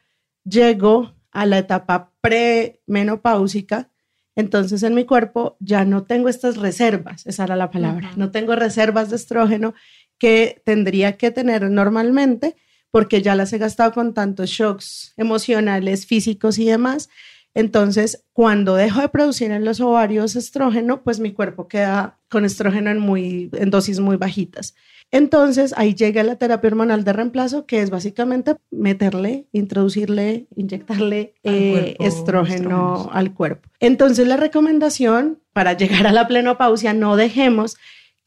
llego 0.46 1.12
a 1.32 1.46
la 1.46 1.58
etapa 1.58 2.12
premenopáusica, 2.22 3.90
entonces 4.38 4.84
en 4.84 4.96
mi 4.96 5.04
cuerpo 5.04 5.58
ya 5.60 5.84
no 5.84 6.04
tengo 6.04 6.30
estas 6.30 6.56
reservas, 6.56 7.28
esa 7.28 7.44
era 7.44 7.58
la 7.58 7.72
palabra, 7.72 8.12
no 8.16 8.32
tengo 8.32 8.56
reservas 8.56 9.10
de 9.10 9.18
estrógeno 9.18 9.74
que 10.18 10.62
tendría 10.64 11.18
que 11.18 11.32
tener 11.32 11.70
normalmente 11.70 12.56
porque 12.92 13.22
ya 13.22 13.36
las 13.36 13.54
he 13.54 13.58
gastado 13.58 13.92
con 13.92 14.14
tantos 14.14 14.50
shocks 14.50 15.14
emocionales, 15.18 16.06
físicos 16.06 16.58
y 16.60 16.66
demás. 16.66 17.10
Entonces, 17.54 18.24
cuando 18.32 18.76
dejo 18.76 19.02
de 19.02 19.10
producir 19.10 19.52
en 19.52 19.66
los 19.66 19.82
ovarios 19.82 20.36
estrógeno, 20.36 21.02
pues 21.02 21.20
mi 21.20 21.34
cuerpo 21.34 21.68
queda 21.68 22.20
con 22.30 22.46
estrógeno 22.46 22.92
en, 22.92 23.00
muy, 23.00 23.50
en 23.54 23.72
dosis 23.72 24.00
muy 24.00 24.18
bajitas. 24.18 24.76
Entonces, 25.12 25.74
ahí 25.76 25.96
llega 25.96 26.22
la 26.22 26.36
terapia 26.36 26.68
hormonal 26.68 27.04
de 27.04 27.14
reemplazo, 27.14 27.66
que 27.66 27.82
es 27.82 27.90
básicamente 27.90 28.56
meterle, 28.70 29.48
introducirle, 29.52 30.46
inyectarle 30.56 31.34
eh, 31.44 31.96
estrógeno 32.00 33.10
al 33.12 33.34
cuerpo. 33.34 33.68
Entonces, 33.80 34.28
la 34.28 34.38
recomendación 34.38 35.40
para 35.52 35.74
llegar 35.78 36.06
a 36.06 36.12
la 36.12 36.28
plenopausia, 36.28 36.94
no 36.94 37.16
dejemos 37.16 37.78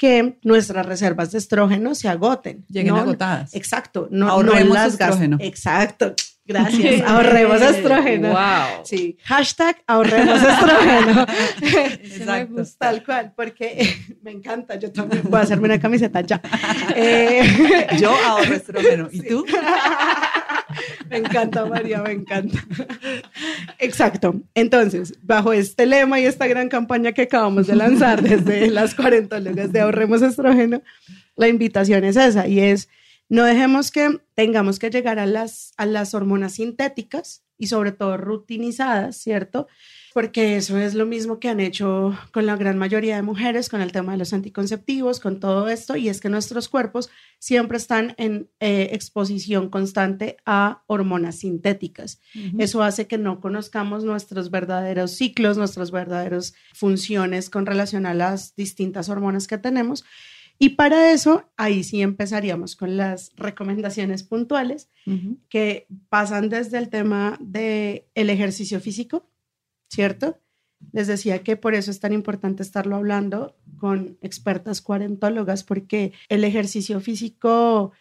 que 0.02 0.36
nuestras 0.42 0.84
reservas 0.84 1.30
de 1.30 1.38
estrógeno 1.38 1.94
se 1.94 2.08
agoten. 2.08 2.64
Lleguen 2.68 2.96
agotadas. 2.96 3.54
Exacto. 3.54 4.08
No, 4.10 4.28
Ahorremos 4.28 4.76
estrógeno. 4.76 5.36
Exacto. 5.38 6.16
Gracias. 6.44 7.02
Ahorremos 7.06 7.62
estrógeno. 7.62 8.30
Wow. 8.30 8.82
Sí. 8.84 9.16
Hashtag 9.22 9.76
ahorremos 9.86 10.42
estrógeno. 10.42 11.26
Exacto. 12.02 12.62
Tal 12.78 13.04
cual, 13.04 13.32
porque 13.36 13.96
me 14.22 14.32
encanta. 14.32 14.74
Yo 14.74 14.90
también 14.90 15.22
voy 15.22 15.38
a 15.38 15.42
hacerme 15.44 15.66
una 15.66 15.78
camiseta 15.78 16.20
ya. 16.22 16.42
Eh, 16.96 17.86
Yo 18.00 18.10
ahorro 18.10 18.54
estrógeno. 18.54 19.08
¿Y 19.12 19.22
tú? 19.22 19.46
Me 21.10 21.18
encanta, 21.18 21.64
María, 21.66 22.02
me 22.02 22.12
encanta. 22.12 22.64
Exacto. 23.78 24.40
Entonces, 24.54 25.14
bajo 25.22 25.52
este 25.52 25.86
lema 25.86 26.20
y 26.20 26.26
esta 26.26 26.46
gran 26.46 26.68
campaña 26.68 27.12
que 27.12 27.22
acabamos 27.22 27.66
de 27.66 27.76
lanzar 27.76 28.22
desde 28.22 28.70
las 28.70 28.94
cuarentólogas 28.94 29.72
de 29.72 29.80
Ahorremos 29.80 30.22
Estrógeno, 30.22 30.82
la 31.36 31.48
invitación 31.48 32.04
es 32.04 32.16
esa 32.16 32.46
y 32.46 32.60
es 32.60 32.88
no 33.28 33.44
dejemos 33.44 33.90
que 33.90 34.20
tengamos 34.34 34.78
que 34.78 34.90
llegar 34.90 35.18
a 35.18 35.26
las, 35.26 35.72
a 35.78 35.86
las 35.86 36.14
hormonas 36.14 36.54
sintéticas 36.54 37.42
y 37.56 37.68
sobre 37.68 37.92
todo 37.92 38.18
rutinizadas, 38.18 39.16
¿cierto? 39.16 39.68
Porque 40.12 40.56
eso 40.56 40.78
es 40.78 40.94
lo 40.94 41.06
mismo 41.06 41.38
que 41.38 41.48
han 41.48 41.60
hecho 41.60 42.16
con 42.32 42.46
la 42.46 42.56
gran 42.56 42.78
mayoría 42.78 43.16
de 43.16 43.22
mujeres, 43.22 43.68
con 43.68 43.80
el 43.80 43.92
tema 43.92 44.12
de 44.12 44.18
los 44.18 44.32
anticonceptivos, 44.32 45.20
con 45.20 45.40
todo 45.40 45.68
esto, 45.68 45.96
y 45.96 46.08
es 46.08 46.20
que 46.20 46.28
nuestros 46.28 46.68
cuerpos 46.68 47.10
siempre 47.38 47.78
están 47.78 48.14
en 48.18 48.48
eh, 48.60 48.90
exposición 48.92 49.70
constante 49.70 50.36
a 50.44 50.82
hormonas 50.86 51.40
sintéticas. 51.40 52.20
Eso 52.58 52.82
hace 52.82 53.06
que 53.06 53.18
no 53.18 53.40
conozcamos 53.40 54.04
nuestros 54.04 54.50
verdaderos 54.50 55.12
ciclos, 55.12 55.56
nuestras 55.56 55.90
verdaderas 55.90 56.54
funciones 56.74 57.50
con 57.50 57.66
relación 57.66 58.06
a 58.06 58.14
las 58.14 58.54
distintas 58.54 59.08
hormonas 59.08 59.46
que 59.46 59.58
tenemos. 59.58 60.04
Y 60.58 60.70
para 60.70 61.10
eso, 61.10 61.50
ahí 61.56 61.82
sí 61.82 62.02
empezaríamos 62.02 62.76
con 62.76 62.96
las 62.96 63.32
recomendaciones 63.34 64.22
puntuales 64.22 64.88
que 65.48 65.88
pasan 66.08 66.48
desde 66.48 66.78
el 66.78 66.88
tema 66.88 67.36
del 67.40 68.04
el 68.14 68.30
ejercicio 68.30 68.78
físico, 68.78 69.31
¿cierto? 69.92 70.38
Les 70.90 71.06
decía 71.06 71.42
que 71.42 71.56
por 71.56 71.74
eso 71.74 71.90
es 71.90 72.00
tan 72.00 72.12
importante 72.12 72.62
estarlo 72.62 72.96
hablando 72.96 73.56
con 73.78 74.16
expertas 74.22 74.80
cuarentólogas, 74.80 75.64
porque 75.64 76.12
el 76.28 76.44
ejercicio 76.44 76.98
físico 77.00 77.92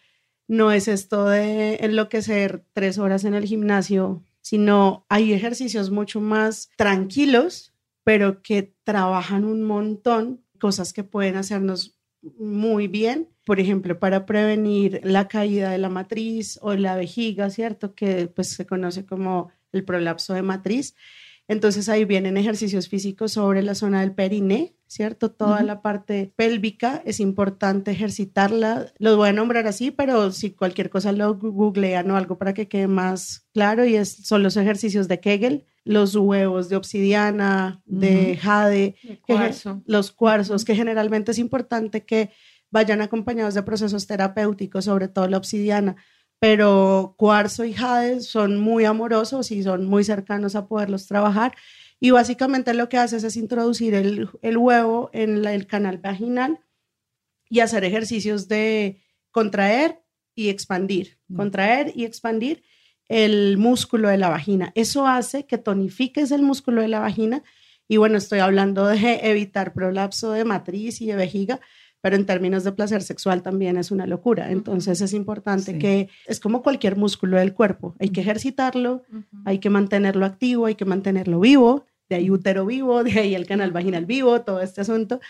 no 0.48 0.72
es 0.72 0.88
esto 0.88 1.26
de 1.26 1.76
enloquecer 1.76 2.64
tres 2.72 2.98
horas 2.98 3.24
en 3.24 3.34
el 3.34 3.44
gimnasio, 3.44 4.24
sino 4.40 5.04
hay 5.10 5.34
ejercicios 5.34 5.90
mucho 5.90 6.20
más 6.20 6.70
tranquilos, 6.76 7.74
pero 8.04 8.42
que 8.42 8.74
trabajan 8.84 9.44
un 9.44 9.62
montón, 9.62 10.42
cosas 10.58 10.92
que 10.92 11.04
pueden 11.04 11.36
hacernos 11.36 11.98
muy 12.38 12.88
bien, 12.88 13.28
por 13.44 13.60
ejemplo, 13.60 13.98
para 13.98 14.24
prevenir 14.24 15.00
la 15.04 15.28
caída 15.28 15.70
de 15.70 15.78
la 15.78 15.88
matriz 15.88 16.58
o 16.62 16.74
la 16.74 16.96
vejiga, 16.96 17.50
¿cierto? 17.50 17.94
Que 17.94 18.28
pues 18.28 18.48
se 18.48 18.66
conoce 18.66 19.04
como 19.04 19.50
el 19.72 19.84
prolapso 19.84 20.32
de 20.32 20.42
matriz. 20.42 20.94
Entonces 21.48 21.88
ahí 21.88 22.04
vienen 22.04 22.36
ejercicios 22.36 22.88
físicos 22.88 23.32
sobre 23.32 23.62
la 23.62 23.74
zona 23.74 24.00
del 24.00 24.14
periné, 24.14 24.76
¿cierto? 24.86 25.30
Toda 25.30 25.62
la 25.62 25.82
parte 25.82 26.32
pélvica 26.36 27.02
es 27.04 27.18
importante 27.18 27.90
ejercitarla. 27.90 28.92
Los 28.98 29.16
voy 29.16 29.30
a 29.30 29.32
nombrar 29.32 29.66
así, 29.66 29.90
pero 29.90 30.30
si 30.30 30.52
cualquier 30.52 30.88
cosa 30.88 31.12
lo 31.12 31.34
googlean 31.34 32.10
o 32.10 32.16
algo 32.16 32.38
para 32.38 32.54
que 32.54 32.68
quede 32.68 32.86
más 32.86 33.48
claro, 33.52 33.84
y 33.84 33.96
es, 33.96 34.26
son 34.26 34.42
los 34.42 34.56
ejercicios 34.56 35.08
de 35.08 35.20
Kegel, 35.20 35.66
los 35.84 36.14
huevos 36.14 36.68
de 36.68 36.76
obsidiana, 36.76 37.82
de 37.86 38.36
jade, 38.36 38.96
los 39.84 40.12
cuarzos, 40.12 40.64
que 40.64 40.76
generalmente 40.76 41.32
es 41.32 41.38
importante 41.38 42.04
que 42.04 42.30
vayan 42.70 43.02
acompañados 43.02 43.54
de 43.54 43.62
procesos 43.62 44.06
terapéuticos, 44.06 44.84
sobre 44.84 45.08
todo 45.08 45.26
la 45.28 45.36
obsidiana, 45.36 45.96
pero 46.42 47.14
Cuarzo 47.18 47.64
y 47.64 47.72
Jade 47.72 48.20
son 48.20 48.58
muy 48.58 48.84
amorosos 48.84 49.52
y 49.52 49.62
son 49.62 49.84
muy 49.84 50.02
cercanos 50.02 50.56
a 50.56 50.66
poderlos 50.66 51.06
trabajar. 51.06 51.54
Y 52.00 52.10
básicamente 52.10 52.74
lo 52.74 52.88
que 52.88 52.98
haces 52.98 53.22
es 53.22 53.36
introducir 53.36 53.94
el, 53.94 54.28
huevo 54.58 55.08
en 55.12 55.46
el 55.46 55.68
canal 55.68 55.98
vaginal 55.98 56.58
y 57.48 57.60
hacer 57.60 57.84
ejercicios 57.84 58.48
de 58.48 59.00
contraer 59.30 60.02
y 60.34 60.48
expandir, 60.48 61.20
mm. 61.28 61.36
contraer 61.36 61.92
y 61.94 62.06
expandir 62.06 62.64
el 63.06 63.56
músculo 63.56 64.08
de 64.08 64.18
la 64.18 64.28
vagina. 64.28 64.72
Eso 64.74 65.06
hace 65.06 65.46
que 65.46 65.58
tonifiques 65.58 66.32
el 66.32 66.42
músculo 66.42 66.82
de 66.82 66.88
la 66.88 66.98
vagina. 66.98 67.44
Y 67.86 67.98
bueno, 67.98 68.18
estoy 68.18 68.40
hablando 68.40 68.86
de 68.86 69.20
evitar 69.22 69.74
prolapso 69.74 70.32
de 70.32 70.44
matriz 70.44 71.00
y 71.02 71.06
de 71.06 71.14
vejiga, 71.14 71.60
pero 72.02 72.16
en 72.16 72.26
términos 72.26 72.64
de 72.64 72.72
placer 72.72 73.00
sexual 73.02 73.42
también 73.42 73.78
es 73.78 73.90
una 73.90 74.06
locura. 74.06 74.50
Entonces 74.50 75.00
es 75.00 75.14
importante 75.14 75.78
que 75.78 76.08
es 76.26 76.40
como 76.40 76.62
cualquier 76.62 76.96
músculo 76.96 77.38
del 77.38 77.54
cuerpo, 77.54 77.94
hay 77.98 78.10
que 78.10 78.20
ejercitarlo, 78.20 79.04
hay 79.46 79.60
que 79.60 79.70
mantenerlo 79.70 80.26
activo, 80.26 80.66
hay 80.66 80.74
que 80.74 80.84
mantenerlo 80.84 81.40
vivo, 81.40 81.86
de 82.10 82.16
ahí 82.16 82.30
útero 82.30 82.66
vivo, 82.66 83.04
de 83.04 83.18
ahí 83.20 83.34
el 83.34 83.46
canal 83.46 83.70
vaginal 83.70 84.04
vivo, 84.04 84.42
todo 84.42 84.60
este 84.60 84.82
asunto. 84.82 85.20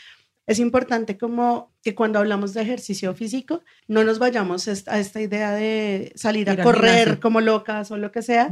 Es 0.46 0.58
importante 0.58 1.18
como 1.18 1.72
que 1.84 1.94
cuando 1.94 2.18
hablamos 2.18 2.54
de 2.54 2.62
ejercicio 2.62 3.14
físico 3.14 3.60
no 3.86 4.02
nos 4.02 4.18
vayamos 4.18 4.66
a 4.66 4.98
esta 4.98 5.20
idea 5.20 5.52
de 5.52 6.12
salir 6.16 6.50
a 6.50 6.60
correr 6.64 7.20
como 7.20 7.40
locas 7.40 7.90
o 7.90 7.98
lo 7.98 8.10
que 8.10 8.22
sea, 8.22 8.50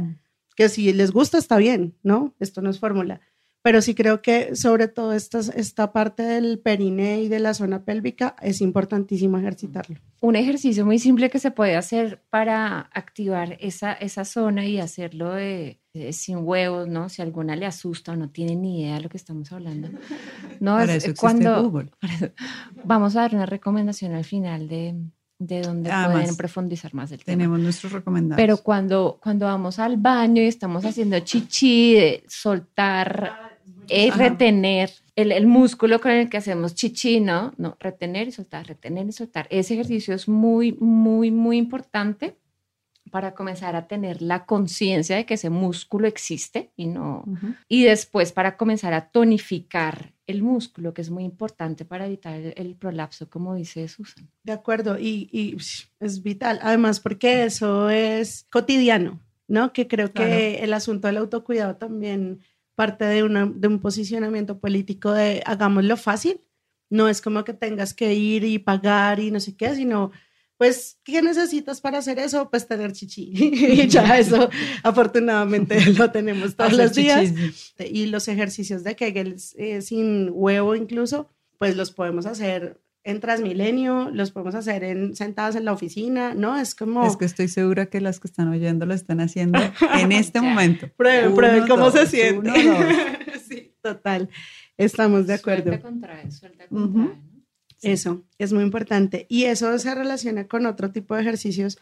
que 0.55 0.69
si 0.69 0.93
les 0.93 1.11
gusta 1.11 1.39
está 1.39 1.57
bien, 1.57 1.95
¿no? 2.03 2.35
Esto 2.39 2.61
no 2.61 2.69
es 2.69 2.79
fórmula 2.79 3.19
pero 3.61 3.81
sí 3.81 3.93
creo 3.93 4.21
que 4.21 4.55
sobre 4.55 4.87
todo 4.87 5.13
esta, 5.13 5.39
esta 5.39 5.91
parte 5.91 6.23
del 6.23 6.59
periné 6.59 7.21
y 7.21 7.27
de 7.27 7.39
la 7.39 7.53
zona 7.53 7.83
pélvica 7.85 8.35
es 8.41 8.59
importantísimo 8.61 9.37
ejercitarlo. 9.37 9.97
Un 10.19 10.35
ejercicio 10.35 10.85
muy 10.85 10.97
simple 10.97 11.29
que 11.29 11.39
se 11.39 11.51
puede 11.51 11.75
hacer 11.75 12.23
para 12.29 12.89
activar 12.93 13.57
esa, 13.59 13.93
esa 13.93 14.25
zona 14.25 14.65
y 14.65 14.79
hacerlo 14.79 15.35
sin 16.11 16.37
huevos, 16.39 16.87
¿no? 16.87 17.09
Si 17.09 17.21
alguna 17.21 17.55
le 17.55 17.65
asusta 17.65 18.13
o 18.13 18.15
no 18.15 18.29
tiene 18.29 18.55
ni 18.55 18.81
idea 18.81 18.95
de 18.95 19.01
lo 19.01 19.09
que 19.09 19.17
estamos 19.17 19.51
hablando. 19.51 19.89
No, 20.59 20.79
es 20.79 21.13
cuando 21.19 21.71
vamos 22.83 23.15
a 23.15 23.21
dar 23.21 23.35
una 23.35 23.45
recomendación 23.45 24.13
al 24.13 24.25
final 24.25 24.67
de, 24.67 24.95
de 25.37 25.61
donde 25.61 25.89
pueden 25.89 26.35
profundizar 26.35 26.93
más 26.93 27.11
el 27.11 27.23
tema. 27.23 27.37
Tenemos 27.37 27.59
nuestros 27.59 27.91
recomendados. 27.91 28.41
Pero 28.41 28.57
cuando, 28.57 29.19
cuando 29.21 29.45
vamos 29.45 29.77
al 29.79 29.97
baño 29.97 30.41
y 30.41 30.47
estamos 30.47 30.85
haciendo 30.85 31.19
chichi, 31.19 31.93
de 31.93 32.23
soltar 32.27 33.50
es 33.91 34.17
retener 34.17 34.91
el, 35.15 35.31
el, 35.31 35.45
músculo 35.47 35.99
con 35.99 36.11
el 36.11 36.29
que 36.29 36.37
hacemos 36.37 36.75
chichi, 36.75 37.19
¿no? 37.19 37.53
No, 37.57 37.77
retener 37.79 38.27
y 38.27 38.31
soltar, 38.31 38.67
retener 38.67 39.07
y 39.07 39.11
soltar. 39.11 39.47
Ese 39.49 39.73
ejercicio 39.73 40.15
es 40.15 40.27
muy, 40.27 40.73
muy, 40.73 41.31
muy 41.31 41.57
importante 41.57 42.37
para 43.11 43.33
comenzar 43.33 43.75
a 43.75 43.87
tener 43.87 44.21
la 44.21 44.45
conciencia 44.45 45.17
de 45.17 45.25
que 45.25 45.33
ese 45.33 45.49
músculo 45.49 46.07
existe 46.07 46.71
y 46.77 46.87
no 46.87 47.25
y 47.67 47.83
después 47.83 48.31
para 48.31 48.55
comenzar 48.55 48.93
a 48.93 49.09
tonificar 49.09 50.13
el 50.27 50.41
músculo 50.43 50.93
que 50.93 51.01
es 51.01 51.09
muy 51.09 51.25
importante 51.25 51.83
para 51.83 52.05
evitar 52.05 52.39
el, 52.55 52.75
prolapso 52.75 53.29
como 53.29 53.55
dice 53.55 53.87
Susan. 53.89 54.29
De 54.43 54.53
acuerdo 54.53 54.97
y, 54.97 55.29
y, 55.31 55.57
es 55.99 56.23
vital. 56.23 56.59
Además 56.61 57.01
porque 57.01 57.43
eso 57.43 57.89
es 57.89 58.47
cotidiano 58.49 59.19
no 59.51 59.73
que 59.73 59.87
creo 59.87 60.13
que 60.13 60.63
el 60.63 60.73
asunto 60.73 61.07
del 61.07 61.17
autocuidado 61.17 61.75
también 61.75 62.39
parte 62.81 63.05
de, 63.05 63.21
de 63.21 63.67
un 63.67 63.79
posicionamiento 63.79 64.57
político 64.57 65.11
de 65.11 65.43
hagámoslo 65.45 65.97
fácil. 65.97 66.41
No 66.89 67.07
es 67.07 67.21
como 67.21 67.43
que 67.43 67.53
tengas 67.53 67.93
que 67.93 68.15
ir 68.15 68.43
y 68.43 68.57
pagar 68.57 69.19
y 69.19 69.29
no 69.29 69.39
sé 69.39 69.55
qué, 69.55 69.75
sino 69.75 70.11
pues, 70.57 70.97
¿qué 71.03 71.21
necesitas 71.21 71.79
para 71.79 71.99
hacer 71.99 72.17
eso? 72.17 72.49
Pues 72.49 72.67
tener 72.67 72.91
chichi. 72.91 73.33
y 73.35 73.87
ya 73.87 74.17
eso, 74.17 74.49
afortunadamente, 74.83 75.79
lo 75.93 76.09
tenemos 76.09 76.55
todos 76.55 76.73
los 76.73 76.95
días. 76.95 77.31
Y 77.77 78.07
los 78.07 78.27
ejercicios 78.27 78.83
de 78.83 78.95
Kegel 78.95 79.35
eh, 79.57 79.83
sin 79.83 80.31
huevo 80.31 80.75
incluso, 80.75 81.29
pues 81.59 81.77
los 81.77 81.91
podemos 81.91 82.25
hacer 82.25 82.81
en 83.03 83.19
Transmilenio, 83.19 84.09
los 84.11 84.31
podemos 84.31 84.55
hacer 84.55 84.83
en, 84.83 85.15
sentadas 85.15 85.55
en 85.55 85.65
la 85.65 85.73
oficina, 85.73 86.33
¿no? 86.35 86.57
Es 86.57 86.75
como... 86.75 87.05
Es 87.05 87.17
que 87.17 87.25
estoy 87.25 87.47
segura 87.47 87.87
que 87.87 87.99
las 87.99 88.19
que 88.19 88.27
están 88.27 88.47
oyendo 88.49 88.85
lo 88.85 88.93
están 88.93 89.21
haciendo 89.21 89.59
en 89.99 90.11
este 90.11 90.39
momento. 90.41 90.87
Prueben, 90.95 91.33
prueben 91.33 91.67
cómo 91.67 91.89
se 91.89 92.05
siente. 92.05 92.51
sí, 93.47 93.73
total. 93.81 94.29
Estamos 94.77 95.27
de 95.27 95.33
acuerdo. 95.33 95.71
Eso, 97.81 98.23
es 98.37 98.53
muy 98.53 98.63
importante. 98.63 99.25
Y 99.29 99.45
eso 99.45 99.77
se 99.79 99.95
relaciona 99.95 100.47
con 100.47 100.65
otro 100.67 100.91
tipo 100.91 101.15
de 101.15 101.21
ejercicios, 101.21 101.79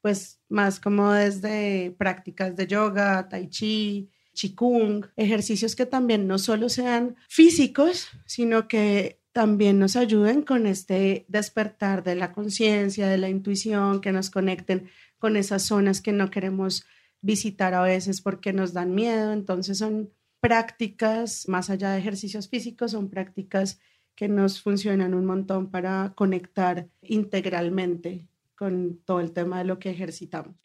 pues 0.00 0.40
más 0.48 0.78
como 0.78 1.12
desde 1.12 1.94
prácticas 1.98 2.54
de 2.54 2.68
yoga, 2.68 3.28
tai 3.28 3.48
chi, 3.48 4.08
qigong, 4.32 5.06
ejercicios 5.16 5.74
que 5.74 5.86
también 5.86 6.28
no 6.28 6.38
solo 6.38 6.68
sean 6.68 7.16
físicos, 7.28 8.08
sino 8.26 8.68
que 8.68 9.19
también 9.32 9.78
nos 9.78 9.96
ayuden 9.96 10.42
con 10.42 10.66
este 10.66 11.24
despertar 11.28 12.02
de 12.02 12.16
la 12.16 12.32
conciencia, 12.32 13.08
de 13.08 13.18
la 13.18 13.28
intuición, 13.28 14.00
que 14.00 14.12
nos 14.12 14.30
conecten 14.30 14.88
con 15.18 15.36
esas 15.36 15.62
zonas 15.62 16.00
que 16.00 16.12
no 16.12 16.30
queremos 16.30 16.84
visitar 17.20 17.74
a 17.74 17.82
veces 17.82 18.20
porque 18.20 18.52
nos 18.52 18.72
dan 18.72 18.94
miedo. 18.94 19.32
Entonces 19.32 19.78
son 19.78 20.10
prácticas, 20.40 21.48
más 21.48 21.70
allá 21.70 21.92
de 21.92 21.98
ejercicios 21.98 22.48
físicos, 22.48 22.92
son 22.92 23.08
prácticas 23.10 23.78
que 24.14 24.28
nos 24.28 24.60
funcionan 24.60 25.14
un 25.14 25.26
montón 25.26 25.70
para 25.70 26.12
conectar 26.16 26.88
integralmente 27.02 28.28
con 28.56 28.98
todo 29.04 29.20
el 29.20 29.32
tema 29.32 29.58
de 29.58 29.64
lo 29.64 29.78
que 29.78 29.90
ejercitamos. 29.90 30.56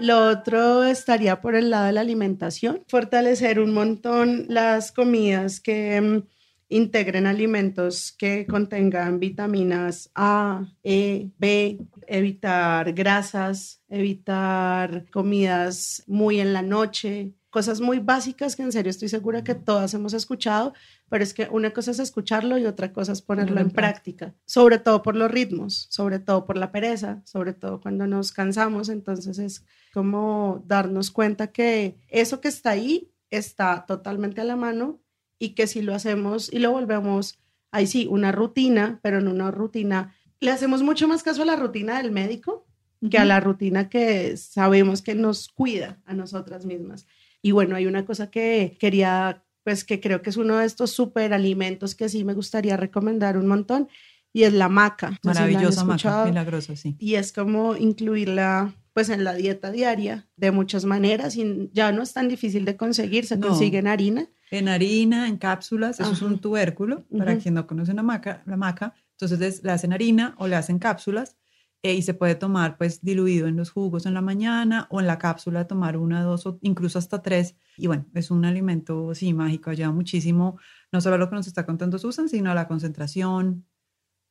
Lo 0.00 0.26
otro 0.28 0.84
estaría 0.84 1.40
por 1.40 1.54
el 1.54 1.70
lado 1.70 1.86
de 1.86 1.92
la 1.92 2.00
alimentación, 2.00 2.82
fortalecer 2.88 3.60
un 3.60 3.72
montón 3.72 4.46
las 4.48 4.90
comidas 4.90 5.60
que 5.60 6.00
mm, 6.00 6.22
integren 6.68 7.26
alimentos 7.26 8.12
que 8.12 8.46
contengan 8.46 9.20
vitaminas 9.20 10.10
A, 10.14 10.66
E, 10.82 11.30
B, 11.38 11.78
evitar 12.08 12.92
grasas, 12.92 13.82
evitar 13.88 15.08
comidas 15.10 16.02
muy 16.06 16.40
en 16.40 16.52
la 16.52 16.62
noche, 16.62 17.32
cosas 17.54 17.80
muy 17.80 18.00
básicas 18.00 18.56
que 18.56 18.64
en 18.64 18.72
serio 18.72 18.90
estoy 18.90 19.08
segura 19.08 19.44
que 19.44 19.54
todas 19.54 19.94
hemos 19.94 20.12
escuchado, 20.12 20.74
pero 21.08 21.22
es 21.22 21.32
que 21.32 21.46
una 21.52 21.70
cosa 21.70 21.92
es 21.92 22.00
escucharlo 22.00 22.58
y 22.58 22.66
otra 22.66 22.92
cosa 22.92 23.12
es 23.12 23.22
ponerlo 23.22 23.60
en 23.60 23.70
práctica, 23.70 24.34
sobre 24.44 24.80
todo 24.80 25.04
por 25.04 25.14
los 25.14 25.30
ritmos, 25.30 25.86
sobre 25.88 26.18
todo 26.18 26.46
por 26.46 26.56
la 26.56 26.72
pereza, 26.72 27.22
sobre 27.24 27.52
todo 27.52 27.80
cuando 27.80 28.08
nos 28.08 28.32
cansamos, 28.32 28.88
entonces 28.88 29.38
es 29.38 29.64
como 29.92 30.64
darnos 30.66 31.12
cuenta 31.12 31.52
que 31.52 31.96
eso 32.08 32.40
que 32.40 32.48
está 32.48 32.70
ahí 32.70 33.12
está 33.30 33.86
totalmente 33.86 34.40
a 34.40 34.44
la 34.44 34.56
mano 34.56 34.98
y 35.38 35.50
que 35.50 35.68
si 35.68 35.80
lo 35.80 35.94
hacemos 35.94 36.52
y 36.52 36.58
lo 36.58 36.72
volvemos, 36.72 37.38
ahí 37.70 37.86
sí, 37.86 38.08
una 38.10 38.32
rutina, 38.32 38.98
pero 39.00 39.20
no 39.20 39.30
una 39.30 39.52
rutina, 39.52 40.12
le 40.40 40.50
hacemos 40.50 40.82
mucho 40.82 41.06
más 41.06 41.22
caso 41.22 41.42
a 41.42 41.46
la 41.46 41.54
rutina 41.54 41.98
del 41.98 42.10
médico 42.10 42.66
que 43.10 43.18
a 43.18 43.24
la 43.24 43.38
rutina 43.38 43.88
que 43.88 44.36
sabemos 44.36 45.02
que 45.02 45.14
nos 45.14 45.48
cuida 45.48 46.00
a 46.04 46.14
nosotras 46.14 46.64
mismas. 46.64 47.06
Y 47.44 47.52
bueno, 47.52 47.76
hay 47.76 47.84
una 47.84 48.06
cosa 48.06 48.30
que 48.30 48.74
quería, 48.80 49.44
pues 49.64 49.84
que 49.84 50.00
creo 50.00 50.22
que 50.22 50.30
es 50.30 50.38
uno 50.38 50.56
de 50.56 50.64
estos 50.64 50.92
super 50.92 51.34
alimentos 51.34 51.94
que 51.94 52.08
sí 52.08 52.24
me 52.24 52.32
gustaría 52.32 52.78
recomendar 52.78 53.36
un 53.36 53.46
montón 53.46 53.88
y 54.32 54.44
es 54.44 54.54
la 54.54 54.70
maca. 54.70 55.18
Maravillosa 55.22 55.84
maca, 55.84 56.24
milagrosa, 56.24 56.74
sí. 56.74 56.96
Y 56.98 57.16
es 57.16 57.34
como 57.34 57.76
incluirla 57.76 58.74
pues 58.94 59.10
en 59.10 59.24
la 59.24 59.34
dieta 59.34 59.70
diaria 59.70 60.26
de 60.36 60.52
muchas 60.52 60.86
maneras 60.86 61.36
y 61.36 61.68
ya 61.74 61.92
no 61.92 62.02
es 62.02 62.14
tan 62.14 62.28
difícil 62.28 62.64
de 62.64 62.78
conseguir, 62.78 63.26
se 63.26 63.38
consigue 63.38 63.76
en 63.76 63.88
harina. 63.88 64.30
En 64.50 64.68
harina, 64.68 65.28
en 65.28 65.36
cápsulas, 65.36 66.00
eso 66.00 66.12
es 66.12 66.22
un 66.22 66.38
tubérculo, 66.38 67.04
para 67.18 67.36
quien 67.36 67.52
no 67.52 67.66
conoce 67.66 67.92
la 67.92 68.02
maca, 68.02 68.42
la 68.46 68.56
maca, 68.56 68.94
entonces 69.18 69.62
le 69.62 69.70
hacen 69.70 69.92
harina 69.92 70.34
o 70.38 70.46
le 70.46 70.56
hacen 70.56 70.78
cápsulas 70.78 71.36
eh, 71.84 71.92
y 71.92 72.00
se 72.00 72.14
puede 72.14 72.34
tomar 72.34 72.78
pues 72.78 73.02
diluido 73.02 73.46
en 73.46 73.56
los 73.56 73.70
jugos 73.70 74.06
en 74.06 74.14
la 74.14 74.22
mañana 74.22 74.86
o 74.88 75.00
en 75.00 75.06
la 75.06 75.18
cápsula 75.18 75.66
tomar 75.66 75.98
una, 75.98 76.22
dos 76.22 76.46
o 76.46 76.58
incluso 76.62 76.98
hasta 76.98 77.20
tres. 77.20 77.56
Y 77.76 77.88
bueno, 77.88 78.06
es 78.14 78.30
un 78.30 78.46
alimento, 78.46 79.14
sí, 79.14 79.34
mágico, 79.34 79.68
ayuda 79.68 79.90
muchísimo, 79.90 80.58
no 80.92 81.02
solo 81.02 81.16
a 81.16 81.18
lo 81.18 81.28
que 81.28 81.36
nos 81.36 81.46
está 81.46 81.66
contando 81.66 81.98
Susan, 81.98 82.30
sino 82.30 82.50
a 82.50 82.54
la 82.54 82.68
concentración, 82.68 83.66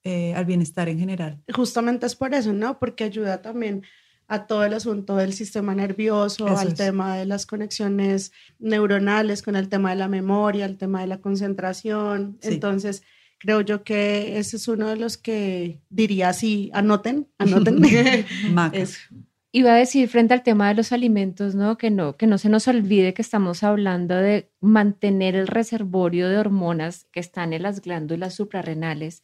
eh, 0.04 0.34
al 0.34 0.46
bienestar 0.46 0.90
en 0.90 0.98
general. 0.98 1.44
Justamente 1.54 2.08
es 2.08 2.16
por 2.16 2.34
eso, 2.34 2.54
¿no? 2.54 2.80
Porque 2.80 3.04
ayuda 3.04 3.44
también 3.44 3.84
a 4.28 4.48
todo 4.48 4.64
el 4.64 4.74
asunto 4.74 5.16
del 5.18 5.34
sistema 5.34 5.76
nervioso, 5.76 6.48
al 6.48 6.74
tema 6.74 7.18
de 7.18 7.28
las 7.28 7.46
conexiones 7.46 8.32
neuronales, 8.58 9.44
con 9.44 9.56
el 9.56 9.70
tema 9.70 9.92
de 9.92 9.98
la 9.98 10.08
memoria, 10.08 10.66
el 10.66 10.78
tema 10.78 11.02
de 11.02 11.08
la 11.08 11.22
concentración. 11.22 12.40
Entonces, 12.42 13.04
creo 13.44 13.60
yo 13.60 13.84
que 13.84 14.38
ese 14.38 14.56
es 14.56 14.70
uno 14.70 14.88
de 14.88 14.96
los 14.96 15.18
que 15.18 15.82
diría 15.90 16.30
así, 16.30 16.72
anoten, 16.74 17.28
anoten. 17.38 17.82
Iba 19.56 19.76
a 19.76 19.78
decir 19.78 20.08
frente 20.08 20.34
al 20.34 20.44
tema 20.44 20.70
de 20.70 20.76
los 20.76 20.94
alimentos, 20.94 21.54
¿no? 21.54 21.78
Que 21.78 21.92
no, 21.92 22.16
que 22.16 22.26
no 22.26 22.38
se 22.38 22.48
nos 22.48 22.70
olvide 22.70 23.14
que 23.14 23.22
estamos 23.22 23.62
hablando 23.62 24.16
de 24.16 24.50
mantener 24.62 25.36
el 25.36 25.48
reservorio 25.48 26.30
de 26.30 26.38
hormonas 26.38 27.06
que 27.12 27.20
están 27.20 27.52
en 27.52 27.64
las 27.64 27.82
glándulas 27.82 28.34
suprarrenales. 28.34 29.24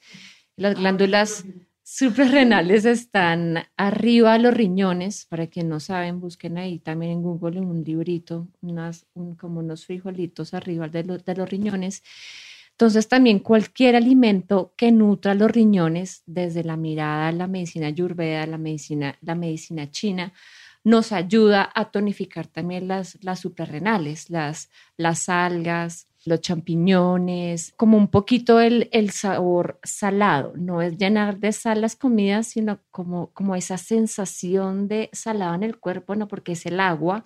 Las 0.57 0.75
glándulas 0.75 1.45
suprarrenales 1.81 2.85
están 2.85 3.63
arriba 3.77 4.33
de 4.33 4.39
los 4.39 4.53
riñones. 4.53 5.25
Para 5.27 5.47
quien 5.47 5.69
no 5.69 5.79
saben, 5.79 6.19
busquen 6.19 6.57
ahí 6.57 6.77
también 6.77 7.13
en 7.13 7.21
Google 7.23 7.57
en 7.57 7.65
un 7.65 7.83
librito, 7.83 8.49
unas, 8.61 9.07
como 9.39 9.61
unos 9.61 9.85
frijolitos 9.85 10.53
arriba 10.53 10.89
de, 10.89 11.03
de 11.03 11.35
los 11.35 11.49
riñones. 11.49 12.03
Entonces 12.79 13.09
también 13.09 13.39
cualquier 13.39 13.97
alimento 13.97 14.73
que 14.77 14.93
nutra 14.93 15.33
los 15.33 15.51
riñones, 15.51 16.23
desde 16.25 16.63
la 16.63 16.77
mirada 16.77 17.27
a 17.27 17.31
la 17.33 17.45
medicina 17.45 17.87
ayurveda, 17.87 18.47
la 18.47 18.57
medicina, 18.57 19.17
la 19.19 19.35
medicina 19.35 19.91
china, 19.91 20.31
nos 20.85 21.11
ayuda 21.11 21.69
a 21.75 21.91
tonificar 21.91 22.47
también 22.47 22.87
las, 22.87 23.21
las 23.21 23.41
suprarrenales, 23.41 24.29
las, 24.29 24.69
las 24.95 25.27
algas, 25.27 26.07
los 26.23 26.39
champiñones, 26.39 27.73
como 27.75 27.97
un 27.97 28.07
poquito 28.07 28.61
el, 28.61 28.87
el, 28.93 29.09
sabor 29.09 29.81
salado. 29.83 30.53
No 30.55 30.81
es 30.81 30.97
llenar 30.97 31.37
de 31.37 31.51
sal 31.51 31.81
las 31.81 31.97
comidas, 31.97 32.47
sino 32.47 32.79
como, 32.91 33.31
como 33.33 33.57
esa 33.57 33.77
sensación 33.77 34.87
de 34.87 35.09
salado 35.11 35.53
en 35.53 35.63
el 35.63 35.79
cuerpo, 35.79 36.15
no 36.15 36.29
porque 36.29 36.53
es 36.53 36.65
el 36.65 36.79
agua 36.79 37.25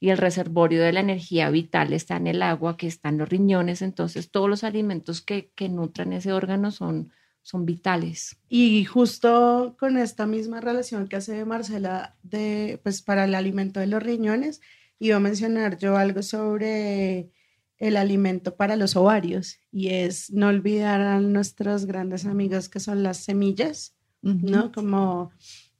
y 0.00 0.08
el 0.08 0.18
reservorio 0.18 0.82
de 0.82 0.92
la 0.92 1.00
energía 1.00 1.50
vital 1.50 1.92
está 1.92 2.16
en 2.16 2.26
el 2.26 2.42
agua, 2.42 2.78
que 2.78 2.86
está 2.86 3.10
en 3.10 3.18
los 3.18 3.28
riñones, 3.28 3.82
entonces 3.82 4.30
todos 4.30 4.48
los 4.48 4.64
alimentos 4.64 5.20
que, 5.20 5.52
que 5.54 5.68
nutran 5.68 6.14
ese 6.14 6.32
órgano 6.32 6.70
son, 6.70 7.12
son 7.42 7.66
vitales. 7.66 8.38
Y 8.48 8.86
justo 8.86 9.76
con 9.78 9.98
esta 9.98 10.26
misma 10.26 10.62
relación 10.62 11.06
que 11.06 11.16
hace 11.16 11.44
Marcela 11.44 12.16
de, 12.22 12.80
pues, 12.82 13.02
para 13.02 13.24
el 13.24 13.34
alimento 13.34 13.78
de 13.78 13.88
los 13.88 14.02
riñones, 14.02 14.62
iba 14.98 15.16
a 15.16 15.20
mencionar 15.20 15.76
yo 15.76 15.98
algo 15.98 16.22
sobre 16.22 17.30
el 17.76 17.96
alimento 17.96 18.56
para 18.56 18.76
los 18.76 18.96
ovarios 18.96 19.58
y 19.70 19.88
es 19.88 20.30
no 20.30 20.48
olvidar 20.48 21.00
a 21.00 21.20
nuestros 21.20 21.86
grandes 21.86 22.26
amigos 22.26 22.68
que 22.68 22.80
son 22.80 23.02
las 23.02 23.18
semillas, 23.18 23.96
¿no? 24.22 24.70
Como 24.70 25.30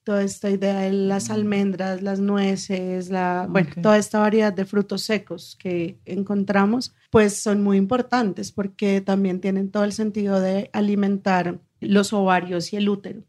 toda 0.05 0.23
esta 0.23 0.51
idea 0.51 0.81
de 0.81 0.93
las 0.93 1.31
almendras, 1.31 2.03
las 2.03 2.21
nueces, 2.21 3.11
la, 3.11 3.47
bueno, 3.49 3.71
toda 3.83 3.99
esta 3.99 4.21
variedad 4.21 4.53
de 4.53 4.65
frutos 4.65 5.03
secos 5.03 5.57
que 5.59 5.99
encontramos, 6.05 6.95
pues 7.11 7.37
son 7.37 7.63
muy 7.63 7.77
importantes 7.77 8.53
porque 8.53 9.01
también 9.01 9.41
tienen 9.41 9.71
todo 9.71 9.85
el 9.85 9.93
sentido 9.93 10.41
de 10.41 10.71
alimentar 10.73 11.61
los 11.81 12.13
ovarios 12.13 12.73
y 12.73 12.77
el 12.77 12.89
útero. 12.89 13.23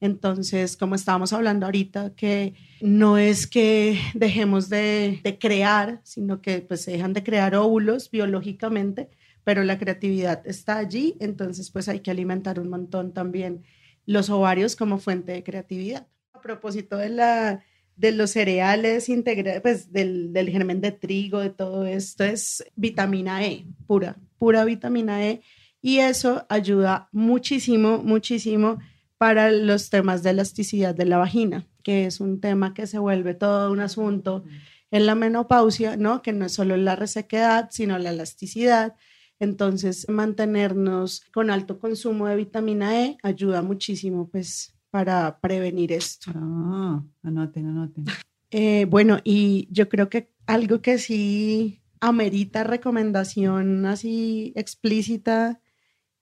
Entonces, 0.00 0.78
como 0.78 0.94
estábamos 0.94 1.32
hablando 1.32 1.66
ahorita, 1.66 2.14
que 2.14 2.54
no 2.80 3.18
es 3.18 3.46
que 3.46 3.98
dejemos 4.14 4.68
de, 4.68 5.20
crear, 5.38 6.00
sino 6.04 6.40
que 6.40 6.60
pues 6.60 6.82
se 6.82 6.92
dejan 6.92 7.12
de 7.12 7.22
crear 7.22 7.54
óvulos 7.54 8.10
biológicamente, 8.10 9.10
pero 9.44 9.62
la 9.62 9.78
creatividad 9.78 10.46
está 10.46 10.78
allí, 10.78 11.16
entonces 11.20 11.70
pues 11.70 11.88
hay 11.88 12.00
que 12.00 12.10
alimentar 12.10 12.60
un 12.60 12.68
montón 12.68 13.12
también 13.12 13.62
los 14.10 14.28
ovarios 14.28 14.74
como 14.74 14.98
fuente 14.98 15.30
de 15.30 15.44
creatividad. 15.44 16.08
A 16.32 16.40
propósito 16.40 16.96
de, 16.96 17.10
la, 17.10 17.62
de 17.94 18.10
los 18.10 18.32
cereales 18.32 19.08
integrales, 19.08 19.62
pues 19.62 19.92
del, 19.92 20.32
del 20.32 20.50
germen 20.50 20.80
de 20.80 20.90
trigo, 20.90 21.38
de 21.38 21.50
todo 21.50 21.86
esto, 21.86 22.24
es 22.24 22.64
vitamina 22.74 23.46
E, 23.46 23.66
pura, 23.86 24.16
pura 24.36 24.64
vitamina 24.64 25.24
E, 25.24 25.42
y 25.80 25.98
eso 25.98 26.44
ayuda 26.48 27.08
muchísimo, 27.12 27.98
muchísimo 27.98 28.80
para 29.16 29.52
los 29.52 29.90
temas 29.90 30.24
de 30.24 30.30
elasticidad 30.30 30.92
de 30.92 31.04
la 31.04 31.18
vagina, 31.18 31.68
que 31.84 32.06
es 32.06 32.18
un 32.18 32.40
tema 32.40 32.74
que 32.74 32.88
se 32.88 32.98
vuelve 32.98 33.34
todo 33.34 33.70
un 33.70 33.78
asunto 33.78 34.42
en 34.90 35.06
la 35.06 35.14
menopausia, 35.14 35.96
¿no? 35.96 36.20
Que 36.20 36.32
no 36.32 36.46
es 36.46 36.52
solo 36.52 36.76
la 36.76 36.96
resequedad, 36.96 37.68
sino 37.70 37.96
la 37.96 38.10
elasticidad. 38.10 38.96
Entonces, 39.40 40.06
mantenernos 40.08 41.22
con 41.32 41.50
alto 41.50 41.78
consumo 41.78 42.28
de 42.28 42.36
vitamina 42.36 43.04
E 43.04 43.16
ayuda 43.22 43.62
muchísimo, 43.62 44.28
pues, 44.28 44.74
para 44.90 45.40
prevenir 45.40 45.92
esto. 45.92 46.30
Ah, 46.34 47.02
anoten, 47.22 47.66
anoten. 47.66 48.04
Eh, 48.50 48.84
bueno, 48.84 49.18
y 49.24 49.66
yo 49.70 49.88
creo 49.88 50.10
que 50.10 50.30
algo 50.46 50.82
que 50.82 50.98
sí 50.98 51.80
amerita 52.00 52.64
recomendación 52.64 53.86
así 53.86 54.52
explícita 54.56 55.60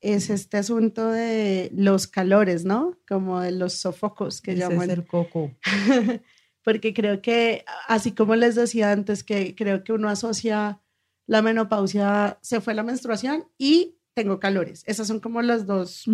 es 0.00 0.30
este 0.30 0.58
asunto 0.58 1.08
de 1.10 1.70
los 1.74 2.06
calores, 2.06 2.64
¿no? 2.64 2.96
Como 3.08 3.40
de 3.40 3.50
los 3.50 3.74
sofocos 3.74 4.40
que 4.40 4.52
Ese 4.52 4.60
llaman. 4.60 4.90
Es 4.90 4.98
el 4.98 5.06
coco. 5.06 5.50
Porque 6.62 6.92
creo 6.92 7.22
que, 7.22 7.64
así 7.88 8.12
como 8.12 8.36
les 8.36 8.54
decía 8.54 8.92
antes, 8.92 9.24
que 9.24 9.54
creo 9.54 9.82
que 9.82 9.92
uno 9.92 10.08
asocia 10.08 10.80
la 11.28 11.42
menopausia, 11.42 12.38
se 12.40 12.60
fue 12.60 12.74
la 12.74 12.82
menstruación 12.82 13.44
y 13.58 13.98
tengo 14.14 14.40
calores. 14.40 14.82
Esos 14.86 15.06
son 15.06 15.20
como 15.20 15.42
los 15.42 15.66
dos 15.66 16.06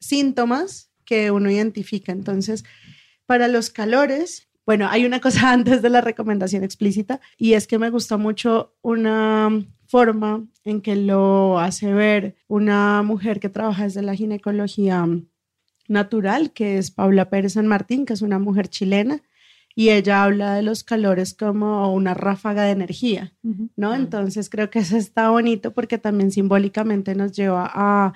síntomas 0.00 0.90
que 1.04 1.30
uno 1.30 1.50
identifica. 1.50 2.12
Entonces, 2.12 2.64
para 3.26 3.48
los 3.48 3.70
calores, 3.70 4.48
bueno, 4.64 4.88
hay 4.88 5.04
una 5.04 5.20
cosa 5.20 5.50
antes 5.52 5.82
de 5.82 5.90
la 5.90 6.00
recomendación 6.00 6.62
explícita 6.62 7.20
y 7.36 7.54
es 7.54 7.66
que 7.66 7.78
me 7.78 7.90
gusta 7.90 8.16
mucho 8.16 8.74
una 8.82 9.50
forma 9.86 10.46
en 10.64 10.80
que 10.80 10.94
lo 10.96 11.58
hace 11.58 11.92
ver 11.92 12.36
una 12.46 13.02
mujer 13.02 13.40
que 13.40 13.48
trabaja 13.50 13.82
desde 13.82 14.02
la 14.02 14.14
ginecología 14.14 15.06
natural, 15.88 16.52
que 16.52 16.78
es 16.78 16.92
Paula 16.92 17.28
Pérez 17.28 17.54
San 17.54 17.66
Martín, 17.66 18.06
que 18.06 18.12
es 18.12 18.22
una 18.22 18.38
mujer 18.38 18.68
chilena, 18.68 19.20
y 19.74 19.90
ella 19.90 20.24
habla 20.24 20.54
de 20.54 20.62
los 20.62 20.84
calores 20.84 21.34
como 21.34 21.92
una 21.92 22.14
ráfaga 22.14 22.64
de 22.64 22.72
energía, 22.72 23.32
¿no? 23.76 23.94
Entonces 23.94 24.48
creo 24.50 24.70
que 24.70 24.80
eso 24.80 24.96
está 24.96 25.30
bonito 25.30 25.72
porque 25.72 25.98
también 25.98 26.30
simbólicamente 26.30 27.14
nos 27.14 27.32
lleva 27.32 27.70
a 27.72 28.12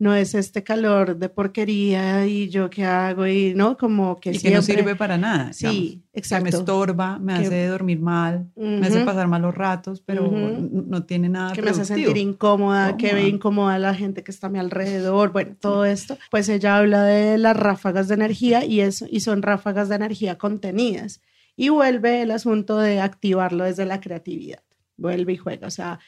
no 0.00 0.14
es 0.14 0.34
este 0.34 0.64
calor 0.64 1.18
de 1.18 1.28
porquería 1.28 2.26
y 2.26 2.48
yo 2.48 2.70
qué 2.70 2.86
hago 2.86 3.26
y 3.26 3.52
no, 3.54 3.76
como 3.76 4.18
que... 4.18 4.30
Y 4.30 4.38
que 4.38 4.50
no 4.50 4.62
sirve 4.62 4.96
para 4.96 5.18
nada. 5.18 5.52
Sí, 5.52 6.02
exacto. 6.14 6.44
me 6.44 6.48
estorba, 6.48 7.18
me 7.18 7.34
hace 7.34 7.66
dormir 7.66 8.00
mal, 8.00 8.50
me 8.56 8.86
hace 8.86 9.04
pasar 9.04 9.28
malos 9.28 9.54
ratos, 9.54 10.00
pero 10.00 10.30
no 10.32 11.04
tiene 11.04 11.28
nada 11.28 11.52
Que 11.52 11.60
me 11.60 11.70
hace 11.70 11.84
sentir 11.84 12.16
incómoda, 12.16 12.96
que 12.96 13.12
ve 13.12 13.28
incómoda 13.28 13.74
a 13.74 13.78
la 13.78 13.94
gente 13.94 14.24
que 14.24 14.30
está 14.30 14.46
a 14.46 14.50
mi 14.50 14.58
alrededor, 14.58 15.32
bueno, 15.32 15.54
todo 15.60 15.84
esto. 15.84 16.16
Pues 16.30 16.48
ella 16.48 16.78
habla 16.78 17.04
de 17.04 17.36
las 17.36 17.54
ráfagas 17.54 18.08
de 18.08 18.14
energía 18.14 18.64
y, 18.64 18.80
eso, 18.80 19.06
y 19.10 19.20
son 19.20 19.42
ráfagas 19.42 19.90
de 19.90 19.96
energía 19.96 20.38
contenidas. 20.38 21.20
Y 21.56 21.68
vuelve 21.68 22.22
el 22.22 22.30
asunto 22.30 22.78
de 22.78 23.00
activarlo 23.00 23.64
desde 23.64 23.84
la 23.84 24.00
creatividad. 24.00 24.62
Vuelve 24.96 25.34
y 25.34 25.36
juega, 25.36 25.66
o 25.66 25.70
sea 25.70 26.00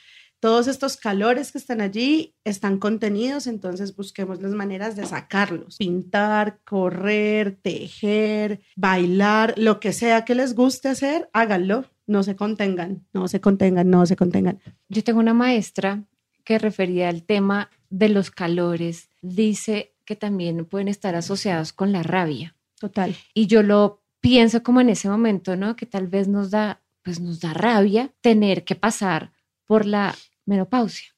todos 0.43 0.67
estos 0.67 0.97
calores 0.97 1.53
que 1.53 1.59
están 1.59 1.81
allí 1.81 2.35
están 2.43 2.79
contenidos, 2.79 3.47
entonces 3.47 3.95
busquemos 3.95 4.43
las 4.43 4.51
maneras 4.51 4.97
de 4.97 5.07
sacarlos. 5.07 5.77
Pintar, 5.77 6.59
correr, 6.65 7.61
tejer, 7.63 8.61
bailar, 8.75 9.55
lo 9.57 9.79
que 9.79 9.93
sea 9.93 10.25
que 10.25 10.35
les 10.35 10.57
guste 10.57 10.89
hacer, 10.89 11.31
háganlo. 11.33 11.85
No 12.09 12.25
se 12.25 12.35
contengan, 12.35 13.07
no 13.13 13.29
se 13.29 13.41
contengan, 13.41 13.89
no 13.89 14.05
se 14.05 14.17
contengan. 14.17 14.59
Yo 14.89 15.05
tengo 15.05 15.21
una 15.21 15.33
maestra 15.33 16.03
que 16.43 16.59
refería 16.59 17.09
al 17.09 17.23
tema 17.23 17.71
de 17.89 18.09
los 18.09 18.33
calores. 18.33 19.11
Dice 19.21 19.95
que 20.05 20.17
también 20.17 20.65
pueden 20.65 20.89
estar 20.89 21.15
asociados 21.15 21.73
con 21.73 21.93
la 21.93 22.03
rabia. 22.03 22.57
Total. 22.81 23.15
Y 23.33 23.47
yo 23.47 23.63
lo 23.63 24.03
pienso 24.19 24.65
como 24.65 24.81
en 24.81 24.89
ese 24.89 25.09
momento, 25.09 25.55
¿no? 25.55 25.77
Que 25.77 25.87
tal 25.87 26.09
vez 26.09 26.27
nos 26.27 26.51
da, 26.51 26.83
pues 27.05 27.21
nos 27.21 27.39
da 27.39 27.55
rabia 27.55 28.13
tener 28.23 28.65
que 28.65 28.75
pasar 28.75 29.31
por 29.67 29.87
la 29.87 30.17
menopausia. 30.53 31.09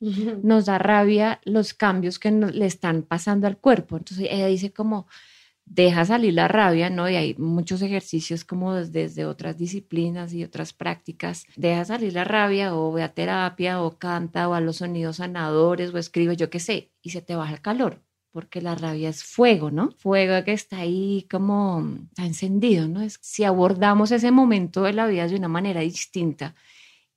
Nos 0.43 0.67
da 0.67 0.79
rabia 0.79 1.41
los 1.45 1.75
cambios 1.75 2.19
que 2.19 2.31
le 2.31 2.67
están 2.67 3.03
pasando 3.03 3.47
al 3.47 3.59
cuerpo. 3.59 3.97
Entonces 3.99 4.29
ella 4.31 4.47
dice 4.47 4.73
como, 4.73 5.07
deja 5.67 6.05
salir 6.05 6.35
la 6.35 6.49
rabia, 6.49 6.91
¿no? 6.91 7.09
Y 7.09 7.17
hay 7.17 7.35
muchos 7.39 7.83
ejercicios 7.83 8.45
como 8.45 8.75
desde, 8.75 9.27
otras 9.27 9.57
disciplinas 9.57 10.33
y 10.33 10.45
otras 10.45 10.73
prácticas. 10.73 11.47
Deja 11.57 11.85
salir 11.85 12.13
la 12.13 12.25
rabia 12.25 12.75
o 12.75 12.93
ve 12.93 13.03
a 13.03 13.15
terapia 13.15 13.83
o 13.83 13.99
canta 13.99 14.49
o 14.49 14.55
a 14.55 14.61
los 14.61 14.77
sonidos 14.77 15.17
sanadores 15.17 15.93
o 15.93 15.99
escribe, 15.99 16.37
yo 16.37 16.51
qué 16.51 16.61
sé, 16.61 16.93
y 17.03 17.11
se 17.11 17.23
te 17.23 17.37
baja 17.37 17.55
el 17.55 17.61
calor. 17.61 18.03
Porque 18.31 18.61
la 18.61 18.75
rabia 18.75 19.09
es 19.09 19.23
fuego, 19.23 19.71
¿no? 19.71 19.93
Fuego 19.93 20.45
que 20.45 20.53
está 20.53 20.79
ahí 20.79 21.27
como, 21.31 21.99
está 22.09 22.27
encendido, 22.27 22.89
¿no? 22.89 23.01
Es, 23.01 23.19
si 23.23 23.45
abordamos 23.45 24.11
ese 24.11 24.33
momento 24.33 24.83
de 24.83 24.93
la 24.93 25.07
vida 25.07 25.29
de 25.29 25.37
una 25.37 25.49
manera 25.49 25.83
distinta 25.83 26.55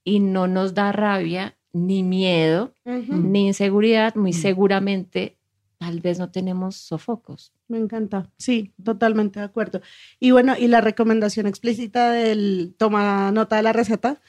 y 0.03 0.19
no 0.19 0.47
nos 0.47 0.75
da 0.75 0.91
rabia, 0.91 1.56
ni 1.73 2.03
miedo, 2.03 2.73
ni 2.85 3.47
inseguridad, 3.47 4.15
muy 4.15 4.33
seguramente 4.33 5.37
tal 5.77 6.01
vez 6.01 6.19
no 6.19 6.31
tenemos 6.31 6.75
sofocos. 6.75 7.53
Me 7.67 7.77
encanta, 7.77 8.29
sí, 8.37 8.73
totalmente 8.83 9.39
de 9.39 9.45
acuerdo. 9.45 9.81
Y 10.19 10.31
bueno, 10.31 10.55
y 10.57 10.67
la 10.67 10.81
recomendación 10.81 11.47
explícita 11.47 12.11
del 12.11 12.73
toma 12.77 13.31
nota 13.31 13.57
de 13.57 13.63
la 13.63 13.73
receta 13.73 14.21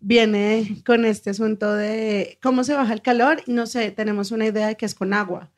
viene 0.00 0.82
con 0.86 1.04
este 1.04 1.30
asunto 1.30 1.72
de 1.72 2.38
cómo 2.42 2.64
se 2.64 2.74
baja 2.74 2.92
el 2.92 3.02
calor 3.02 3.42
no 3.46 3.66
sé, 3.66 3.90
tenemos 3.90 4.32
una 4.32 4.46
idea 4.46 4.68
de 4.68 4.76
que 4.76 4.86
es 4.86 4.94
con 4.94 5.14
agua. 5.14 5.50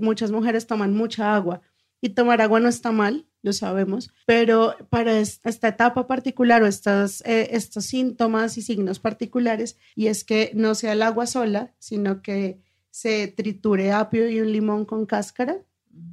muchas 0.00 0.30
mujeres 0.30 0.66
toman 0.66 0.94
mucha 0.94 1.34
agua 1.34 1.60
y 2.00 2.10
tomar 2.10 2.40
agua 2.40 2.60
no 2.60 2.68
está 2.68 2.90
mal, 2.90 3.26
lo 3.42 3.52
sabemos, 3.52 4.10
pero 4.26 4.74
para 4.88 5.18
esta 5.18 5.68
etapa 5.68 6.06
particular 6.06 6.62
o 6.62 6.66
estos, 6.66 7.22
eh, 7.22 7.48
estos 7.52 7.84
síntomas 7.84 8.56
y 8.56 8.62
signos 8.62 8.98
particulares, 9.00 9.76
y 9.94 10.06
es 10.06 10.24
que 10.24 10.52
no 10.54 10.74
sea 10.74 10.92
el 10.92 11.02
agua 11.02 11.26
sola, 11.26 11.74
sino 11.78 12.22
que 12.22 12.60
se 12.90 13.28
triture 13.28 13.92
apio 13.92 14.28
y 14.28 14.40
un 14.40 14.52
limón 14.52 14.84
con 14.84 15.06
cáscara. 15.06 15.58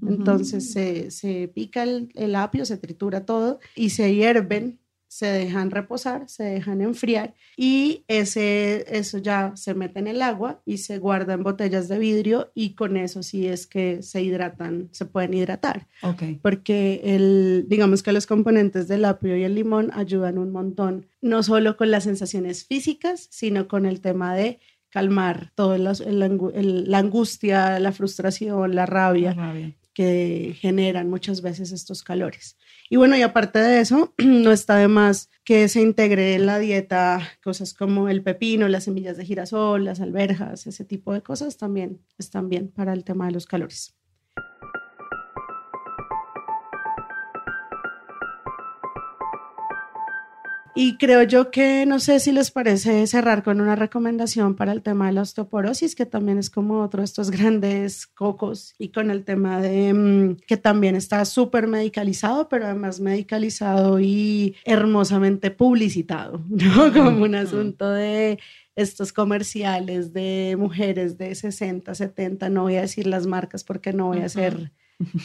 Entonces 0.05 0.73
se, 0.73 1.09
se 1.09 1.47
pica 1.47 1.83
el, 1.83 2.11
el 2.15 2.35
apio, 2.35 2.65
se 2.65 2.77
tritura 2.77 3.25
todo 3.25 3.59
y 3.75 3.91
se 3.91 4.13
hierven 4.13 4.79
se 5.09 5.25
dejan 5.25 5.71
reposar, 5.71 6.29
se 6.29 6.43
dejan 6.43 6.81
enfriar 6.81 7.33
y 7.57 8.05
ese, 8.07 8.85
eso 8.87 9.17
ya 9.17 9.53
se 9.55 9.73
mete 9.73 9.99
en 9.99 10.07
el 10.07 10.21
agua 10.21 10.61
y 10.65 10.77
se 10.77 10.99
guarda 10.99 11.33
en 11.33 11.41
botellas 11.41 11.87
de 11.87 11.97
vidrio 11.97 12.51
y 12.53 12.75
con 12.75 12.95
eso 12.95 13.23
sí 13.23 13.47
es 13.47 13.65
que 13.65 14.03
se 14.03 14.21
hidratan, 14.21 14.87
se 14.91 15.05
pueden 15.05 15.33
hidratar. 15.33 15.87
Okay. 16.03 16.35
Porque 16.35 17.01
el, 17.03 17.65
digamos 17.67 18.03
que 18.03 18.13
los 18.13 18.27
componentes 18.27 18.87
del 18.87 19.03
apio 19.03 19.35
y 19.35 19.43
el 19.43 19.55
limón 19.55 19.89
ayudan 19.95 20.37
un 20.37 20.51
montón, 20.51 21.07
no 21.21 21.41
solo 21.41 21.75
con 21.75 21.89
las 21.89 22.03
sensaciones 22.03 22.65
físicas, 22.65 23.27
sino 23.31 23.67
con 23.67 23.87
el 23.87 24.01
tema 24.01 24.35
de 24.35 24.59
calmar 24.89 25.51
toda 25.55 25.79
la 25.79 26.97
angustia, 26.97 27.79
la 27.79 27.91
frustración, 27.91 28.75
la 28.75 28.85
rabia, 28.85 29.33
la 29.33 29.47
rabia 29.47 29.75
que 29.99 30.55
generan 30.57 31.09
muchas 31.09 31.41
veces 31.41 31.73
estos 31.73 32.03
calores. 32.03 32.55
Y 32.91 32.97
bueno, 32.97 33.15
y 33.15 33.21
aparte 33.21 33.59
de 33.59 33.81
eso, 33.81 34.13
no 34.17 34.51
está 34.51 34.77
de 34.77 34.87
más 34.87 35.29
que 35.43 35.67
se 35.67 35.81
integre 35.81 36.33
en 36.33 36.47
la 36.47 36.57
dieta 36.57 37.21
cosas 37.43 37.73
como 37.75 38.09
el 38.09 38.23
pepino, 38.23 38.67
las 38.67 38.85
semillas 38.85 39.15
de 39.15 39.25
girasol, 39.25 39.85
las 39.85 40.01
alberjas, 40.01 40.65
ese 40.65 40.85
tipo 40.85 41.13
de 41.13 41.21
cosas 41.21 41.57
también 41.57 42.01
están 42.17 42.49
bien 42.49 42.69
para 42.69 42.93
el 42.93 43.03
tema 43.03 43.27
de 43.27 43.31
los 43.33 43.45
calores. 43.45 43.98
Y 50.81 50.95
creo 50.95 51.23
yo 51.23 51.51
que 51.51 51.85
no 51.85 51.99
sé 51.99 52.21
si 52.21 52.31
les 52.31 52.51
parece 52.51 53.05
cerrar 53.05 53.43
con 53.43 53.59
una 53.59 53.75
recomendación 53.75 54.55
para 54.55 54.71
el 54.71 54.81
tema 54.81 55.07
de 55.07 55.11
la 55.11 55.23
osteoporosis, 55.23 55.93
que 55.93 56.05
también 56.05 56.37
es 56.37 56.49
como 56.49 56.81
otro 56.81 57.01
de 57.01 57.05
estos 57.05 57.31
grandes 57.31 58.07
cocos, 58.07 58.75
y 58.77 58.87
con 58.87 59.11
el 59.11 59.25
tema 59.25 59.59
de 59.59 59.93
mm, 59.93 60.37
que 60.47 60.55
también 60.55 60.95
está 60.95 61.25
súper 61.25 61.67
medicalizado, 61.67 62.47
pero 62.47 62.63
además 62.63 63.01
medicalizado 63.01 63.99
y 63.99 64.55
hermosamente 64.63 65.51
publicitado, 65.51 66.45
¿no? 66.49 66.93
Como 66.93 67.25
un 67.25 67.35
asunto 67.35 67.89
de 67.89 68.39
estos 68.77 69.11
comerciales 69.11 70.13
de 70.13 70.55
mujeres 70.57 71.17
de 71.17 71.35
60, 71.35 71.93
70, 71.93 72.47
no 72.47 72.61
voy 72.61 72.77
a 72.77 72.81
decir 72.83 73.05
las 73.05 73.27
marcas 73.27 73.65
porque 73.65 73.91
no 73.91 74.07
voy 74.07 74.19
a 74.19 74.27
hacer 74.27 74.71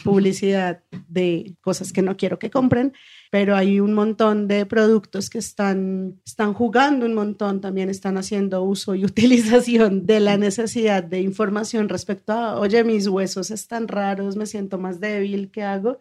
publicidad 0.03 0.83
de 1.09 1.55
cosas 1.61 1.91
que 1.91 2.01
no 2.01 2.15
quiero 2.15 2.39
que 2.39 2.49
compren, 2.49 2.93
pero 3.31 3.55
hay 3.55 3.79
un 3.79 3.93
montón 3.93 4.47
de 4.47 4.65
productos 4.65 5.29
que 5.29 5.37
están, 5.37 6.21
están 6.25 6.53
jugando 6.53 7.05
un 7.05 7.13
montón, 7.13 7.59
también 7.59 7.89
están 7.89 8.17
haciendo 8.17 8.63
uso 8.63 8.95
y 8.95 9.03
utilización 9.05 10.05
de 10.05 10.19
la 10.19 10.37
necesidad 10.37 11.03
de 11.03 11.21
información 11.21 11.89
respecto 11.89 12.33
a, 12.33 12.59
oye, 12.59 12.83
mis 12.83 13.07
huesos 13.07 13.51
están 13.51 13.87
raros, 13.87 14.35
me 14.35 14.45
siento 14.45 14.77
más 14.77 14.99
débil, 14.99 15.51
¿qué 15.51 15.63
hago? 15.63 15.99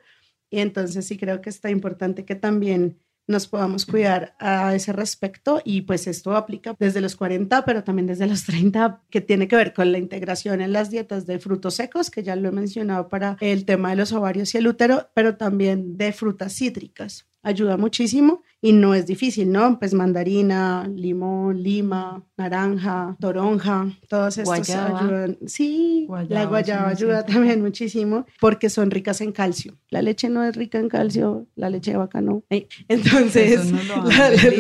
Y 0.51 0.61
entonces 0.61 1.07
sí 1.07 1.19
creo 1.19 1.41
que 1.41 1.51
está 1.51 1.71
importante 1.71 2.25
que 2.25 2.37
también 2.37 3.01
nos 3.27 3.47
podamos 3.47 3.87
cuidar 3.87 4.35
a 4.39 4.75
ese 4.75 4.93
respecto 4.93 5.61
y 5.65 5.83
pues 5.83 6.07
esto 6.07 6.37
aplica 6.37 6.75
desde 6.79 7.01
los 7.01 7.17
40, 7.17 7.65
pero 7.65 7.85
también 7.85 8.07
desde 8.07 8.27
los 8.27 8.45
30, 8.45 9.03
que 9.11 9.21
tiene 9.21 9.49
que 9.49 9.57
ver 9.57 9.73
con 9.73 9.93
la 9.93 9.99
integración 9.99 10.61
en 10.61 10.73
las 10.73 10.91
dietas 10.91 11.27
de 11.27 11.39
frutos 11.39 11.75
secos, 11.75 12.11
que 12.11 12.23
ya 12.23 12.37
lo 12.37 12.49
he 12.49 12.53
mencionado 12.53 13.09
para 13.09 13.37
el 13.41 13.65
tema 13.65 13.91
de 13.91 13.97
los 13.97 14.13
ovarios 14.13 14.55
y 14.55 14.59
el 14.59 14.67
útero, 14.67 15.11
pero 15.15 15.37
también 15.37 15.97
de 15.97 16.13
frutas 16.13 16.55
cítricas. 16.55 17.27
Ayuda 17.43 17.77
muchísimo 17.77 18.43
y 18.65 18.73
no 18.73 18.95
es 18.95 19.05
difícil, 19.05 19.53
¿no? 19.53 19.79
Pues 19.79 19.93
mandarina, 19.93 20.89
limón, 20.89 21.63
lima, 21.63 22.25
naranja, 22.39 23.15
toronja, 23.21 23.91
todos 24.09 24.39
estos 24.39 24.71
ayudan. 24.71 25.37
Sí, 25.47 26.09
la 26.31 26.47
guayaba 26.47 26.89
ayuda 26.89 27.27
también 27.27 27.61
muchísimo 27.61 28.25
porque 28.41 28.71
son 28.71 28.91
ricas 28.91 29.21
en 29.21 29.33
calcio. 29.33 29.77
La 29.91 30.01
leche 30.01 30.31
no 30.31 30.43
es 30.43 30.57
rica 30.57 30.79
en 30.79 30.89
calcio, 30.89 31.47
la 31.57 31.69
leche 31.69 31.91
de 31.91 31.99
vaca 31.99 32.23
no. 32.23 32.43
Entonces, 32.89 33.71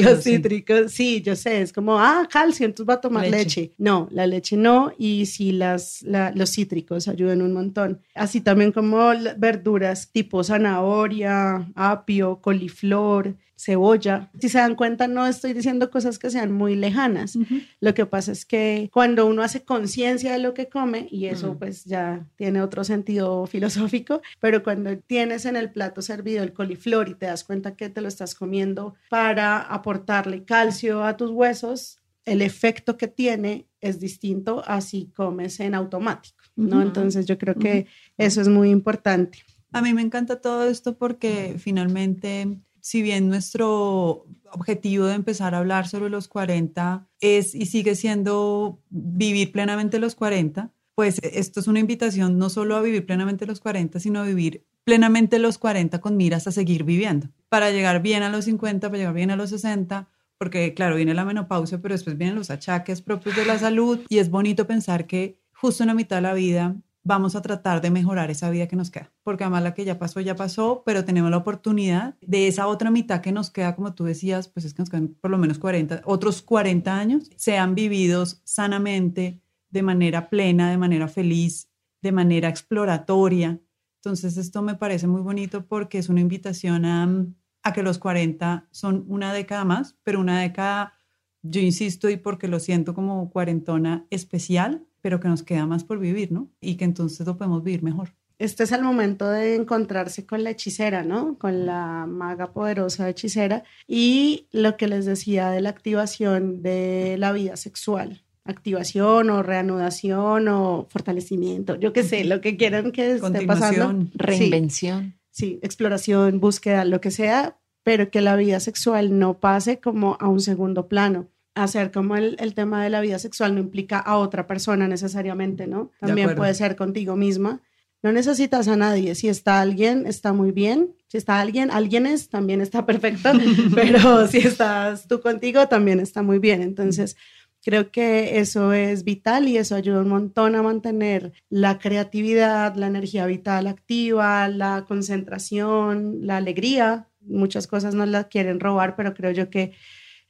los 0.02 0.22
cítricos, 0.22 0.92
sí. 0.92 1.22
yo 1.22 1.34
sé, 1.34 1.62
es 1.62 1.72
como, 1.72 1.98
ah, 1.98 2.28
calcio, 2.30 2.66
entonces 2.66 2.90
va 2.90 2.98
a 2.98 3.00
tomar 3.00 3.26
leche. 3.26 3.72
No, 3.78 4.06
la 4.10 4.26
leche 4.26 4.58
no 4.58 4.92
y 4.98 5.24
sí 5.24 5.50
las, 5.52 6.04
los 6.34 6.50
cítricos 6.50 7.08
ayudan 7.08 7.40
un 7.40 7.54
montón. 7.54 8.02
Así 8.14 8.42
también 8.42 8.70
como 8.70 8.98
verduras 9.38 10.12
tipo 10.12 10.44
zanahoria, 10.44 11.72
apio, 11.74 12.42
coliflor, 12.42 13.34
cebolla. 13.56 14.30
Si 14.40 14.48
se 14.48 14.58
dan 14.58 14.74
cuenta, 14.74 15.06
no 15.06 15.26
estoy 15.26 15.52
diciendo 15.52 15.90
cosas 15.90 16.18
que 16.18 16.30
sean 16.30 16.52
muy 16.52 16.76
lejanas. 16.76 17.38
Lo 17.80 17.94
que 17.94 18.06
pasa 18.06 18.32
es 18.32 18.44
que 18.44 18.88
cuando 18.92 19.26
uno 19.26 19.42
hace 19.42 19.64
conciencia 19.64 20.32
de 20.32 20.38
lo 20.38 20.54
que 20.54 20.68
come, 20.68 21.06
y 21.10 21.26
eso 21.26 21.56
pues 21.58 21.84
ya 21.84 22.26
tiene 22.36 22.62
otro 22.62 22.84
sentido 22.84 23.46
filosófico, 23.46 24.20
pero 24.40 24.62
cuando 24.62 24.96
tienes 24.98 25.44
en 25.44 25.56
el 25.56 25.70
plato 25.70 26.02
servido 26.02 26.42
el 26.42 26.52
coliflor 26.52 27.08
y 27.08 27.14
te 27.14 27.26
das 27.26 27.44
cuenta 27.44 27.76
que 27.76 27.88
te 27.88 28.00
lo 28.00 28.08
estás 28.08 28.34
comiendo 28.34 28.94
para 29.08 29.60
aportarle 29.60 30.44
calcio 30.44 31.04
a 31.04 31.16
tus 31.16 31.30
huesos, 31.30 31.98
el 32.24 32.42
efecto 32.42 32.96
que 32.96 33.08
tiene 33.08 33.68
es 33.80 34.00
distinto 34.00 34.62
a 34.66 34.80
si 34.80 35.10
comes 35.14 35.60
en 35.60 35.74
automático, 35.74 36.42
¿no? 36.56 36.80
Entonces 36.80 37.26
yo 37.26 37.36
creo 37.36 37.54
que 37.54 37.86
eso 38.16 38.40
es 38.40 38.48
muy 38.48 38.70
importante. 38.70 39.40
A 39.72 39.82
mí 39.82 39.92
me 39.92 40.02
encanta 40.02 40.40
todo 40.40 40.68
esto 40.68 40.96
porque 40.96 41.56
finalmente 41.58 42.60
si 42.84 43.00
bien 43.00 43.30
nuestro 43.30 44.26
objetivo 44.52 45.06
de 45.06 45.14
empezar 45.14 45.54
a 45.54 45.58
hablar 45.58 45.88
sobre 45.88 46.10
los 46.10 46.28
40 46.28 47.08
es 47.18 47.54
y 47.54 47.64
sigue 47.64 47.94
siendo 47.94 48.78
vivir 48.90 49.52
plenamente 49.52 49.98
los 49.98 50.14
40, 50.14 50.70
pues 50.94 51.18
esto 51.22 51.60
es 51.60 51.66
una 51.66 51.80
invitación 51.80 52.36
no 52.36 52.50
solo 52.50 52.76
a 52.76 52.82
vivir 52.82 53.06
plenamente 53.06 53.46
los 53.46 53.60
40, 53.60 53.98
sino 54.00 54.20
a 54.20 54.24
vivir 54.24 54.66
plenamente 54.84 55.38
los 55.38 55.56
40 55.56 55.98
con 56.02 56.18
miras 56.18 56.46
a 56.46 56.52
seguir 56.52 56.84
viviendo, 56.84 57.28
para 57.48 57.70
llegar 57.70 58.02
bien 58.02 58.22
a 58.22 58.28
los 58.28 58.44
50, 58.44 58.86
para 58.88 58.98
llegar 58.98 59.14
bien 59.14 59.30
a 59.30 59.36
los 59.36 59.48
60, 59.48 60.10
porque 60.36 60.74
claro, 60.74 60.96
viene 60.96 61.14
la 61.14 61.24
menopausia, 61.24 61.80
pero 61.80 61.94
después 61.94 62.18
vienen 62.18 62.36
los 62.36 62.50
achaques 62.50 63.00
propios 63.00 63.34
de 63.34 63.46
la 63.46 63.58
salud 63.58 64.00
y 64.10 64.18
es 64.18 64.28
bonito 64.28 64.66
pensar 64.66 65.06
que 65.06 65.40
justo 65.54 65.84
en 65.84 65.86
la 65.86 65.94
mitad 65.94 66.16
de 66.16 66.22
la 66.22 66.34
vida 66.34 66.76
vamos 67.04 67.36
a 67.36 67.42
tratar 67.42 67.82
de 67.82 67.90
mejorar 67.90 68.30
esa 68.30 68.50
vida 68.50 68.66
que 68.66 68.76
nos 68.76 68.90
queda, 68.90 69.12
porque 69.22 69.44
además 69.44 69.62
la 69.62 69.74
que 69.74 69.84
ya 69.84 69.98
pasó, 69.98 70.20
ya 70.20 70.34
pasó, 70.34 70.82
pero 70.84 71.04
tenemos 71.04 71.30
la 71.30 71.36
oportunidad 71.36 72.16
de 72.22 72.48
esa 72.48 72.66
otra 72.66 72.90
mitad 72.90 73.20
que 73.20 73.30
nos 73.30 73.50
queda, 73.50 73.76
como 73.76 73.94
tú 73.94 74.04
decías, 74.04 74.48
pues 74.48 74.64
es 74.64 74.72
que 74.72 74.82
nos 74.82 74.90
quedan 74.90 75.08
por 75.20 75.30
lo 75.30 75.38
menos 75.38 75.58
40, 75.58 76.02
otros 76.06 76.40
40 76.42 76.96
años, 76.96 77.30
sean 77.36 77.74
vividos 77.74 78.40
sanamente, 78.44 79.40
de 79.68 79.82
manera 79.82 80.30
plena, 80.30 80.70
de 80.70 80.78
manera 80.78 81.08
feliz, 81.08 81.68
de 82.00 82.12
manera 82.12 82.48
exploratoria. 82.48 83.60
Entonces 83.96 84.36
esto 84.36 84.62
me 84.62 84.76
parece 84.76 85.06
muy 85.06 85.20
bonito 85.20 85.66
porque 85.66 85.98
es 85.98 86.08
una 86.08 86.20
invitación 86.20 86.84
a, 86.86 87.26
a 87.62 87.72
que 87.72 87.82
los 87.82 87.98
40 87.98 88.68
son 88.70 89.04
una 89.08 89.32
década 89.32 89.64
más, 89.64 89.96
pero 90.04 90.20
una 90.20 90.40
década, 90.40 90.94
yo 91.42 91.60
insisto 91.60 92.08
y 92.08 92.16
porque 92.16 92.48
lo 92.48 92.60
siento 92.60 92.94
como 92.94 93.30
cuarentona 93.30 94.06
especial, 94.10 94.86
pero 95.04 95.20
que 95.20 95.28
nos 95.28 95.42
queda 95.42 95.66
más 95.66 95.84
por 95.84 95.98
vivir, 95.98 96.32
¿no? 96.32 96.48
Y 96.62 96.76
que 96.76 96.86
entonces 96.86 97.26
lo 97.26 97.36
podemos 97.36 97.62
vivir 97.62 97.82
mejor. 97.82 98.14
Este 98.38 98.62
es 98.62 98.72
el 98.72 98.82
momento 98.82 99.28
de 99.28 99.54
encontrarse 99.54 100.24
con 100.24 100.42
la 100.42 100.48
hechicera, 100.48 101.04
¿no? 101.04 101.36
Con 101.36 101.66
la 101.66 102.06
maga 102.08 102.54
poderosa 102.54 103.06
hechicera 103.10 103.64
y 103.86 104.48
lo 104.50 104.78
que 104.78 104.88
les 104.88 105.04
decía 105.04 105.50
de 105.50 105.60
la 105.60 105.68
activación 105.68 106.62
de 106.62 107.16
la 107.18 107.32
vida 107.32 107.58
sexual. 107.58 108.24
Activación 108.46 109.28
o 109.28 109.42
reanudación 109.42 110.48
o 110.48 110.86
fortalecimiento, 110.88 111.74
yo 111.76 111.92
qué 111.92 112.02
sé, 112.02 112.24
lo 112.24 112.40
que 112.40 112.56
quieran 112.56 112.90
que 112.90 113.12
esté 113.12 113.46
pasando. 113.46 114.08
Reinvención. 114.14 115.18
sí, 115.30 115.58
exploración, 115.62 116.40
búsqueda, 116.40 116.86
lo 116.86 117.02
que 117.02 117.10
sea, 117.10 117.58
pero 117.82 118.10
que 118.10 118.22
la 118.22 118.36
vida 118.36 118.58
sexual 118.58 119.18
no 119.18 119.38
pase 119.38 119.80
como 119.80 120.16
a 120.18 120.28
un 120.28 120.40
segundo 120.40 120.88
plano 120.88 121.28
hacer 121.54 121.92
como 121.92 122.16
el, 122.16 122.36
el, 122.38 122.54
tema 122.54 122.82
de 122.82 122.90
la 122.90 123.00
vida 123.00 123.18
sexual 123.18 123.54
no 123.54 123.60
implica 123.60 123.98
a 123.98 124.16
otra 124.16 124.46
persona 124.46 124.88
necesariamente, 124.88 125.66
¿no? 125.66 125.90
También 126.00 126.34
puede 126.34 126.54
ser 126.54 126.76
contigo 126.76 127.16
misma. 127.16 127.62
No 128.02 128.12
necesitas 128.12 128.68
a 128.68 128.76
nadie. 128.76 129.14
Si 129.14 129.28
está 129.28 129.62
alguien, 129.62 130.06
está 130.06 130.34
muy 130.34 130.52
bien. 130.52 130.94
Si 131.08 131.16
está 131.16 131.40
alguien, 131.40 131.70
alguien 131.70 132.04
es, 132.04 132.28
también 132.28 132.60
está 132.60 132.84
perfecto. 132.84 133.30
Pero 133.74 134.26
si 134.28 134.38
estás 134.38 135.08
tú 135.08 135.20
contigo, 135.20 135.68
también 135.68 136.00
está 136.00 136.22
muy 136.22 136.38
bien. 136.38 136.60
Entonces, 136.60 137.16
creo 137.64 137.90
que 137.90 138.40
eso 138.40 138.74
es 138.74 139.04
vital 139.04 139.48
y 139.48 139.56
eso 139.56 139.74
ayuda 139.74 140.02
un 140.02 140.10
montón 140.10 140.54
a 140.54 140.62
mantener 140.62 141.32
la 141.48 141.78
creatividad, 141.78 142.74
la 142.76 142.88
energía 142.88 143.24
vital 143.24 143.66
activa, 143.66 144.48
la 144.48 144.84
concentración, 144.86 146.26
la 146.26 146.36
alegría. 146.36 147.08
Muchas 147.22 147.66
cosas 147.66 147.94
nos 147.94 148.08
la 148.08 148.24
quieren 148.24 148.60
robar, 148.60 148.96
pero 148.96 149.14
creo 149.14 149.30
yo 149.30 149.48
que 149.48 149.72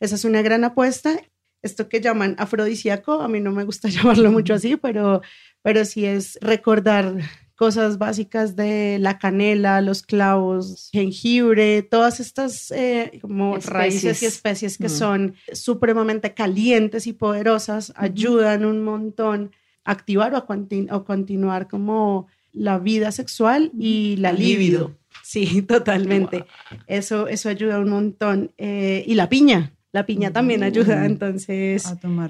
esa 0.01 0.14
es 0.14 0.24
una 0.24 0.42
gran 0.42 0.64
apuesta. 0.64 1.18
Esto 1.62 1.88
que 1.88 2.01
llaman 2.01 2.36
afrodisíaco, 2.38 3.22
a 3.22 3.28
mí 3.28 3.40
no 3.40 3.51
me 3.51 3.64
gusta 3.64 3.88
llamarlo 3.90 4.30
mucho 4.30 4.55
así, 4.55 4.76
pero, 4.76 5.22
pero 5.62 5.84
sí 5.84 6.05
es 6.05 6.38
recordar 6.42 7.16
cosas 7.57 7.99
básicas 7.99 8.57
de 8.57 8.99
la 9.01 9.18
canela, 9.18 9.80
los 9.80 10.03
clavos, 10.03 10.90
jengibre, 10.92 11.82
todas 11.82 12.20
estas 12.20 12.70
eh, 12.72 13.18
como 13.20 13.57
raíces 13.59 14.22
y 14.22 14.26
especies 14.26 14.76
que 14.76 14.86
mm. 14.86 14.90
son 14.90 15.34
supremamente 15.53 16.34
calientes 16.34 17.07
y 17.07 17.12
poderosas, 17.12 17.92
ayudan 17.97 18.64
un 18.64 18.82
montón 18.82 19.53
a 19.84 19.92
activar 19.92 20.34
o 20.34 20.38
a, 20.38 21.05
continuar 21.05 21.68
como 21.68 22.26
la 22.53 22.78
vida 22.78 23.12
sexual 23.12 23.70
y 23.78 24.16
la 24.16 24.32
libido. 24.32 24.97
Sí, 25.22 25.62
totalmente. 25.68 26.45
Eso, 26.86 27.28
eso 27.28 27.49
ayuda 27.49 27.78
un 27.78 27.90
montón. 27.90 28.53
Eh, 28.59 29.05
y 29.07 29.14
la 29.14 29.28
piña, 29.28 29.74
la 29.95 30.05
piña 30.07 30.32
también 30.32 30.64
ayuda, 30.64 31.07
entonces 31.07 31.84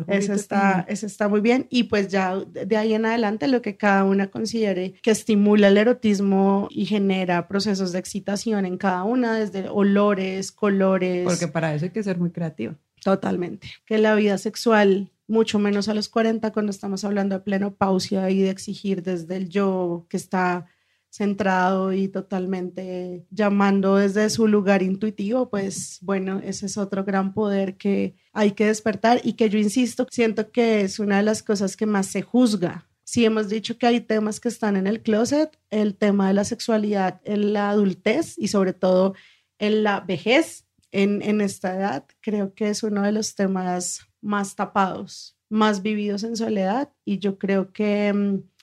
eso 0.07 0.33
está, 0.35 0.85
eso 0.87 1.07
está 1.07 1.29
muy 1.29 1.41
bien. 1.41 1.67
Y 1.71 1.85
pues 1.85 2.09
ya 2.09 2.37
de 2.37 2.77
ahí 2.77 2.93
en 2.93 3.07
adelante 3.07 3.49
lo 3.49 3.63
que 3.63 3.79
cada 3.79 4.05
una 4.05 4.27
considere 4.27 4.93
que 5.01 5.11
estimula 5.11 5.69
el 5.69 5.79
erotismo 5.79 6.69
y 6.71 6.85
genera 6.85 7.49
procesos 7.49 7.93
de 7.93 8.01
excitación 8.01 8.67
en 8.67 8.77
cada 8.77 9.05
una, 9.05 9.35
desde 9.35 9.71
olores, 9.71 10.53
colores. 10.53 11.25
Porque 11.25 11.49
para 11.49 11.75
eso 11.75 11.87
hay 11.87 11.91
que 11.91 12.03
ser 12.03 12.19
muy 12.19 12.31
creativo. 12.31 12.75
Totalmente. 13.03 13.67
Que 13.87 13.97
la 13.97 14.15
vida 14.15 14.37
sexual 14.37 15.11
mucho 15.27 15.59
menos 15.59 15.89
a 15.89 15.95
los 15.95 16.11
40 16.11 16.53
cuando 16.53 16.69
estamos 16.69 17.03
hablando 17.03 17.35
de 17.35 17.41
pleno 17.41 17.77
pausia 17.77 18.29
y 18.29 18.43
de 18.43 18.51
exigir 18.51 19.03
desde 19.03 19.37
el 19.37 19.49
yo 19.49 20.05
que 20.11 20.19
está 20.19 20.67
centrado 21.15 21.93
y 21.93 22.09
totalmente 22.09 23.25
llamando 23.31 23.97
desde 23.97 24.29
su 24.31 24.49
lugar 24.49 24.83
intuitivo, 24.83 25.49
pues 25.49 25.99
bueno, 26.03 26.41
ese 26.43 26.67
es 26.67 26.77
otro 26.77 27.05
gran 27.05 27.35
poder 27.35 27.77
que 27.77 28.17
hay 28.33 28.51
que 28.51 28.67
despertar 28.67 29.21
y 29.23 29.35
que 29.35 29.49
yo 29.49 29.59
insisto, 29.59 30.09
siento 30.11 30.51
que 30.51 30.81
es 30.81 30.99
una 30.99 31.19
de 31.19 31.23
las 31.23 31.45
cosas 31.45 31.77
que 31.77 31.87
más 31.87 32.07
se 32.07 32.23
juzga. 32.23 32.89
Si 33.05 33.25
hemos 33.25 33.49
dicho 33.49 33.79
que 33.79 33.87
hay 33.87 34.01
temas 34.01 34.41
que 34.41 34.49
están 34.49 34.75
en 34.75 34.89
el 34.89 35.03
closet, 35.03 35.57
el 35.71 35.95
tema 35.95 36.27
de 36.27 36.35
la 36.35 36.45
sexualidad 36.45 37.21
en 37.25 37.53
la 37.53 37.71
adultez 37.71 38.37
y 38.37 38.49
sobre 38.49 38.73
todo 38.73 39.15
en 39.61 39.85
la 39.85 40.01
vejez 40.01 40.67
en, 40.91 41.23
en 41.23 41.41
esta 41.41 41.77
edad, 41.77 42.07
creo 42.23 42.55
que 42.55 42.71
es 42.71 42.83
uno 42.83 43.03
de 43.03 43.13
los 43.13 43.37
temas 43.37 44.01
más 44.21 44.57
tapados, 44.57 45.39
más 45.49 45.81
vividos 45.81 46.25
en 46.25 46.37
soledad 46.37 46.91
y 47.05 47.21
yo 47.21 47.39
creo 47.39 47.73
que 47.73 48.13
mm, 48.13 48.54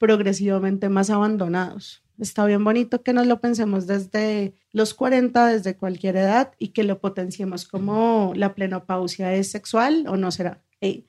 progresivamente 0.00 0.88
más 0.88 1.10
abandonados. 1.10 2.02
Está 2.18 2.44
bien 2.46 2.64
bonito 2.64 3.02
que 3.02 3.12
nos 3.12 3.26
lo 3.26 3.40
pensemos 3.40 3.86
desde 3.86 4.54
los 4.72 4.94
40, 4.94 5.46
desde 5.46 5.76
cualquier 5.76 6.16
edad 6.16 6.52
y 6.58 6.68
que 6.68 6.84
lo 6.84 7.00
potenciemos 7.00 7.66
como 7.68 8.32
la 8.34 8.54
plenopausia 8.54 9.34
es 9.34 9.50
sexual 9.50 10.06
o 10.08 10.16
no 10.16 10.30
será. 10.30 10.62
Me 10.80 11.04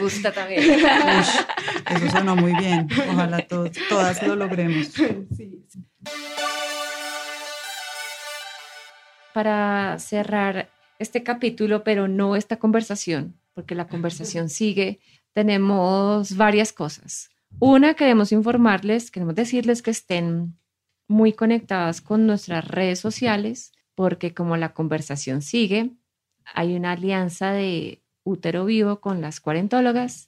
gusta 0.00 0.32
también. 0.32 0.60
eso 0.60 2.10
sonó 2.10 2.36
muy 2.36 2.52
bien. 2.56 2.88
Ojalá 3.10 3.46
todas 3.88 4.22
lo 4.24 4.36
logremos. 4.36 4.92
Para 9.32 9.98
cerrar 10.00 10.68
este 10.98 11.22
capítulo, 11.22 11.84
pero 11.84 12.08
no 12.08 12.34
esta 12.34 12.58
conversación, 12.58 13.36
porque 13.54 13.76
la 13.76 13.86
conversación 13.86 14.48
sigue, 14.48 15.00
tenemos 15.40 16.36
varias 16.36 16.70
cosas. 16.70 17.30
Una, 17.60 17.94
queremos 17.94 18.30
informarles, 18.30 19.10
queremos 19.10 19.34
decirles 19.34 19.80
que 19.80 19.90
estén 19.90 20.58
muy 21.08 21.32
conectadas 21.32 22.02
con 22.02 22.26
nuestras 22.26 22.68
redes 22.68 22.98
sociales, 23.00 23.72
porque 23.94 24.34
como 24.34 24.58
la 24.58 24.74
conversación 24.74 25.40
sigue, 25.40 25.92
hay 26.44 26.76
una 26.76 26.92
alianza 26.92 27.52
de 27.52 28.02
útero 28.22 28.66
vivo 28.66 29.00
con 29.00 29.22
las 29.22 29.40
cuarentólogas 29.40 30.26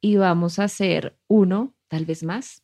y 0.00 0.16
vamos 0.16 0.58
a 0.58 0.64
hacer 0.64 1.18
uno, 1.28 1.74
tal 1.88 2.06
vez 2.06 2.22
más, 2.22 2.62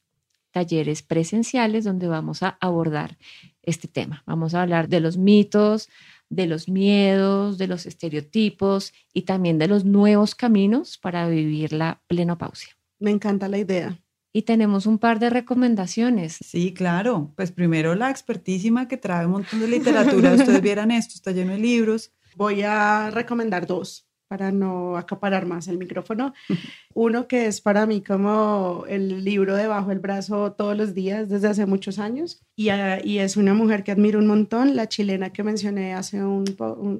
talleres 0.52 1.02
presenciales 1.02 1.84
donde 1.84 2.08
vamos 2.08 2.42
a 2.42 2.56
abordar 2.58 3.18
este 3.60 3.86
tema. 3.86 4.22
Vamos 4.24 4.54
a 4.54 4.62
hablar 4.62 4.88
de 4.88 5.00
los 5.00 5.18
mitos, 5.18 5.90
de 6.28 6.46
los 6.46 6.68
miedos, 6.68 7.58
de 7.58 7.66
los 7.66 7.86
estereotipos 7.86 8.92
y 9.12 9.22
también 9.22 9.58
de 9.58 9.68
los 9.68 9.84
nuevos 9.84 10.34
caminos 10.34 10.98
para 10.98 11.28
vivir 11.28 11.72
la 11.72 12.02
plenopausia. 12.06 12.76
Me 12.98 13.10
encanta 13.10 13.48
la 13.48 13.58
idea. 13.58 13.98
Y 14.32 14.42
tenemos 14.42 14.86
un 14.86 14.98
par 14.98 15.18
de 15.18 15.30
recomendaciones. 15.30 16.36
Sí, 16.42 16.74
claro. 16.74 17.32
Pues 17.36 17.52
primero 17.52 17.94
la 17.94 18.10
expertísima 18.10 18.86
que 18.86 18.98
trae 18.98 19.24
un 19.24 19.32
montón 19.32 19.60
de 19.60 19.68
literatura. 19.68 20.34
Ustedes 20.34 20.60
vieran 20.60 20.90
esto, 20.90 21.14
está 21.14 21.32
lleno 21.32 21.52
de 21.52 21.58
libros. 21.58 22.12
Voy 22.34 22.62
a 22.62 23.10
recomendar 23.10 23.66
dos 23.66 24.05
para 24.28 24.52
no 24.52 24.96
acaparar 24.96 25.46
más 25.46 25.68
el 25.68 25.78
micrófono. 25.78 26.34
Uno 26.94 27.28
que 27.28 27.46
es 27.46 27.60
para 27.60 27.86
mí 27.86 28.02
como 28.02 28.84
el 28.88 29.24
libro 29.24 29.56
debajo 29.56 29.90
del 29.90 29.98
brazo 29.98 30.52
todos 30.52 30.76
los 30.76 30.94
días 30.94 31.28
desde 31.28 31.48
hace 31.48 31.66
muchos 31.66 31.98
años 31.98 32.42
y, 32.56 32.68
y 33.04 33.18
es 33.18 33.36
una 33.36 33.54
mujer 33.54 33.84
que 33.84 33.92
admiro 33.92 34.18
un 34.18 34.26
montón, 34.26 34.76
la 34.76 34.88
chilena 34.88 35.32
que 35.32 35.42
mencioné 35.42 35.94
hace 35.94 36.24
un, 36.24 36.44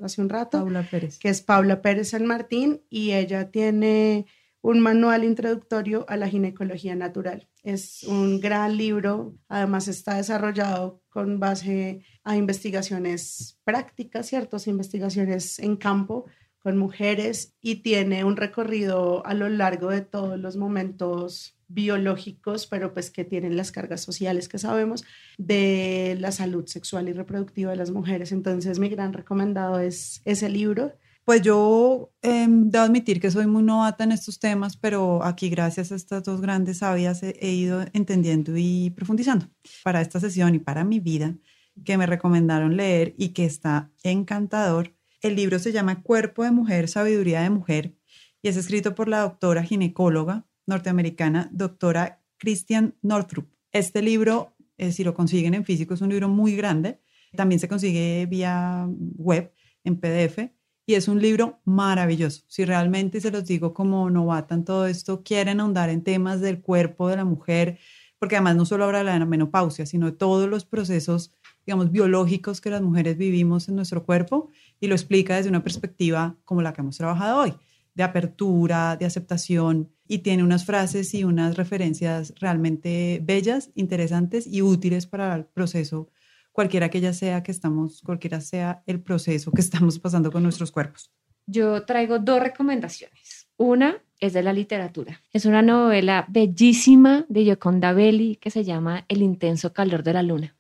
hace 0.03 0.21
un 0.21 0.29
rato, 0.29 0.59
Paula 0.59 0.87
Pérez. 0.89 1.19
que 1.19 1.29
es 1.29 1.43
Paula 1.43 1.83
Pérez 1.83 2.11
San 2.11 2.27
Martín 2.27 2.83
y 2.91 3.13
ella 3.13 3.51
tiene 3.51 4.27
un 4.67 4.81
manual 4.81 5.23
introductorio 5.23 6.05
a 6.09 6.17
la 6.17 6.29
ginecología 6.29 6.97
natural. 6.97 7.49
Es 7.63 8.03
un 8.03 8.41
gran 8.41 8.77
libro, 8.77 9.37
además 9.49 9.87
está 9.87 10.17
desarrollado 10.17 11.03
con 11.09 11.39
base 11.39 12.03
a 12.25 12.37
investigaciones 12.37 13.61
prácticas, 13.63 14.27
ciertas 14.27 14.67
investigaciones 14.67 15.61
en 15.61 15.77
campo 15.77 16.27
con 16.67 16.79
mujeres 16.79 17.55
y 17.63 17.77
tiene 17.77 18.25
un 18.25 18.37
recorrido 18.37 19.25
a 19.25 19.35
lo 19.35 19.49
largo 19.49 19.91
de 19.91 20.01
todos 20.01 20.37
los 20.37 20.57
momentos 20.57 21.57
biológicos, 21.69 22.67
pero 22.67 22.93
pues 22.93 23.13
que 23.13 23.25
tienen 23.25 23.57
las 23.57 23.71
cargas 23.71 24.01
sociales 24.01 24.49
que 24.49 24.59
sabemos 24.59 25.05
de 25.39 26.17
la 26.19 26.33
salud 26.33 26.67
sexual 26.67 27.09
y 27.09 27.13
reproductiva 27.13 27.71
de 27.71 27.77
las 27.77 27.93
mujeres. 27.93 28.33
Entonces 28.33 28.81
mi 28.81 28.89
gran 28.89 29.13
recomendado 29.13 29.79
es 29.79 30.21
ese 30.25 30.49
libro. 30.49 30.93
Pues 31.25 31.41
yo 31.43 32.11
em, 32.21 32.69
debo 32.69 32.83
admitir 32.83 33.21
que 33.21 33.31
soy 33.31 33.47
muy 33.47 33.63
novata 33.63 34.03
en 34.03 34.11
estos 34.11 34.41
temas, 34.41 34.77
pero 34.77 35.23
aquí 35.23 35.49
gracias 35.49 35.93
a 35.93 35.95
estas 35.95 36.25
dos 36.25 36.41
grandes 36.41 36.79
sabias 36.79 37.23
he, 37.23 37.37
he 37.41 37.53
ido 37.53 37.85
entendiendo 37.93 38.55
y 38.57 38.91
profundizando 38.91 39.47
para 39.85 40.01
esta 40.01 40.19
sesión 40.19 40.57
y 40.57 40.59
para 40.59 40.83
mi 40.83 40.99
vida 40.99 41.37
que 41.85 41.97
me 41.97 42.07
recomendaron 42.07 42.77
leer 42.77 43.15
y 43.17 43.29
que 43.29 43.45
está 43.45 43.93
encantador 44.03 44.96
el 45.27 45.35
libro 45.35 45.59
se 45.59 45.73
llama 45.73 46.03
Cuerpo 46.03 46.45
de 46.45 46.53
Mujer, 46.53 46.89
Sabiduría 46.89 47.43
de 47.43 47.51
Mujer 47.51 47.97
y 48.43 48.49
es 48.49 48.57
escrito 48.57 48.95
por 48.95 49.09
la 49.09 49.23
doctora 49.23 49.65
ginecóloga 49.65 50.47
norteamericana, 50.67 51.49
doctora 51.53 52.23
Christian 52.39 52.95
Northrup. 53.03 53.49
Este 53.73 54.03
libro, 54.03 54.55
eh, 54.79 54.93
si 54.93 55.03
lo 55.03 55.15
consiguen 55.15 55.55
en 55.55 55.65
físico, 55.65 55.95
es 55.95 56.01
un 56.01 56.11
libro 56.11 56.29
muy 56.29 56.55
grande. 56.55 57.01
También 57.35 57.59
se 57.59 57.69
consigue 57.69 58.27
vía 58.27 58.89
web, 59.17 59.53
en 59.83 59.97
PDF, 59.99 60.53
y 60.87 60.95
es 60.95 61.09
un 61.09 61.21
libro 61.21 61.61
maravilloso. 61.65 62.45
Si 62.47 62.65
realmente 62.65 63.21
se 63.21 63.31
los 63.31 63.45
digo 63.45 63.75
como 63.75 64.09
novata 64.11 64.55
en 64.55 64.65
todo 64.65 64.87
esto, 64.87 65.23
quieren 65.25 65.61
ahondar 65.61 65.91
en 65.91 66.03
temas 66.03 66.41
del 66.41 66.61
cuerpo 66.61 67.09
de 67.09 67.17
la 67.17 67.25
mujer, 67.25 67.79
porque 68.19 68.37
además 68.37 68.57
no 68.57 68.65
solo 68.65 68.85
habla 68.85 68.99
de 68.99 69.19
la 69.19 69.27
menopausia, 69.27 69.87
sino 69.87 70.07
de 70.07 70.17
todos 70.17 70.49
los 70.49 70.65
procesos 70.65 71.33
digamos, 71.67 71.91
biológicos 71.91 72.61
que 72.61 72.71
las 72.71 72.81
mujeres 72.81 73.19
vivimos 73.19 73.69
en 73.69 73.75
nuestro 73.75 74.05
cuerpo 74.05 74.49
y 74.81 74.87
lo 74.87 74.95
explica 74.95 75.37
desde 75.37 75.49
una 75.49 75.63
perspectiva 75.63 76.37
como 76.45 76.63
la 76.63 76.73
que 76.73 76.81
hemos 76.81 76.97
trabajado 76.97 77.41
hoy, 77.41 77.55
de 77.95 78.03
apertura, 78.03 78.97
de 78.97 79.07
aceptación 79.07 79.91
y 80.07 80.19
tiene 80.19 80.45
unas 80.45 80.65
frases 80.65 81.15
y 81.15 81.25
unas 81.25 81.57
referencias 81.57 82.35
realmente 82.39 83.21
bellas, 83.23 83.71
interesantes 83.75 84.47
y 84.47 84.63
útiles 84.63 85.07
para 85.07 85.35
el 85.35 85.45
proceso, 85.45 86.09
cualquiera 86.53 86.91
que 86.91 87.01
ya 87.01 87.13
sea 87.13 87.43
que 87.43 87.53
estamos, 87.53 88.03
cualquiera 88.03 88.41
sea 88.41 88.83
el 88.87 89.01
proceso 89.01 89.51
que 89.53 89.61
estamos 89.63 89.99
pasando 89.99 90.31
con 90.31 90.43
nuestros 90.43 90.71
cuerpos. 90.71 91.11
Yo 91.47 91.85
traigo 91.85 92.19
dos 92.19 92.41
recomendaciones. 92.41 93.49
Una 93.57 94.03
es 94.19 94.33
de 94.33 94.43
la 94.43 94.53
literatura. 94.53 95.23
Es 95.33 95.47
una 95.47 95.63
novela 95.63 96.27
bellísima 96.29 97.25
de 97.29 97.45
Yoconda 97.45 97.93
Belli 97.93 98.37
que 98.37 98.51
se 98.51 98.65
llama 98.65 99.05
El 99.09 99.23
intenso 99.23 99.73
calor 99.73 100.03
de 100.03 100.13
la 100.13 100.23
luna 100.23 100.57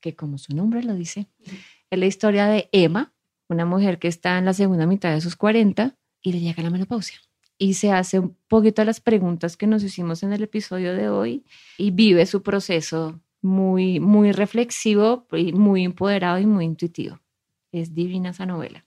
que 0.00 0.14
como 0.14 0.38
su 0.38 0.54
nombre 0.54 0.82
lo 0.82 0.94
dice, 0.94 1.28
es 1.90 1.98
la 1.98 2.06
historia 2.06 2.46
de 2.46 2.68
Emma, 2.72 3.12
una 3.48 3.64
mujer 3.64 3.98
que 3.98 4.08
está 4.08 4.38
en 4.38 4.44
la 4.44 4.52
segunda 4.52 4.86
mitad 4.86 5.12
de 5.12 5.20
sus 5.20 5.36
40 5.36 5.96
y 6.22 6.32
le 6.32 6.40
llega 6.40 6.62
la 6.62 6.70
menopausia. 6.70 7.18
Y 7.58 7.74
se 7.74 7.90
hace 7.90 8.20
un 8.20 8.36
poquito 8.46 8.84
las 8.84 9.00
preguntas 9.00 9.56
que 9.56 9.66
nos 9.66 9.82
hicimos 9.82 10.22
en 10.22 10.32
el 10.32 10.42
episodio 10.42 10.94
de 10.94 11.08
hoy 11.08 11.44
y 11.76 11.90
vive 11.90 12.24
su 12.26 12.42
proceso 12.42 13.20
muy, 13.42 14.00
muy 14.00 14.32
reflexivo, 14.32 15.26
y 15.32 15.52
muy 15.52 15.84
empoderado 15.84 16.38
y 16.38 16.46
muy 16.46 16.64
intuitivo. 16.64 17.20
Es 17.72 17.94
divina 17.94 18.30
esa 18.30 18.46
novela. 18.46 18.84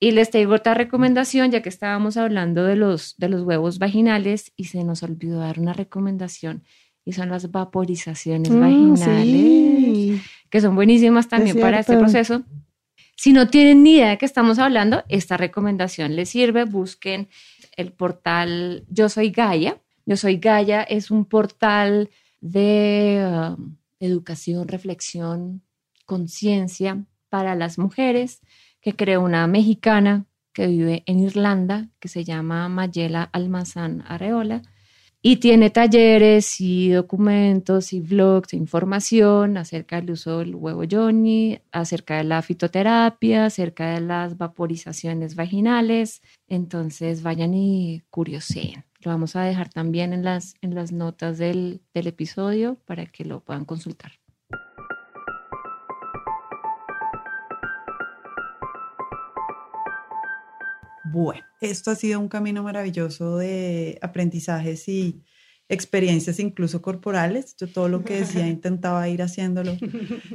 Y 0.00 0.12
les 0.12 0.30
traigo 0.30 0.54
otra 0.54 0.74
recomendación, 0.74 1.50
ya 1.50 1.60
que 1.60 1.68
estábamos 1.68 2.16
hablando 2.16 2.64
de 2.64 2.76
los, 2.76 3.16
de 3.16 3.28
los 3.28 3.42
huevos 3.42 3.78
vaginales 3.78 4.52
y 4.56 4.64
se 4.64 4.84
nos 4.84 5.02
olvidó 5.02 5.40
dar 5.40 5.58
una 5.58 5.72
recomendación 5.72 6.62
y 7.04 7.14
son 7.14 7.30
las 7.30 7.50
vaporizaciones 7.50 8.52
mm, 8.52 8.60
vaginales, 8.60 10.20
que 10.50 10.60
son 10.60 10.74
buenísimas 10.74 11.28
también 11.28 11.58
para 11.58 11.80
este 11.80 11.96
proceso. 11.96 12.42
Si 13.18 13.32
no 13.32 13.48
tienen 13.48 13.82
ni 13.82 13.94
idea 13.94 14.10
de 14.10 14.18
qué 14.18 14.26
estamos 14.26 14.60
hablando, 14.60 15.02
esta 15.08 15.36
recomendación 15.36 16.14
les 16.14 16.28
sirve. 16.28 16.64
Busquen 16.64 17.28
el 17.76 17.92
portal 17.92 18.86
Yo 18.88 19.08
Soy 19.08 19.30
Gaia. 19.30 19.82
Yo 20.06 20.16
Soy 20.16 20.36
Gaia 20.36 20.84
es 20.84 21.10
un 21.10 21.24
portal 21.24 22.10
de 22.40 23.56
um, 23.58 23.76
educación, 23.98 24.68
reflexión, 24.68 25.62
conciencia 26.06 27.04
para 27.28 27.56
las 27.56 27.76
mujeres 27.76 28.40
que 28.80 28.94
creó 28.94 29.20
una 29.22 29.48
mexicana 29.48 30.26
que 30.52 30.68
vive 30.68 31.02
en 31.06 31.18
Irlanda, 31.18 31.88
que 31.98 32.06
se 32.06 32.22
llama 32.22 32.68
Mayela 32.68 33.24
Almazán 33.32 34.04
Areola 34.06 34.62
y 35.20 35.36
tiene 35.36 35.70
talleres 35.70 36.60
y 36.60 36.90
documentos 36.90 37.92
y 37.92 38.00
blogs 38.00 38.52
e 38.52 38.56
información 38.56 39.56
acerca 39.56 39.96
del 39.96 40.12
uso 40.12 40.38
del 40.38 40.54
huevo 40.54 40.82
Johnny, 40.88 41.60
acerca 41.72 42.18
de 42.18 42.24
la 42.24 42.40
fitoterapia, 42.42 43.46
acerca 43.46 43.94
de 43.94 44.00
las 44.00 44.38
vaporizaciones 44.38 45.34
vaginales. 45.34 46.22
Entonces 46.46 47.22
vayan 47.22 47.54
y 47.54 48.02
curioseen. 48.10 48.84
Lo 49.00 49.10
vamos 49.10 49.36
a 49.36 49.42
dejar 49.42 49.68
también 49.68 50.12
en 50.12 50.24
las, 50.24 50.54
en 50.60 50.74
las 50.74 50.92
notas 50.92 51.38
del, 51.38 51.82
del 51.94 52.06
episodio 52.06 52.78
para 52.84 53.06
que 53.06 53.24
lo 53.24 53.40
puedan 53.40 53.64
consultar. 53.64 54.12
Bueno, 61.10 61.42
esto 61.60 61.90
ha 61.90 61.94
sido 61.94 62.20
un 62.20 62.28
camino 62.28 62.62
maravilloso 62.62 63.38
de 63.38 63.98
aprendizajes 64.02 64.88
y 64.88 65.22
experiencias 65.68 66.38
incluso 66.38 66.82
corporales. 66.82 67.56
Yo 67.56 67.70
todo 67.70 67.88
lo 67.88 68.04
que 68.04 68.20
decía 68.20 68.46
intentaba 68.48 69.08
ir 69.08 69.22
haciéndolo 69.22 69.76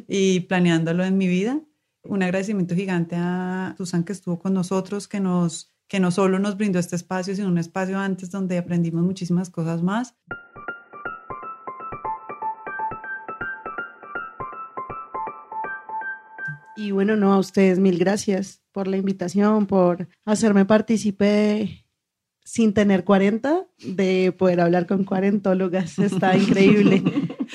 y 0.07 0.41
planeándolo 0.41 1.03
en 1.03 1.17
mi 1.17 1.27
vida. 1.27 1.61
Un 2.03 2.23
agradecimiento 2.23 2.75
gigante 2.75 3.15
a 3.17 3.75
Susan 3.77 4.03
que 4.03 4.13
estuvo 4.13 4.39
con 4.39 4.53
nosotros, 4.53 5.07
que 5.07 5.19
nos 5.19 5.69
que 5.87 5.99
no 5.99 6.09
solo 6.09 6.39
nos 6.39 6.57
brindó 6.57 6.79
este 6.79 6.95
espacio, 6.95 7.35
sino 7.35 7.49
un 7.49 7.59
espacio 7.59 7.99
antes 7.99 8.31
donde 8.31 8.57
aprendimos 8.57 9.03
muchísimas 9.03 9.51
cosas 9.51 9.83
más. 9.83 10.15
Y 16.75 16.89
bueno, 16.91 17.15
no, 17.15 17.31
a 17.31 17.37
ustedes 17.37 17.77
mil 17.77 17.99
gracias 17.99 18.62
por 18.73 18.87
la 18.87 18.97
invitación, 18.97 19.67
por 19.67 20.07
hacerme 20.25 20.65
partícipe 20.65 21.85
sin 22.43 22.73
tener 22.73 23.05
40, 23.05 23.65
de 23.85 24.33
poder 24.37 24.59
hablar 24.59 24.85
con 24.85 25.05
cuarentólogas. 25.05 25.97
Está 25.99 26.35
increíble. 26.35 27.01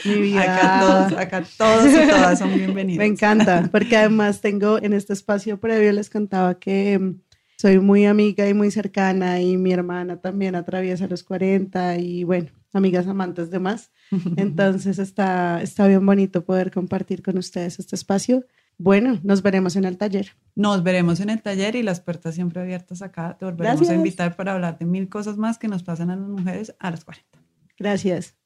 Mi 0.04 0.20
vida. 0.20 0.42
Acá 0.42 0.80
todos, 0.80 1.20
acá 1.20 1.44
todos 1.58 1.92
y 1.92 2.08
todas 2.08 2.38
son 2.38 2.54
bienvenidos. 2.54 2.98
Me 2.98 3.06
encanta, 3.06 3.68
porque 3.70 3.96
además 3.96 4.40
tengo 4.40 4.78
en 4.80 4.94
este 4.94 5.12
espacio 5.12 5.60
previo, 5.60 5.92
les 5.92 6.08
contaba 6.08 6.58
que 6.58 6.98
mm, 6.98 7.20
soy 7.58 7.80
muy 7.80 8.06
amiga 8.06 8.48
y 8.48 8.54
muy 8.54 8.70
cercana 8.70 9.42
y 9.42 9.56
mi 9.56 9.72
hermana 9.72 10.20
también 10.20 10.54
atraviesa 10.54 11.08
los 11.08 11.24
40 11.24 11.98
y 11.98 12.24
bueno, 12.24 12.48
amigas 12.72 13.06
amantes 13.06 13.50
de 13.50 13.58
más. 13.58 13.90
Entonces 14.36 14.98
está, 14.98 15.60
está 15.62 15.86
bien 15.86 16.06
bonito 16.06 16.44
poder 16.44 16.70
compartir 16.70 17.22
con 17.22 17.36
ustedes 17.36 17.78
este 17.78 17.96
espacio. 17.96 18.46
Bueno, 18.80 19.18
nos 19.24 19.42
veremos 19.42 19.74
en 19.74 19.84
el 19.84 19.98
taller. 19.98 20.36
Nos 20.54 20.84
veremos 20.84 21.18
en 21.18 21.30
el 21.30 21.42
taller 21.42 21.74
y 21.74 21.82
las 21.82 22.00
puertas 22.00 22.36
siempre 22.36 22.62
abiertas 22.62 23.02
acá. 23.02 23.36
Te 23.36 23.44
volveremos 23.44 23.80
Gracias. 23.80 23.90
a 23.90 23.94
invitar 23.96 24.36
para 24.36 24.52
hablar 24.52 24.78
de 24.78 24.86
mil 24.86 25.08
cosas 25.08 25.36
más 25.36 25.58
que 25.58 25.66
nos 25.66 25.82
pasan 25.82 26.10
a 26.10 26.16
las 26.16 26.28
mujeres 26.28 26.76
a 26.78 26.92
las 26.92 27.04
40. 27.04 27.26
Gracias. 27.76 28.36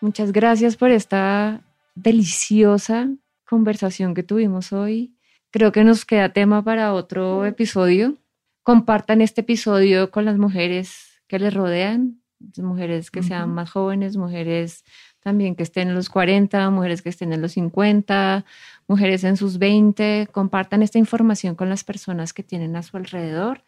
Muchas 0.00 0.32
gracias 0.32 0.76
por 0.76 0.90
esta 0.90 1.62
deliciosa 1.94 3.10
conversación 3.48 4.14
que 4.14 4.24
tuvimos 4.24 4.72
hoy. 4.72 5.16
Creo 5.50 5.70
que 5.70 5.84
nos 5.84 6.04
queda 6.04 6.32
tema 6.32 6.62
para 6.64 6.92
otro 6.92 7.46
episodio. 7.46 8.18
Compartan 8.64 9.20
este 9.20 9.42
episodio 9.42 10.10
con 10.10 10.24
las 10.24 10.38
mujeres 10.38 11.22
que 11.28 11.38
les 11.38 11.54
rodean, 11.54 12.20
mujeres 12.56 13.10
que 13.10 13.22
sean 13.22 13.54
más 13.54 13.70
jóvenes, 13.70 14.16
mujeres 14.16 14.84
también 15.20 15.54
que 15.54 15.62
estén 15.62 15.88
en 15.88 15.94
los 15.94 16.08
40, 16.08 16.70
mujeres 16.70 17.02
que 17.02 17.08
estén 17.08 17.32
en 17.32 17.42
los 17.42 17.52
50, 17.52 18.44
mujeres 18.86 19.24
en 19.24 19.36
sus 19.36 19.58
20. 19.58 20.28
Compartan 20.32 20.82
esta 20.82 20.98
información 20.98 21.54
con 21.54 21.68
las 21.68 21.84
personas 21.84 22.32
que 22.32 22.42
tienen 22.42 22.76
a 22.76 22.82
su 22.82 22.96
alrededor. 22.96 23.64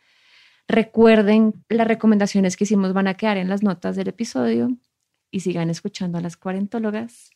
Recuerden, 0.68 1.64
las 1.68 1.88
recomendaciones 1.88 2.56
que 2.56 2.64
hicimos 2.64 2.92
van 2.92 3.08
a 3.08 3.14
quedar 3.14 3.36
en 3.36 3.48
las 3.48 3.62
notas 3.62 3.96
del 3.96 4.08
episodio 4.08 4.70
y 5.30 5.40
sigan 5.40 5.70
escuchando 5.70 6.18
a 6.18 6.20
las 6.20 6.36
cuarentólogas, 6.36 7.30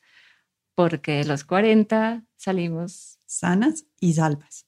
porque 0.75 1.13
de 1.13 1.25
los 1.25 1.45
40 1.45 2.25
salimos. 2.37 3.19
Sanas 3.27 3.87
y 4.01 4.15
salvas. 4.15 4.67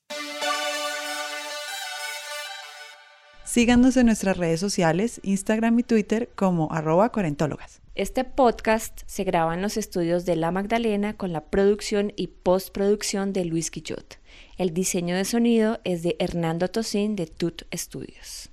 Síganos 3.44 3.96
en 3.96 4.06
nuestras 4.06 4.36
redes 4.36 4.60
sociales, 4.60 5.20
Instagram 5.22 5.78
y 5.78 5.82
Twitter 5.84 6.30
como 6.34 6.72
arroba 6.72 7.10
cuarentólogas. 7.10 7.85
Este 7.96 8.24
podcast 8.24 9.00
se 9.06 9.24
graba 9.24 9.54
en 9.54 9.62
los 9.62 9.78
estudios 9.78 10.26
de 10.26 10.36
La 10.36 10.50
Magdalena 10.50 11.16
con 11.16 11.32
la 11.32 11.46
producción 11.46 12.12
y 12.14 12.26
postproducción 12.26 13.32
de 13.32 13.46
Luis 13.46 13.70
Quillot. 13.70 14.18
El 14.58 14.74
diseño 14.74 15.16
de 15.16 15.24
sonido 15.24 15.80
es 15.82 16.02
de 16.02 16.14
Hernando 16.18 16.68
Tosín 16.68 17.16
de 17.16 17.26
Tut 17.26 17.62
Studios. 17.74 18.50